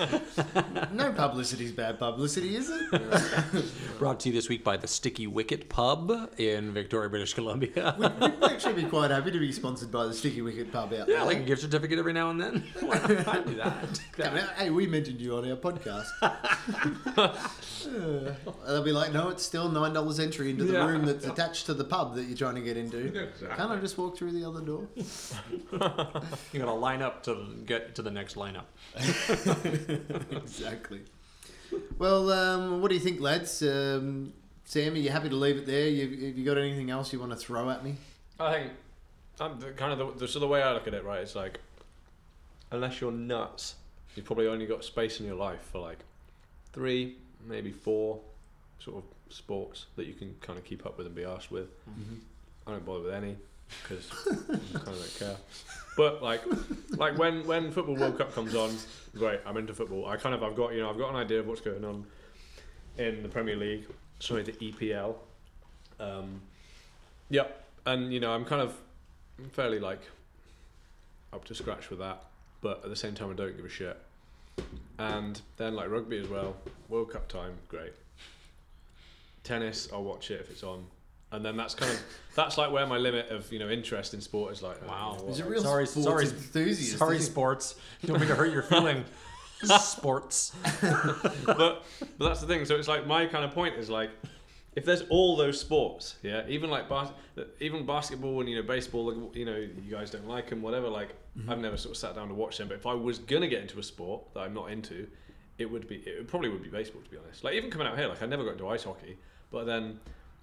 No 0.92 1.12
publicity 1.12 1.64
is 1.64 1.72
bad 1.72 1.98
publicity, 1.98 2.54
is 2.54 2.70
it? 2.70 3.64
brought 3.98 4.20
to 4.20 4.28
you 4.28 4.34
this 4.34 4.48
week 4.48 4.62
by 4.62 4.76
the 4.76 4.86
Sticky 4.86 5.26
Wicket 5.26 5.68
Pub 5.68 6.30
in 6.38 6.72
Victoria, 6.72 7.10
British 7.10 7.34
Columbia. 7.34 7.96
We'd 8.20 8.44
actually 8.44 8.84
be 8.84 8.88
quite 8.88 9.10
happy 9.10 9.32
to 9.32 9.38
be 9.40 9.50
sponsored 9.50 9.90
by 9.90 10.06
the 10.06 10.14
Sticky 10.14 10.42
Wicket 10.42 10.72
pub 10.72 10.92
out 10.92 11.08
yeah, 11.08 11.16
there. 11.16 11.24
like 11.24 11.38
a 11.38 11.42
gift 11.42 11.62
certificate 11.62 11.98
every 11.98 12.12
now 12.12 12.30
and 12.30 12.40
then. 12.40 12.64
Why 12.80 12.98
not? 12.98 13.28
I'd 13.28 13.46
do 13.46 13.54
that. 13.56 14.54
Hey, 14.56 14.70
we 14.70 14.86
mentioned 14.86 15.20
you 15.20 15.36
on 15.36 15.50
our 15.50 15.56
podcast. 15.56 16.06
Uh, 17.82 18.32
they'll 18.66 18.82
be 18.84 18.92
like, 18.92 19.12
no, 19.12 19.28
it's 19.28 19.42
still 19.42 19.68
nine 19.68 19.92
dollars 19.92 20.20
entry 20.20 20.50
into 20.50 20.64
the 20.64 20.74
Yeah. 20.74 20.86
room 20.86 21.04
that's 21.04 21.26
attached 21.26 21.66
to 21.66 21.74
the 21.74 21.84
pub 21.84 22.11
that 22.14 22.24
you're 22.24 22.36
trying 22.36 22.54
to 22.54 22.60
get 22.60 22.76
into. 22.76 23.10
Can't 23.56 23.70
I 23.70 23.76
just 23.76 23.98
walk 23.98 24.16
through 24.16 24.32
the 24.32 24.44
other 24.44 24.60
door? 24.60 24.86
You 26.52 26.58
got 26.60 26.66
to 26.66 26.72
line 26.72 27.02
up 27.02 27.22
to 27.24 27.46
get 27.66 27.94
to 27.96 28.02
the 28.02 28.10
next 28.10 28.36
lineup. 28.36 28.64
exactly. 30.30 31.02
Well, 31.98 32.30
um, 32.32 32.80
what 32.80 32.88
do 32.88 32.94
you 32.94 33.00
think, 33.00 33.20
lads? 33.20 33.62
Um, 33.62 34.32
Sam, 34.64 34.94
are 34.94 34.96
you 34.96 35.10
happy 35.10 35.28
to 35.28 35.36
leave 35.36 35.56
it 35.56 35.66
there? 35.66 35.88
You, 35.88 36.28
have 36.28 36.38
you 36.38 36.44
got 36.44 36.58
anything 36.58 36.90
else 36.90 37.12
you 37.12 37.20
want 37.20 37.32
to 37.32 37.36
throw 37.36 37.70
at 37.70 37.84
me? 37.84 37.96
I 38.38 38.52
think 38.52 38.72
um, 39.40 39.58
the, 39.60 39.70
kind 39.72 39.92
of 39.92 39.98
the, 39.98 40.20
the, 40.20 40.28
so 40.28 40.38
the 40.38 40.48
way 40.48 40.62
I 40.62 40.72
look 40.72 40.86
at 40.86 40.94
it, 40.94 41.04
right, 41.04 41.20
it's 41.20 41.34
like 41.34 41.60
unless 42.70 43.00
you're 43.00 43.12
nuts, 43.12 43.76
you've 44.14 44.26
probably 44.26 44.46
only 44.46 44.66
got 44.66 44.84
space 44.84 45.20
in 45.20 45.26
your 45.26 45.34
life 45.36 45.60
for 45.70 45.78
like 45.78 45.98
three, 46.72 47.16
maybe 47.46 47.70
four 47.70 48.20
sort 48.78 48.98
of 48.98 49.04
sports 49.32 49.86
that 49.96 50.06
you 50.06 50.14
can 50.14 50.34
kind 50.40 50.58
of 50.58 50.64
keep 50.64 50.86
up 50.86 50.98
with 50.98 51.06
and 51.06 51.14
be 51.14 51.22
arsed 51.22 51.50
with. 51.50 51.68
I 52.66 52.70
don't 52.72 52.84
bother 52.84 53.04
with 53.04 53.14
any 53.14 53.36
because 53.82 54.10
I 54.30 54.78
kind 54.78 54.88
of 54.88 54.98
don't 54.98 55.18
care. 55.18 55.36
But 55.96 56.22
like, 56.22 56.42
like 56.90 57.18
when 57.18 57.46
when 57.46 57.70
football 57.70 57.96
World 57.96 58.18
Cup 58.18 58.34
comes 58.34 58.54
on, 58.54 58.74
great, 59.14 59.40
I'm 59.46 59.56
into 59.56 59.74
football. 59.74 60.06
I 60.06 60.16
kind 60.16 60.34
of 60.34 60.42
I've 60.42 60.56
got 60.56 60.72
you 60.72 60.80
know 60.80 60.90
I've 60.90 60.98
got 60.98 61.10
an 61.10 61.16
idea 61.16 61.40
of 61.40 61.46
what's 61.46 61.60
going 61.60 61.84
on 61.84 62.06
in 62.98 63.22
the 63.22 63.28
Premier 63.28 63.56
League, 63.56 63.86
sorry 64.18 64.42
the 64.42 64.52
EPL. 64.52 65.16
Um, 66.00 66.40
yep, 67.28 67.64
and 67.86 68.12
you 68.12 68.20
know 68.20 68.32
I'm 68.32 68.44
kind 68.44 68.62
of 68.62 68.74
I'm 69.38 69.50
fairly 69.50 69.78
like 69.78 70.00
up 71.32 71.44
to 71.46 71.54
scratch 71.54 71.90
with 71.90 71.98
that, 71.98 72.24
but 72.60 72.82
at 72.84 72.90
the 72.90 72.96
same 72.96 73.14
time 73.14 73.30
I 73.30 73.34
don't 73.34 73.56
give 73.56 73.64
a 73.64 73.70
shit. 73.70 73.98
And 74.98 75.40
then 75.56 75.74
like 75.74 75.90
rugby 75.90 76.18
as 76.18 76.28
well, 76.28 76.56
World 76.88 77.10
Cup 77.10 77.28
time, 77.28 77.54
great. 77.68 77.92
Tennis, 79.44 79.88
I'll 79.92 80.04
watch 80.04 80.30
it 80.30 80.40
if 80.40 80.50
it's 80.50 80.62
on. 80.62 80.84
And 81.32 81.42
then 81.44 81.56
that's 81.56 81.74
kind 81.74 81.90
of 81.90 81.98
that's 82.36 82.58
like 82.58 82.70
where 82.70 82.86
my 82.86 82.98
limit 82.98 83.30
of 83.30 83.50
you 83.52 83.58
know 83.58 83.70
interest 83.70 84.12
in 84.12 84.20
sport 84.20 84.52
is 84.52 84.62
like 84.62 84.76
oh, 84.84 84.88
Wow. 84.88 85.16
you 85.20 85.28
know 85.28 85.34
it 85.34 85.46
real 85.46 85.62
Sorry- 85.62 85.86
sports 85.86 86.04
sorry- 86.06 86.24
enthusiast? 86.26 86.98
Sorry, 86.98 87.18
sports. 87.20 87.74
You 88.02 88.08
don't 88.08 88.20
mean 88.20 88.28
to 88.28 88.34
hurt 88.34 88.52
your 88.52 88.62
feeling. 88.62 89.04
sports. 89.80 90.52
but 90.82 91.46
but 91.46 91.84
that's 92.18 92.40
the 92.40 92.46
thing. 92.46 92.64
So 92.64 92.76
it's 92.76 92.88
like 92.88 93.06
my 93.06 93.26
kind 93.26 93.44
of 93.44 93.52
point 93.52 93.76
is 93.76 93.88
like, 93.88 94.10
if 94.74 94.84
there's 94.84 95.02
all 95.08 95.36
those 95.36 95.60
sports, 95.60 96.16
yeah, 96.22 96.42
even 96.48 96.70
like 96.70 96.88
bas- 96.88 97.12
even 97.60 97.86
basketball 97.86 98.40
and 98.40 98.48
you 98.48 98.56
know 98.56 98.62
baseball, 98.62 99.30
you 99.34 99.44
know 99.44 99.56
you 99.56 99.90
guys 99.90 100.10
don't 100.10 100.26
like 100.26 100.50
them, 100.50 100.62
whatever. 100.62 100.88
Like 100.88 101.14
mm-hmm. 101.38 101.50
I've 101.50 101.60
never 101.60 101.76
sort 101.76 101.92
of 101.92 101.96
sat 101.98 102.14
down 102.14 102.28
to 102.28 102.34
watch 102.34 102.58
them. 102.58 102.68
But 102.68 102.74
if 102.78 102.86
I 102.86 102.94
was 102.94 103.18
gonna 103.18 103.48
get 103.48 103.62
into 103.62 103.78
a 103.78 103.82
sport 103.82 104.22
that 104.34 104.40
I'm 104.40 104.54
not 104.54 104.70
into, 104.70 105.06
it 105.58 105.70
would 105.70 105.86
be 105.88 105.96
it 105.96 106.26
probably 106.28 106.48
would 106.48 106.62
be 106.62 106.68
baseball 106.70 107.02
to 107.02 107.10
be 107.10 107.16
honest. 107.16 107.44
Like 107.44 107.54
even 107.54 107.70
coming 107.70 107.86
out 107.86 107.96
here, 107.98 108.08
like 108.08 108.22
I 108.22 108.26
never 108.26 108.44
got 108.44 108.52
into 108.52 108.68
ice 108.68 108.84
hockey, 108.84 109.16
but 109.52 109.66
then 109.66 110.00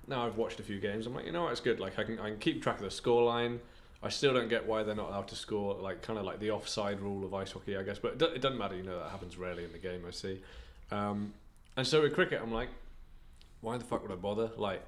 now 0.08 0.26
I've 0.26 0.38
watched 0.38 0.60
a 0.60 0.64
few 0.64 0.80
games. 0.80 1.06
I'm 1.06 1.14
like, 1.14 1.26
you 1.26 1.32
know 1.32 1.44
what, 1.44 1.52
it's 1.52 1.62
good. 1.62 1.80
Like 1.80 2.00
I 2.00 2.04
can 2.04 2.20
I 2.20 2.30
can 2.30 2.40
keep 2.40 2.64
track 2.64 2.78
of 2.78 2.84
the 2.84 2.90
scoreline. 2.90 3.60
I 4.02 4.10
still 4.10 4.34
don't 4.34 4.48
get 4.48 4.66
why 4.66 4.84
they're 4.84 4.96
not 4.96 5.10
allowed 5.10 5.28
to 5.30 5.36
score, 5.36 5.76
like 5.76 6.02
kind 6.02 6.18
of 6.18 6.24
like 6.24 6.40
the 6.40 6.52
offside 6.52 7.02
rule 7.02 7.26
of 7.26 7.34
ice 7.34 7.52
hockey, 7.52 7.76
I 7.76 7.84
guess. 7.84 8.00
But 8.00 8.14
it, 8.14 8.18
do- 8.18 8.26
it 8.28 8.42
doesn't 8.42 8.58
matter, 8.58 8.76
you 8.76 8.84
know, 8.84 8.98
that 8.98 9.10
happens 9.10 9.38
rarely 9.38 9.66
in 9.66 9.74
the 9.74 9.78
game. 9.78 10.04
I 10.08 10.12
see. 10.12 10.42
Um, 10.90 11.34
and 11.76 11.86
so 11.86 12.02
with 12.02 12.14
cricket, 12.14 12.40
I'm 12.42 12.54
like, 12.54 12.70
why 13.60 13.78
the 13.78 13.84
fuck 13.84 14.02
would 14.02 14.12
I 14.12 14.16
bother? 14.16 14.52
Like, 14.56 14.82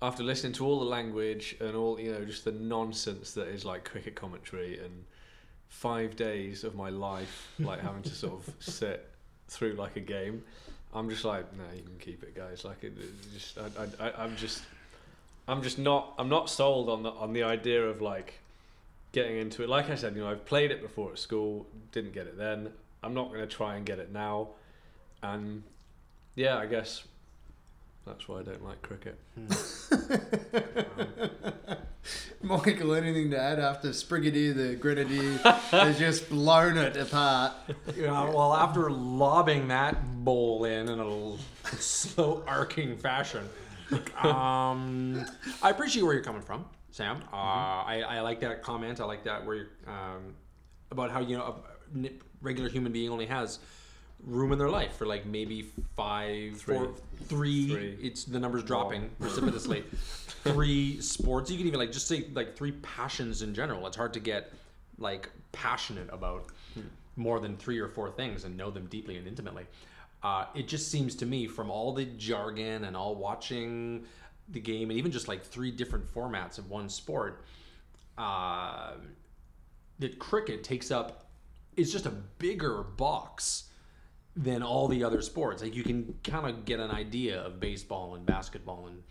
after 0.00 0.22
listening 0.22 0.54
to 0.54 0.66
all 0.66 0.78
the 0.78 0.86
language 0.86 1.56
and 1.60 1.76
all, 1.76 2.00
you 2.00 2.12
know, 2.12 2.24
just 2.24 2.44
the 2.44 2.52
nonsense 2.52 3.32
that 3.32 3.48
is 3.48 3.66
like 3.66 3.84
cricket 3.84 4.14
commentary 4.14 4.78
and 4.78 5.04
five 5.68 6.16
days 6.16 6.64
of 6.64 6.74
my 6.74 6.88
life, 6.88 7.52
like 7.58 7.80
having 7.80 8.02
to 8.02 8.14
sort 8.14 8.34
of 8.34 8.54
sit 8.60 9.10
through 9.48 9.74
like 9.74 9.96
a 9.96 10.00
game, 10.00 10.42
I'm 10.94 11.10
just 11.10 11.24
like, 11.24 11.52
no, 11.56 11.64
you 11.74 11.82
can 11.82 11.98
keep 11.98 12.22
it, 12.22 12.36
guys. 12.36 12.64
Like, 12.64 12.84
it, 12.84 12.92
it 12.98 13.32
just, 13.32 13.58
I, 13.58 14.04
I, 14.04 14.08
I, 14.08 14.24
I'm 14.24 14.36
just, 14.36 14.62
I'm 15.48 15.62
just 15.62 15.78
not, 15.78 16.14
I'm 16.18 16.28
not 16.28 16.48
sold 16.48 16.88
on 16.88 17.02
the 17.02 17.10
on 17.10 17.32
the 17.32 17.42
idea 17.42 17.84
of 17.84 18.00
like 18.00 18.40
getting 19.12 19.36
into 19.36 19.62
it. 19.62 19.68
Like 19.68 19.90
I 19.90 19.96
said, 19.96 20.14
you 20.14 20.22
know, 20.22 20.30
I've 20.30 20.44
played 20.46 20.70
it 20.70 20.80
before 20.80 21.12
at 21.12 21.18
school, 21.18 21.66
didn't 21.92 22.12
get 22.12 22.26
it 22.26 22.38
then. 22.38 22.70
I'm 23.02 23.12
not 23.12 23.32
to 23.32 23.46
try 23.46 23.76
and 23.76 23.84
get 23.84 23.98
it 23.98 24.12
now, 24.12 24.48
and 25.22 25.62
yeah, 26.36 26.56
I 26.56 26.66
guess 26.66 27.04
that's 28.06 28.28
why 28.28 28.40
I 28.40 28.42
don't 28.42 28.64
like 28.64 28.82
cricket. 28.82 29.18
Michael, 32.42 32.94
anything 32.94 33.30
to 33.30 33.40
add 33.40 33.58
after 33.58 33.92
Sprigadier 33.92 34.52
the 34.52 34.76
Grenadier 34.76 35.38
has 35.70 35.98
just 35.98 36.28
blown 36.28 36.76
it 36.76 36.94
apart? 36.96 37.52
Yeah, 37.96 38.28
well, 38.28 38.52
after 38.54 38.90
lobbing 38.90 39.68
that 39.68 40.22
bowl 40.24 40.64
in 40.66 40.88
in 40.90 41.00
a 41.00 41.36
slow 41.80 42.44
arcing 42.46 42.98
fashion, 42.98 43.48
um, 44.22 45.24
I 45.62 45.70
appreciate 45.70 46.02
where 46.02 46.12
you're 46.12 46.22
coming 46.22 46.42
from, 46.42 46.66
Sam. 46.90 47.22
Uh, 47.32 47.36
I, 47.36 48.04
I 48.06 48.20
like 48.20 48.40
that 48.40 48.62
comment. 48.62 49.00
I 49.00 49.04
like 49.04 49.24
that 49.24 49.46
where 49.46 49.56
you're 49.56 49.68
um, 49.86 50.34
about 50.90 51.10
how 51.10 51.20
you 51.20 51.38
know 51.38 51.62
a 51.96 52.10
regular 52.42 52.68
human 52.68 52.92
being 52.92 53.08
only 53.08 53.26
has 53.26 53.60
room 54.26 54.52
in 54.52 54.58
their 54.58 54.70
life 54.70 54.96
for 54.96 55.06
like 55.06 55.26
maybe 55.26 55.70
five, 55.96 56.60
Three. 57.26 57.96
It's 58.02 58.24
the 58.24 58.38
numbers 58.38 58.62
dropping 58.62 59.10
precipitously. 59.20 59.84
three 60.44 61.00
sports. 61.00 61.50
You 61.50 61.58
can 61.58 61.66
even 61.66 61.80
like 61.80 61.92
just 61.92 62.06
say 62.06 62.26
like 62.32 62.56
three 62.56 62.72
passions 62.72 63.42
in 63.42 63.54
general. 63.54 63.86
It's 63.86 63.96
hard 63.96 64.12
to 64.14 64.20
get 64.20 64.52
like 64.98 65.30
passionate 65.52 66.08
about 66.12 66.46
more 67.16 67.40
than 67.40 67.56
three 67.56 67.78
or 67.78 67.88
four 67.88 68.10
things 68.10 68.44
and 68.44 68.56
know 68.56 68.70
them 68.70 68.86
deeply 68.86 69.16
and 69.16 69.26
intimately. 69.26 69.66
Uh, 70.22 70.46
it 70.54 70.68
just 70.68 70.90
seems 70.90 71.14
to 71.16 71.26
me 71.26 71.46
from 71.46 71.70
all 71.70 71.92
the 71.92 72.04
jargon 72.04 72.84
and 72.84 72.96
all 72.96 73.14
watching 73.14 74.04
the 74.48 74.60
game 74.60 74.90
and 74.90 74.98
even 74.98 75.12
just 75.12 75.28
like 75.28 75.44
three 75.44 75.70
different 75.70 76.12
formats 76.12 76.58
of 76.58 76.70
one 76.70 76.88
sport, 76.88 77.44
uh, 78.18 78.92
that 79.98 80.18
cricket 80.18 80.64
takes 80.64 80.90
up 80.90 81.26
is 81.76 81.92
just 81.92 82.06
a 82.06 82.10
bigger 82.10 82.82
box 82.82 83.64
than 84.36 84.62
all 84.62 84.88
the 84.88 85.04
other 85.04 85.22
sports. 85.22 85.62
Like 85.62 85.74
you 85.74 85.82
can 85.82 86.14
kind 86.24 86.48
of 86.48 86.64
get 86.64 86.80
an 86.80 86.90
idea 86.90 87.40
of 87.40 87.60
baseball 87.60 88.14
and 88.14 88.26
basketball 88.26 88.86
and 88.86 89.02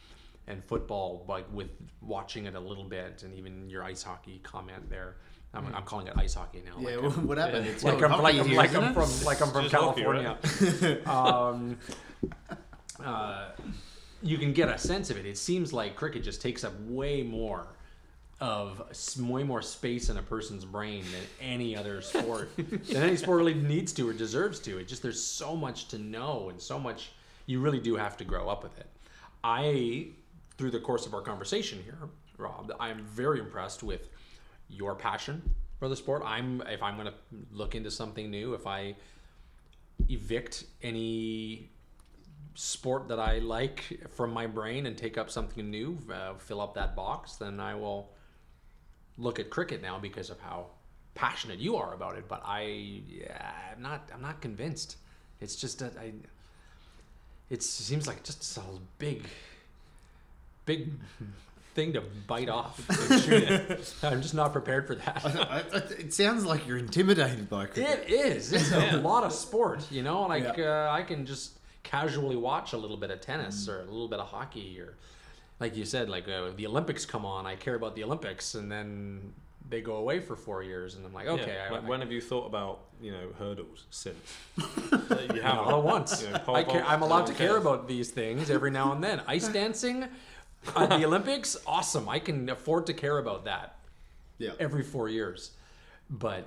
and 0.45 0.63
football, 0.65 1.25
like 1.27 1.45
with 1.53 1.69
watching 2.01 2.45
it 2.45 2.55
a 2.55 2.59
little 2.59 2.83
bit, 2.83 3.23
and 3.23 3.33
even 3.33 3.69
your 3.69 3.83
ice 3.83 4.03
hockey 4.03 4.41
comment 4.43 4.89
there. 4.89 5.15
I'm, 5.55 5.73
I'm 5.75 5.83
calling 5.83 6.07
it 6.07 6.13
ice 6.17 6.33
hockey 6.33 6.63
now. 6.65 6.79
Yeah, 6.79 6.97
like, 6.97 7.13
what 7.13 7.37
happened? 7.37 7.67
It's 7.67 7.83
like 7.83 7.99
called 7.99 8.11
I'm, 8.11 8.21
like, 8.21 8.35
I'm, 8.35 8.53
like 8.53 8.75
I'm 8.75 8.93
from 8.93 9.09
like 9.23 9.39
I'm 9.39 9.51
from 9.51 9.69
just 9.69 9.75
hockey, 9.75 10.01
California. 10.01 10.37
um, 11.05 11.77
uh, 13.03 13.49
you 14.23 14.37
can 14.37 14.51
get 14.51 14.69
a 14.69 14.77
sense 14.77 15.09
of 15.11 15.17
it. 15.17 15.25
It 15.25 15.37
seems 15.37 15.71
like 15.71 15.95
cricket 15.95 16.23
just 16.23 16.41
takes 16.41 16.63
up 16.63 16.73
way 16.81 17.21
more 17.21 17.67
of 18.43 18.81
way 19.17 19.41
more 19.41 19.61
space 19.61 20.09
in 20.09 20.17
a 20.17 20.21
person's 20.21 20.65
brain 20.65 21.01
than 21.13 21.21
any 21.49 21.77
other 21.77 22.01
sport 22.11 22.53
than 22.57 22.97
any 22.97 23.15
sport 23.15 23.37
really 23.37 23.53
needs 23.53 23.93
to 23.93 24.07
or 24.07 24.11
deserves 24.11 24.59
to. 24.59 24.79
It 24.79 24.89
just 24.89 25.01
there's 25.01 25.23
so 25.23 25.55
much 25.55 25.87
to 25.87 25.97
know 25.97 26.49
and 26.49 26.61
so 26.61 26.77
much 26.77 27.13
you 27.45 27.61
really 27.61 27.79
do 27.79 27.95
have 27.95 28.17
to 28.17 28.25
grow 28.25 28.49
up 28.49 28.61
with 28.61 28.77
it. 28.77 28.87
I 29.45 30.07
through 30.57 30.71
the 30.71 30.81
course 30.81 31.05
of 31.05 31.13
our 31.13 31.21
conversation 31.21 31.81
here, 31.85 31.97
Rob, 32.37 32.73
I'm 32.81 33.05
very 33.05 33.39
impressed 33.39 33.81
with 33.81 34.09
your 34.67 34.93
passion 34.93 35.41
for 35.79 35.87
the 35.87 35.95
sport. 35.95 36.21
I'm 36.25 36.61
if 36.63 36.83
I'm 36.83 36.97
going 36.97 37.07
to 37.07 37.13
look 37.53 37.75
into 37.75 37.91
something 37.91 38.29
new, 38.29 38.55
if 38.55 38.67
I 38.67 38.95
evict 40.09 40.65
any 40.81 41.69
sport 42.55 43.07
that 43.07 43.21
I 43.21 43.39
like 43.39 44.01
from 44.09 44.33
my 44.33 44.47
brain 44.47 44.85
and 44.85 44.97
take 44.97 45.17
up 45.17 45.31
something 45.31 45.71
new, 45.71 45.97
uh, 46.13 46.33
fill 46.33 46.59
up 46.59 46.73
that 46.73 46.93
box, 46.93 47.37
then 47.37 47.61
I 47.61 47.75
will 47.75 48.12
look 49.17 49.39
at 49.39 49.49
cricket 49.49 49.81
now 49.81 49.99
because 49.99 50.29
of 50.29 50.39
how 50.39 50.67
passionate 51.15 51.59
you 51.59 51.75
are 51.75 51.93
about 51.93 52.17
it. 52.17 52.27
But 52.27 52.41
I, 52.45 53.01
yeah, 53.09 53.51
I'm 53.75 53.81
not. 53.81 54.09
I'm 54.13 54.21
not 54.21 54.41
convinced. 54.41 54.97
It's 55.41 55.55
just 55.55 55.79
that 55.79 55.93
I. 55.97 56.13
It 57.49 57.61
seems 57.61 58.07
like 58.07 58.23
just 58.23 58.57
a 58.57 58.61
big, 58.97 59.23
big 60.65 60.89
thing 61.75 61.93
to 61.93 62.01
bite 62.27 62.49
off. 62.59 62.79
and. 63.29 63.79
I'm 64.03 64.21
just 64.21 64.33
not 64.33 64.53
prepared 64.53 64.87
for 64.87 64.95
that. 64.95 65.21
I- 65.25 65.63
I- 65.73 65.77
it 65.99 66.13
sounds 66.13 66.45
like 66.45 66.67
you're 66.67 66.77
intimidated 66.77 67.49
by 67.49 67.65
cricket. 67.65 68.05
It 68.07 68.11
is. 68.11 68.53
It's 68.53 68.71
a 68.71 68.97
lot 68.97 69.23
of 69.23 69.33
sport, 69.33 69.85
you 69.91 70.01
know. 70.03 70.23
Like 70.23 70.57
Yeah. 70.57 70.87
uh, 70.89 70.93
I 70.93 71.03
can 71.03 71.25
just 71.25 71.59
casually 71.83 72.37
watch 72.37 72.73
a 72.73 72.77
little 72.77 72.97
bit 72.97 73.11
of 73.11 73.19
tennis 73.21 73.67
or 73.67 73.81
a 73.81 73.85
little 73.85 74.07
bit 74.07 74.19
of 74.19 74.27
hockey, 74.27 74.79
or 74.79 74.95
like 75.59 75.75
you 75.75 75.85
said, 75.85 76.09
like 76.09 76.27
uh, 76.27 76.49
the 76.55 76.67
Olympics 76.67 77.05
come 77.05 77.25
on. 77.25 77.45
I 77.45 77.55
care 77.55 77.75
about 77.75 77.95
the 77.95 78.03
Olympics, 78.03 78.55
and 78.55 78.71
then 78.71 79.33
they 79.69 79.81
go 79.81 79.95
away 79.95 80.19
for 80.19 80.35
four 80.35 80.61
years, 80.61 80.95
and 80.95 81.05
I'm 81.05 81.13
like, 81.13 81.27
okay, 81.27 81.53
Yeah. 81.55 81.67
I, 81.69 81.71
when, 81.71 81.85
I, 81.85 81.89
when 81.89 81.99
have 82.01 82.11
you 82.11 82.21
thought 82.21 82.45
about 82.45 82.79
you 83.01 83.11
know 83.11 83.29
hurdles 83.39 83.85
since? 83.89 84.17
you 84.57 84.63
not 84.91 85.09
haven't. 85.09 85.45
all 85.45 85.79
at 85.79 85.83
once. 85.83 86.21
You 86.23 86.29
know, 86.31 86.39
pole 86.39 86.55
I 86.55 86.63
care, 86.63 86.83
I'm 86.85 87.01
allowed 87.01 87.27
to 87.27 87.33
care 87.33 87.57
about 87.57 87.87
these 87.87 88.09
things 88.11 88.49
every 88.49 88.71
now 88.71 88.91
and 88.91 89.03
then. 89.03 89.21
Ice 89.27 89.47
dancing 89.61 90.07
at 90.75 90.89
the 90.89 91.05
Olympics, 91.05 91.57
awesome. 91.67 92.07
I 92.09 92.19
can 92.19 92.49
afford 92.49 92.85
to 92.87 92.93
care 92.93 93.17
about 93.17 93.45
that 93.45 93.75
Yeah. 94.37 94.51
every 94.59 94.83
four 94.83 95.09
years. 95.09 95.51
But 96.09 96.45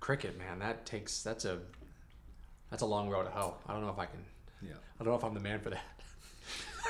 cricket, 0.00 0.38
man, 0.38 0.58
that 0.60 0.86
takes 0.86 1.22
that's 1.22 1.44
a 1.44 1.58
that's 2.70 2.82
a 2.82 2.86
long 2.86 3.08
road 3.08 3.24
to 3.24 3.30
hoe. 3.30 3.54
I 3.68 3.72
don't 3.72 3.82
know 3.82 3.90
if 3.90 3.98
I 3.98 4.06
can. 4.06 4.20
Yeah. 4.62 4.72
I 4.98 5.04
don't 5.04 5.12
know 5.12 5.18
if 5.18 5.24
I'm 5.24 5.34
the 5.34 5.40
man 5.40 5.60
for 5.60 5.70
that. 5.70 5.82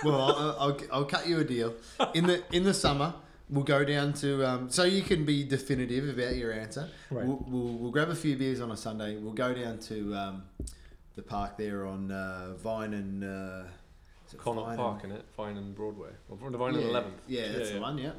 Well, 0.02 0.20
I'll, 0.20 0.56
I'll, 0.58 0.78
I'll 0.92 1.04
cut 1.04 1.26
you 1.26 1.38
a 1.40 1.44
deal. 1.44 1.74
In 2.14 2.26
the 2.26 2.42
in 2.52 2.64
the 2.64 2.74
summer, 2.74 3.14
we'll 3.48 3.64
go 3.64 3.84
down 3.84 4.12
to 4.14 4.44
um, 4.46 4.70
so 4.70 4.84
you 4.84 5.02
can 5.02 5.24
be 5.24 5.44
definitive 5.44 6.08
about 6.08 6.36
your 6.36 6.52
answer. 6.52 6.88
Right. 7.10 7.24
We'll, 7.26 7.44
we'll, 7.48 7.74
we'll 7.78 7.90
grab 7.90 8.08
a 8.08 8.14
few 8.14 8.36
beers 8.36 8.60
on 8.60 8.70
a 8.70 8.76
Sunday. 8.76 9.16
We'll 9.16 9.32
go 9.32 9.54
down 9.54 9.78
to 9.80 10.14
um, 10.14 10.42
the 11.14 11.22
park 11.22 11.56
there 11.56 11.86
on 11.86 12.10
uh, 12.10 12.54
Vine 12.56 12.94
and 12.94 13.24
uh, 13.24 13.62
Connaught 14.38 14.66
Vine 14.66 14.76
Park, 14.76 15.04
and- 15.04 15.12
in 15.12 15.18
it, 15.18 15.24
Vine 15.36 15.56
and 15.56 15.74
Broadway, 15.74 16.10
or 16.28 16.36
Vine 16.36 16.74
yeah, 16.74 16.80
and 16.80 16.88
Eleventh. 16.90 17.14
Yeah, 17.28 17.52
that's 17.52 17.70
the 17.70 17.80
one. 17.80 17.98
Yeah, 17.98 18.10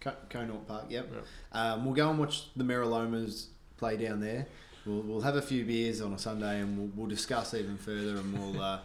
Co- 0.00 0.16
Connaught 0.28 0.68
Park. 0.68 0.84
Yep. 0.90 1.12
Um, 1.52 1.84
we'll 1.84 1.94
go 1.94 2.10
and 2.10 2.18
watch 2.18 2.54
the 2.54 2.64
Meralomas 2.64 3.46
play 3.78 3.96
down 3.96 4.20
there. 4.20 4.46
We'll, 4.84 5.00
we'll 5.02 5.20
have 5.20 5.36
a 5.36 5.42
few 5.42 5.64
beers 5.64 6.00
on 6.00 6.12
a 6.12 6.18
Sunday 6.18 6.60
and 6.60 6.76
we'll, 6.76 6.90
we'll 6.96 7.08
discuss 7.08 7.54
even 7.54 7.78
further 7.78 8.16
and 8.16 8.32
we'll 8.36 8.60
uh, 8.60 8.78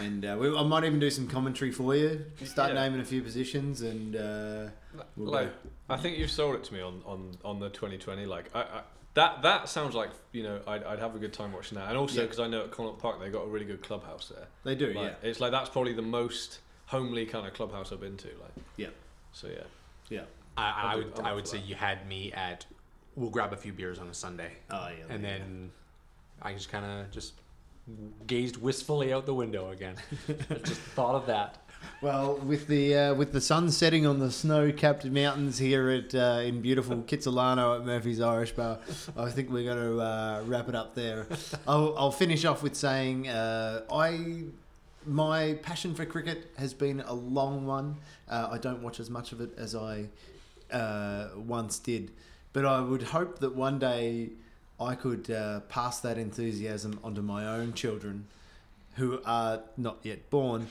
and 0.00 0.24
uh, 0.24 0.36
we, 0.38 0.54
I 0.56 0.62
might 0.62 0.84
even 0.84 0.98
do 1.00 1.10
some 1.10 1.26
commentary 1.28 1.70
for 1.72 1.94
you. 1.94 2.24
Start 2.44 2.72
Yeah. 2.74 2.80
naming 2.82 3.00
a 3.00 3.04
few 3.04 3.22
positions 3.22 3.82
and 3.82 4.16
uh, 4.16 4.66
we'll 5.16 5.30
like, 5.32 5.48
go. 5.62 5.70
I 5.88 5.96
think 5.96 6.18
you've 6.18 6.30
sold 6.30 6.54
it 6.56 6.64
to 6.64 6.74
me 6.74 6.80
on, 6.80 7.02
on, 7.06 7.32
on 7.44 7.60
the 7.60 7.68
2020. 7.70 8.26
Like, 8.26 8.50
I, 8.54 8.60
I, 8.62 8.80
that 9.14 9.40
that 9.42 9.68
sounds 9.68 9.94
like 9.94 10.10
you 10.32 10.42
know 10.42 10.60
I'd, 10.66 10.84
I'd 10.84 10.98
have 10.98 11.14
a 11.16 11.18
good 11.18 11.32
time 11.32 11.52
watching 11.52 11.78
that, 11.78 11.88
and 11.88 11.96
also 11.96 12.16
Yeah. 12.20 12.22
because 12.24 12.38
I 12.40 12.48
know 12.48 12.64
at 12.64 12.70
Connaught 12.70 12.98
Park 12.98 13.18
they 13.20 13.30
got 13.30 13.44
a 13.44 13.48
really 13.48 13.64
good 13.64 13.82
clubhouse 13.82 14.28
there. 14.34 14.46
They 14.64 14.74
do, 14.74 14.88
Like, 14.92 14.96
yeah, 15.22 15.28
It's 15.30 15.40
like 15.40 15.52
that's 15.52 15.70
probably 15.70 15.94
the 15.94 16.02
most 16.02 16.58
homely 16.86 17.24
kind 17.24 17.46
of 17.46 17.54
clubhouse 17.54 17.92
I've 17.92 18.00
been 18.00 18.16
to. 18.18 18.26
Like, 18.28 18.64
yeah, 18.76 18.88
so 19.32 19.48
yeah. 19.48 19.62
yeah. 20.10 20.22
I, 20.58 20.92
I 20.92 20.96
would 20.96 21.18
I'm 21.18 21.24
I 21.26 21.30
up 21.30 21.36
would 21.36 21.48
say 21.48 21.56
that. 21.58 21.66
you 21.66 21.74
had 21.76 22.06
me 22.06 22.30
at 22.32 22.66
we'll 23.14 23.30
grab 23.30 23.54
a 23.54 23.56
few 23.56 23.72
beers 23.72 23.98
on 23.98 24.08
a 24.08 24.14
Sunday, 24.14 24.52
Oh 24.70 24.88
yeah. 24.88 25.14
and 25.14 25.22
yeah. 25.22 25.38
then 25.38 25.70
I 26.42 26.52
just 26.52 26.68
kind 26.70 26.84
of 26.84 27.10
just 27.10 27.32
gazed 28.26 28.56
wistfully 28.56 29.12
out 29.12 29.26
the 29.26 29.34
window 29.34 29.70
again. 29.70 29.96
just 30.64 30.80
thought 30.80 31.14
of 31.14 31.26
that. 31.26 31.58
Well, 32.02 32.36
with 32.38 32.66
the 32.66 32.94
uh, 32.94 33.14
with 33.14 33.32
the 33.32 33.40
sun 33.40 33.70
setting 33.70 34.06
on 34.06 34.18
the 34.18 34.30
snow-capped 34.30 35.04
mountains 35.04 35.58
here 35.58 35.88
at 35.90 36.14
uh, 36.14 36.42
in 36.44 36.60
beautiful 36.60 36.96
Kitsilano 36.98 37.78
at 37.78 37.86
Murphy's 37.86 38.20
Irish 38.20 38.52
Bar, 38.52 38.78
I 39.16 39.30
think 39.30 39.50
we're 39.50 39.64
going 39.64 39.96
to 39.96 40.00
uh, 40.00 40.42
wrap 40.46 40.68
it 40.68 40.74
up 40.74 40.94
there. 40.94 41.26
I'll, 41.68 41.96
I'll 41.96 42.12
finish 42.12 42.44
off 42.44 42.62
with 42.62 42.74
saying 42.74 43.28
uh, 43.28 43.82
I 43.90 44.44
my 45.06 45.54
passion 45.62 45.94
for 45.94 46.04
cricket 46.04 46.50
has 46.58 46.74
been 46.74 47.00
a 47.00 47.14
long 47.14 47.66
one. 47.66 47.96
Uh, 48.28 48.48
I 48.52 48.58
don't 48.58 48.82
watch 48.82 48.98
as 48.98 49.08
much 49.08 49.32
of 49.32 49.40
it 49.40 49.50
as 49.56 49.74
I 49.74 50.06
uh, 50.72 51.28
once 51.36 51.78
did, 51.78 52.10
but 52.52 52.64
I 52.66 52.80
would 52.80 53.04
hope 53.04 53.38
that 53.38 53.54
one 53.54 53.78
day 53.78 54.30
I 54.80 54.94
could 54.94 55.30
uh, 55.30 55.60
pass 55.60 56.00
that 56.00 56.18
enthusiasm 56.18 57.00
onto 57.02 57.22
my 57.22 57.46
own 57.46 57.72
children, 57.72 58.26
who 58.96 59.20
are 59.24 59.60
not 59.76 59.98
yet 60.02 60.30
born. 60.30 60.68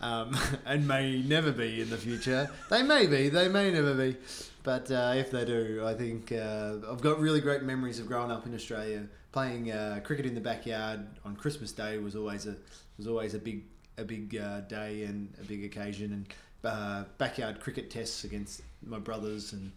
um, 0.00 0.36
and 0.66 0.86
may 0.86 1.22
never 1.22 1.52
be 1.52 1.80
in 1.80 1.90
the 1.90 1.96
future. 1.96 2.50
They 2.70 2.82
may 2.82 3.06
be, 3.06 3.28
they 3.28 3.48
may 3.48 3.70
never 3.70 3.94
be, 3.94 4.16
but 4.62 4.90
uh, 4.90 5.14
if 5.16 5.30
they 5.30 5.44
do, 5.44 5.82
I 5.84 5.94
think 5.94 6.32
uh, 6.32 6.74
I've 6.90 7.00
got 7.00 7.18
really 7.18 7.40
great 7.40 7.62
memories 7.62 7.98
of 7.98 8.06
growing 8.06 8.30
up 8.30 8.46
in 8.46 8.54
Australia. 8.54 9.06
Playing 9.32 9.70
uh, 9.70 10.00
cricket 10.04 10.24
in 10.26 10.34
the 10.34 10.40
backyard 10.40 11.06
on 11.24 11.36
Christmas 11.36 11.72
Day 11.72 11.98
was 11.98 12.16
always 12.16 12.46
a 12.46 12.56
was 12.96 13.06
always 13.06 13.34
a 13.34 13.38
big 13.38 13.64
a 13.98 14.04
big 14.04 14.36
uh, 14.36 14.60
day 14.60 15.04
and 15.04 15.32
a 15.40 15.44
big 15.44 15.64
occasion, 15.64 16.12
and 16.12 16.34
uh, 16.64 17.04
backyard 17.18 17.60
cricket 17.60 17.90
tests 17.90 18.24
against 18.24 18.62
my 18.86 18.98
brothers 18.98 19.52
and 19.52 19.70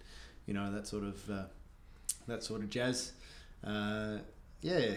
you 0.46 0.54
know 0.54 0.72
that 0.72 0.88
sort 0.88 1.04
of 1.04 1.30
uh, 1.30 1.44
that 2.28 2.44
sort 2.44 2.62
of 2.62 2.70
jazz. 2.70 3.12
Uh, 3.66 4.18
yeah, 4.62 4.96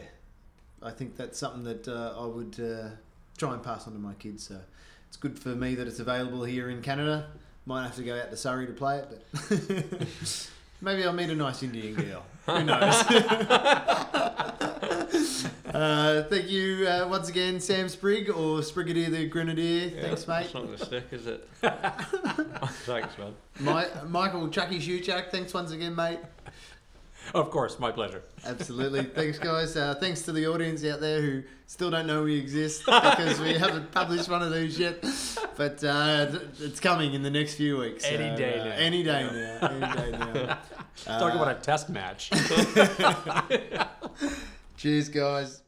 I 0.83 0.91
think 0.91 1.17
that's 1.17 1.39
something 1.39 1.65
that 1.65 1.89
uh, 1.89 2.15
I 2.19 2.27
would 2.27 2.59
uh, 2.61 2.91
try 3.39 3.55
and 3.55 3.63
pass 3.63 3.87
on 3.87 3.93
to 3.95 3.99
my 3.99 4.15
kids. 4.15 4.47
So 4.47 4.59
it's 5.09 5.17
good 5.17 5.39
for 5.39 5.51
me 5.51 5.75
that 5.75 5.87
it's 5.87 6.01
available 6.01 6.45
here 6.45 6.71
in 6.71 6.83
Canada. 6.83 7.29
Might 7.67 7.85
have 7.85 7.97
to 7.97 8.03
go 8.03 8.19
out 8.19 8.31
to 8.31 8.37
Surrey 8.37 8.67
to 8.67 8.73
play 8.73 8.99
it, 8.99 9.25
but 9.33 10.49
maybe 10.83 11.05
I'll 11.05 11.15
meet 11.15 11.31
a 11.31 11.35
nice 11.35 11.63
Indian 11.63 11.95
girl. 11.95 12.23
Who 12.45 12.63
knows? 12.63 12.95
uh, 15.73 16.27
thank 16.29 16.51
you 16.51 16.87
uh, 16.87 17.09
once 17.09 17.31
again, 17.31 17.59
Sam 17.61 17.89
Sprigg 17.89 18.29
or 18.29 18.63
Sprigadier 18.63 19.09
the 19.11 19.27
Grenadier. 19.29 19.89
Thanks, 19.99 20.29
mate. 20.29 20.45
It's 20.45 20.53
not 20.55 20.65
going 20.65 20.77
to 20.77 20.85
stick, 20.85 21.05
is 21.11 21.27
it? 21.27 21.49
Thanks, 21.63 23.17
man. 23.17 23.35
My, 23.61 23.87
Michael 24.07 24.49
Chucky 24.49 24.79
Shuchak, 24.79 25.31
thanks 25.31 25.55
once 25.55 25.71
again, 25.73 25.95
mate. 25.95 26.19
Of 27.35 27.51
course, 27.51 27.79
my 27.79 27.91
pleasure. 27.91 28.23
Absolutely. 28.45 29.03
Thanks, 29.15 29.39
guys. 29.39 29.77
Uh, 29.77 29.95
thanks 29.95 30.23
to 30.23 30.33
the 30.33 30.47
audience 30.47 30.85
out 30.85 31.01
there 31.01 31.21
who 31.21 31.43
still 31.67 31.91
don't 31.91 32.07
know 32.07 32.25
we 32.25 32.37
exist 32.39 32.85
because 32.87 33.41
we 33.41 33.55
haven't 33.55 33.91
published 33.93 34.29
one 34.29 34.43
of 34.43 34.53
these 34.53 34.79
yet. 34.79 35.03
But 35.57 35.83
uh, 35.83 36.27
it's 36.61 36.81
coming 36.81 37.15
in 37.15 37.23
the 37.23 37.31
next 37.31 37.55
few 37.55 37.79
weeks. 37.79 38.05
Any 38.05 38.31
So, 38.31 38.37
day 38.37 38.59
uh, 38.61 38.65
now. 38.65 38.71
Any 38.73 39.03
day 39.03 39.23
now. 39.33 39.69
Any 39.69 40.11
day 40.11 40.11
now. 40.19 40.59
Talk 41.19 41.35
about 41.35 41.49
a 41.57 41.61
test 41.61 41.89
match. 41.89 42.31
Cheers, 44.77 45.09
guys. 45.09 45.63